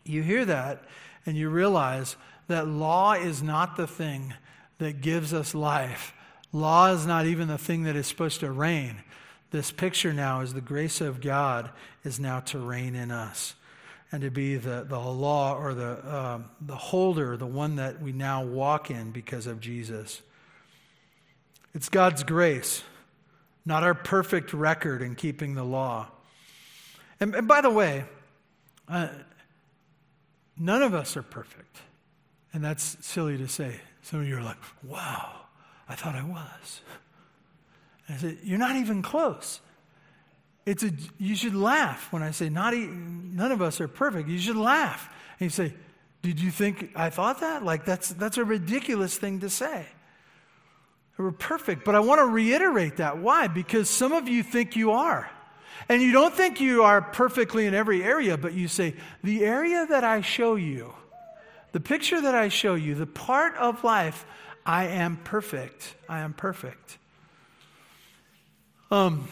You 0.02 0.22
hear 0.22 0.46
that 0.46 0.82
and 1.26 1.36
you 1.36 1.50
realize 1.50 2.16
that 2.46 2.66
law 2.66 3.12
is 3.12 3.42
not 3.42 3.76
the 3.76 3.86
thing 3.86 4.32
that 4.78 5.02
gives 5.02 5.34
us 5.34 5.54
life. 5.54 6.14
Law 6.50 6.90
is 6.90 7.06
not 7.06 7.26
even 7.26 7.48
the 7.48 7.58
thing 7.58 7.82
that 7.82 7.96
is 7.96 8.06
supposed 8.06 8.40
to 8.40 8.50
reign. 8.50 9.02
This 9.50 9.70
picture 9.70 10.14
now 10.14 10.40
is 10.40 10.54
the 10.54 10.62
grace 10.62 11.02
of 11.02 11.20
God 11.20 11.68
is 12.02 12.18
now 12.18 12.40
to 12.40 12.58
reign 12.58 12.94
in 12.94 13.10
us 13.10 13.54
and 14.10 14.22
to 14.22 14.30
be 14.30 14.56
the, 14.56 14.84
the 14.88 14.98
law 14.98 15.56
or 15.56 15.74
the, 15.74 16.16
um, 16.16 16.46
the 16.60 16.76
holder, 16.76 17.36
the 17.36 17.46
one 17.46 17.76
that 17.76 18.00
we 18.00 18.12
now 18.12 18.44
walk 18.44 18.90
in 18.90 19.10
because 19.10 19.46
of 19.46 19.60
Jesus. 19.60 20.22
It's 21.74 21.88
God's 21.88 22.22
grace, 22.22 22.82
not 23.66 23.82
our 23.82 23.94
perfect 23.94 24.52
record 24.52 25.02
in 25.02 25.14
keeping 25.14 25.54
the 25.54 25.64
law. 25.64 26.08
And, 27.20 27.34
and 27.34 27.46
by 27.46 27.60
the 27.60 27.70
way, 27.70 28.04
uh, 28.88 29.08
None 30.58 30.82
of 30.82 30.94
us 30.94 31.16
are 31.16 31.22
perfect. 31.22 31.78
And 32.52 32.64
that's 32.64 32.96
silly 33.00 33.38
to 33.38 33.48
say. 33.48 33.80
Some 34.02 34.20
of 34.20 34.28
you 34.28 34.38
are 34.38 34.42
like, 34.42 34.56
wow, 34.82 35.42
I 35.88 35.94
thought 35.94 36.14
I 36.14 36.24
was. 36.24 36.80
And 38.06 38.16
I 38.16 38.20
said, 38.20 38.38
you're 38.42 38.58
not 38.58 38.76
even 38.76 39.02
close. 39.02 39.60
It's 40.68 40.82
a, 40.82 40.90
you 41.16 41.34
should 41.34 41.54
laugh 41.54 42.12
when 42.12 42.22
I 42.22 42.30
say 42.30 42.50
not 42.50 42.74
none 42.74 43.52
of 43.52 43.62
us 43.62 43.80
are 43.80 43.88
perfect. 43.88 44.28
You 44.28 44.38
should 44.38 44.54
laugh. 44.54 45.08
And 45.40 45.46
you 45.46 45.48
say, 45.50 45.72
did 46.20 46.38
you 46.38 46.50
think 46.50 46.90
I 46.94 47.08
thought 47.08 47.40
that? 47.40 47.64
Like 47.64 47.86
that's, 47.86 48.10
that's 48.10 48.36
a 48.36 48.44
ridiculous 48.44 49.16
thing 49.16 49.40
to 49.40 49.48
say. 49.48 49.86
We're 51.16 51.30
perfect. 51.32 51.86
But 51.86 51.94
I 51.94 52.00
want 52.00 52.18
to 52.18 52.26
reiterate 52.26 52.98
that. 52.98 53.16
Why? 53.16 53.46
Because 53.46 53.88
some 53.88 54.12
of 54.12 54.28
you 54.28 54.42
think 54.42 54.76
you 54.76 54.90
are. 54.90 55.30
And 55.88 56.02
you 56.02 56.12
don't 56.12 56.34
think 56.34 56.60
you 56.60 56.82
are 56.82 57.00
perfectly 57.00 57.64
in 57.64 57.72
every 57.72 58.04
area, 58.04 58.36
but 58.36 58.52
you 58.52 58.68
say, 58.68 58.94
the 59.24 59.46
area 59.46 59.86
that 59.88 60.04
I 60.04 60.20
show 60.20 60.56
you, 60.56 60.92
the 61.72 61.80
picture 61.80 62.20
that 62.20 62.34
I 62.34 62.48
show 62.48 62.74
you, 62.74 62.94
the 62.94 63.06
part 63.06 63.56
of 63.56 63.84
life, 63.84 64.26
I 64.66 64.88
am 64.88 65.16
perfect. 65.16 65.94
I 66.10 66.20
am 66.20 66.34
perfect. 66.34 66.98
Um, 68.90 69.28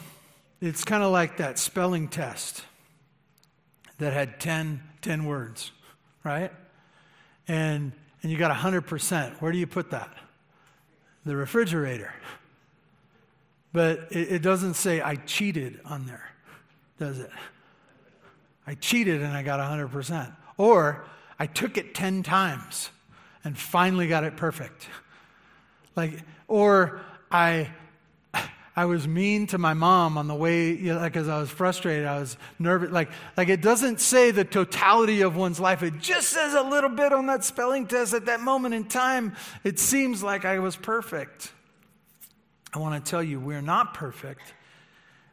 it's 0.61 0.84
kind 0.84 1.02
of 1.02 1.12
like 1.12 1.36
that 1.38 1.59
spelling 1.59 2.09
test 2.09 2.62
that 3.98 4.12
had 4.12 4.40
10, 4.40 4.82
10 5.02 5.24
words, 5.24 5.72
right? 6.24 6.52
And, 7.48 7.92
and 8.22 8.32
you 8.32 8.38
got 8.38 8.54
100%. 8.54 9.40
Where 9.40 9.52
do 9.52 9.59
you 9.59 9.66
put 9.66 9.90
that? 9.90 10.14
The 11.24 11.36
refrigerator. 11.36 12.12
But 13.72 14.09
it, 14.11 14.32
it 14.32 14.42
doesn't 14.42 14.74
say 14.74 15.00
I 15.00 15.16
cheated 15.16 15.80
on 15.84 16.07
there, 16.07 16.28
does 16.98 17.18
it? 17.18 17.30
I 18.66 18.74
cheated 18.74 19.22
and 19.22 19.32
I 19.32 19.42
got 19.42 19.61
100%. 19.61 20.34
Or 20.57 21.04
I 21.38 21.46
took 21.46 21.76
it 21.76 21.94
10 21.94 22.22
times 22.22 22.90
and 23.44 23.57
finally 23.57 24.09
got 24.09 24.24
it 24.24 24.36
perfect. 24.36 24.88
Like, 25.94 26.22
or 26.48 27.00
I 27.30 27.70
I 28.78 28.84
was 28.84 29.08
mean 29.08 29.46
to 29.48 29.58
my 29.58 29.72
mom 29.72 30.18
on 30.18 30.28
the 30.28 30.34
way, 30.34 30.68
you 30.68 30.92
know, 30.92 31.00
like 31.00 31.16
as 31.16 31.30
I 31.30 31.40
was 31.40 31.48
frustrated, 31.48 32.04
I 32.04 32.20
was 32.20 32.36
nervous. 32.58 32.90
Like, 32.90 33.08
like 33.34 33.48
it 33.48 33.62
doesn't 33.62 34.02
say 34.02 34.32
the 34.32 34.44
totality 34.44 35.22
of 35.22 35.34
one's 35.34 35.58
life. 35.58 35.82
It 35.82 35.98
just 35.98 36.28
says 36.28 36.52
a 36.52 36.60
little 36.60 36.90
bit 36.90 37.10
on 37.10 37.24
that 37.26 37.42
spelling 37.42 37.86
test 37.86 38.12
at 38.12 38.26
that 38.26 38.40
moment 38.40 38.74
in 38.74 38.84
time. 38.84 39.34
It 39.64 39.78
seems 39.78 40.22
like 40.22 40.44
I 40.44 40.58
was 40.58 40.76
perfect. 40.76 41.52
I 42.74 42.78
want 42.78 43.02
to 43.02 43.10
tell 43.10 43.22
you, 43.22 43.40
we're 43.40 43.62
not 43.62 43.94
perfect, 43.94 44.52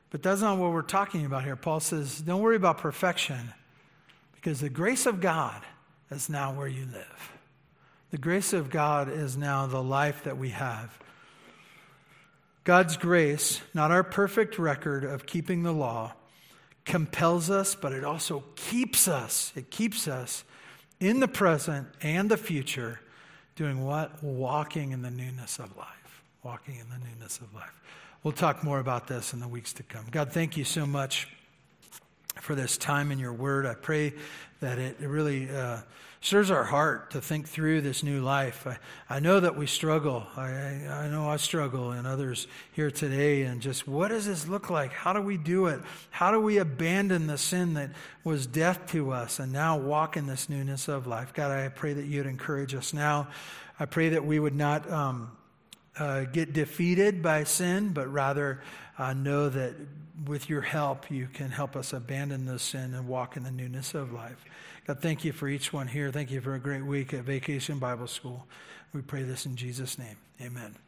but 0.09 0.23
that's 0.23 0.39
not 0.39 0.57
what 0.57 0.71
we're 0.71 0.81
talking 0.81 1.25
about 1.25 1.43
here. 1.43 1.57
Paul 1.57 1.81
says, 1.81 2.21
don't 2.21 2.41
worry 2.41 2.55
about 2.55 2.77
perfection 2.77 3.53
because 4.35 4.61
the 4.61 4.69
grace 4.69 5.05
of 5.05 5.19
God 5.19 5.61
is 6.09 6.29
now 6.29 6.53
where 6.53 6.67
you 6.67 6.85
live. 6.85 7.31
The 8.11 8.17
grace 8.17 8.53
of 8.53 8.69
God 8.69 9.09
is 9.09 9.35
now 9.35 9.65
the 9.65 9.83
life 9.83 10.23
that 10.23 10.37
we 10.37 10.51
have. 10.51 10.97
God's 12.63 12.95
grace, 12.95 13.61
not 13.73 13.91
our 13.91 14.03
perfect 14.03 14.57
record 14.57 15.03
of 15.03 15.25
keeping 15.25 15.63
the 15.63 15.73
law, 15.73 16.13
compels 16.85 17.49
us, 17.49 17.75
but 17.75 17.91
it 17.91 18.03
also 18.03 18.43
keeps 18.55 19.07
us. 19.07 19.51
It 19.55 19.69
keeps 19.69 20.07
us 20.07 20.43
in 20.99 21.19
the 21.19 21.27
present 21.27 21.87
and 22.01 22.31
the 22.31 22.37
future 22.37 22.99
doing 23.55 23.83
what? 23.83 24.23
Walking 24.23 24.91
in 24.91 25.01
the 25.01 25.11
newness 25.11 25.59
of 25.59 25.75
life. 25.75 26.23
Walking 26.41 26.75
in 26.75 26.89
the 26.89 27.05
newness 27.05 27.39
of 27.39 27.53
life. 27.53 27.81
We'll 28.23 28.33
talk 28.33 28.63
more 28.63 28.79
about 28.79 29.07
this 29.07 29.33
in 29.33 29.39
the 29.39 29.47
weeks 29.47 29.73
to 29.73 29.83
come. 29.83 30.05
God, 30.09 30.31
thank 30.31 30.55
you 30.55 30.63
so 30.63 30.85
much 30.85 31.27
for 32.39 32.55
this 32.55 32.77
time 32.77 33.11
in 33.11 33.19
your 33.19 33.33
word. 33.33 33.65
I 33.65 33.73
pray 33.73 34.13
that 34.61 34.79
it 34.79 34.97
really. 35.01 35.49
Uh, 35.49 35.79
stirs 36.23 36.49
our 36.49 36.63
heart 36.63 37.11
to 37.11 37.19
think 37.19 37.49
through 37.49 37.81
this 37.81 38.01
new 38.01 38.21
life. 38.21 38.65
I, 38.65 38.77
I 39.09 39.19
know 39.19 39.41
that 39.41 39.57
we 39.57 39.67
struggle. 39.67 40.25
I, 40.37 40.47
I 40.47 41.09
know 41.09 41.27
I 41.27 41.35
struggle, 41.35 41.91
and 41.91 42.07
others 42.07 42.47
here 42.71 42.89
today. 42.89 43.41
And 43.41 43.61
just 43.61 43.89
what 43.89 44.07
does 44.07 44.25
this 44.25 44.47
look 44.47 44.69
like? 44.69 44.93
How 44.93 45.11
do 45.11 45.21
we 45.21 45.35
do 45.35 45.65
it? 45.65 45.81
How 46.11 46.31
do 46.31 46.39
we 46.39 46.59
abandon 46.59 47.27
the 47.27 47.37
sin 47.37 47.73
that 47.73 47.89
was 48.23 48.47
death 48.47 48.87
to 48.91 49.11
us 49.11 49.39
and 49.39 49.51
now 49.51 49.77
walk 49.77 50.15
in 50.15 50.25
this 50.25 50.47
newness 50.47 50.87
of 50.87 51.07
life? 51.07 51.33
God, 51.33 51.51
I 51.51 51.67
pray 51.67 51.91
that 51.91 52.05
you'd 52.05 52.25
encourage 52.25 52.73
us 52.73 52.93
now. 52.93 53.27
I 53.77 53.85
pray 53.85 54.07
that 54.09 54.25
we 54.25 54.39
would 54.39 54.55
not 54.55 54.89
um, 54.89 55.29
uh, 55.99 56.23
get 56.23 56.53
defeated 56.53 57.21
by 57.21 57.43
sin, 57.43 57.89
but 57.89 58.07
rather 58.07 58.61
uh, 58.97 59.11
know 59.11 59.49
that 59.49 59.75
with 60.25 60.49
your 60.49 60.61
help, 60.61 61.11
you 61.11 61.27
can 61.33 61.51
help 61.51 61.75
us 61.75 61.91
abandon 61.91 62.45
the 62.45 62.59
sin 62.59 62.93
and 62.93 63.09
walk 63.09 63.35
in 63.35 63.43
the 63.43 63.51
newness 63.51 63.93
of 63.93 64.13
life. 64.13 64.45
God, 64.85 64.99
thank 64.99 65.23
you 65.23 65.31
for 65.31 65.47
each 65.47 65.71
one 65.71 65.87
here. 65.87 66.11
Thank 66.11 66.29
you 66.29 66.41
for 66.41 66.55
a 66.55 66.59
great 66.59 66.85
week 66.85 67.13
at 67.13 67.23
Vacation 67.23 67.79
Bible 67.79 68.07
School. 68.07 68.45
We 68.93 69.01
pray 69.01 69.23
this 69.23 69.45
in 69.45 69.55
Jesus' 69.55 69.97
name. 69.97 70.17
Amen. 70.41 70.75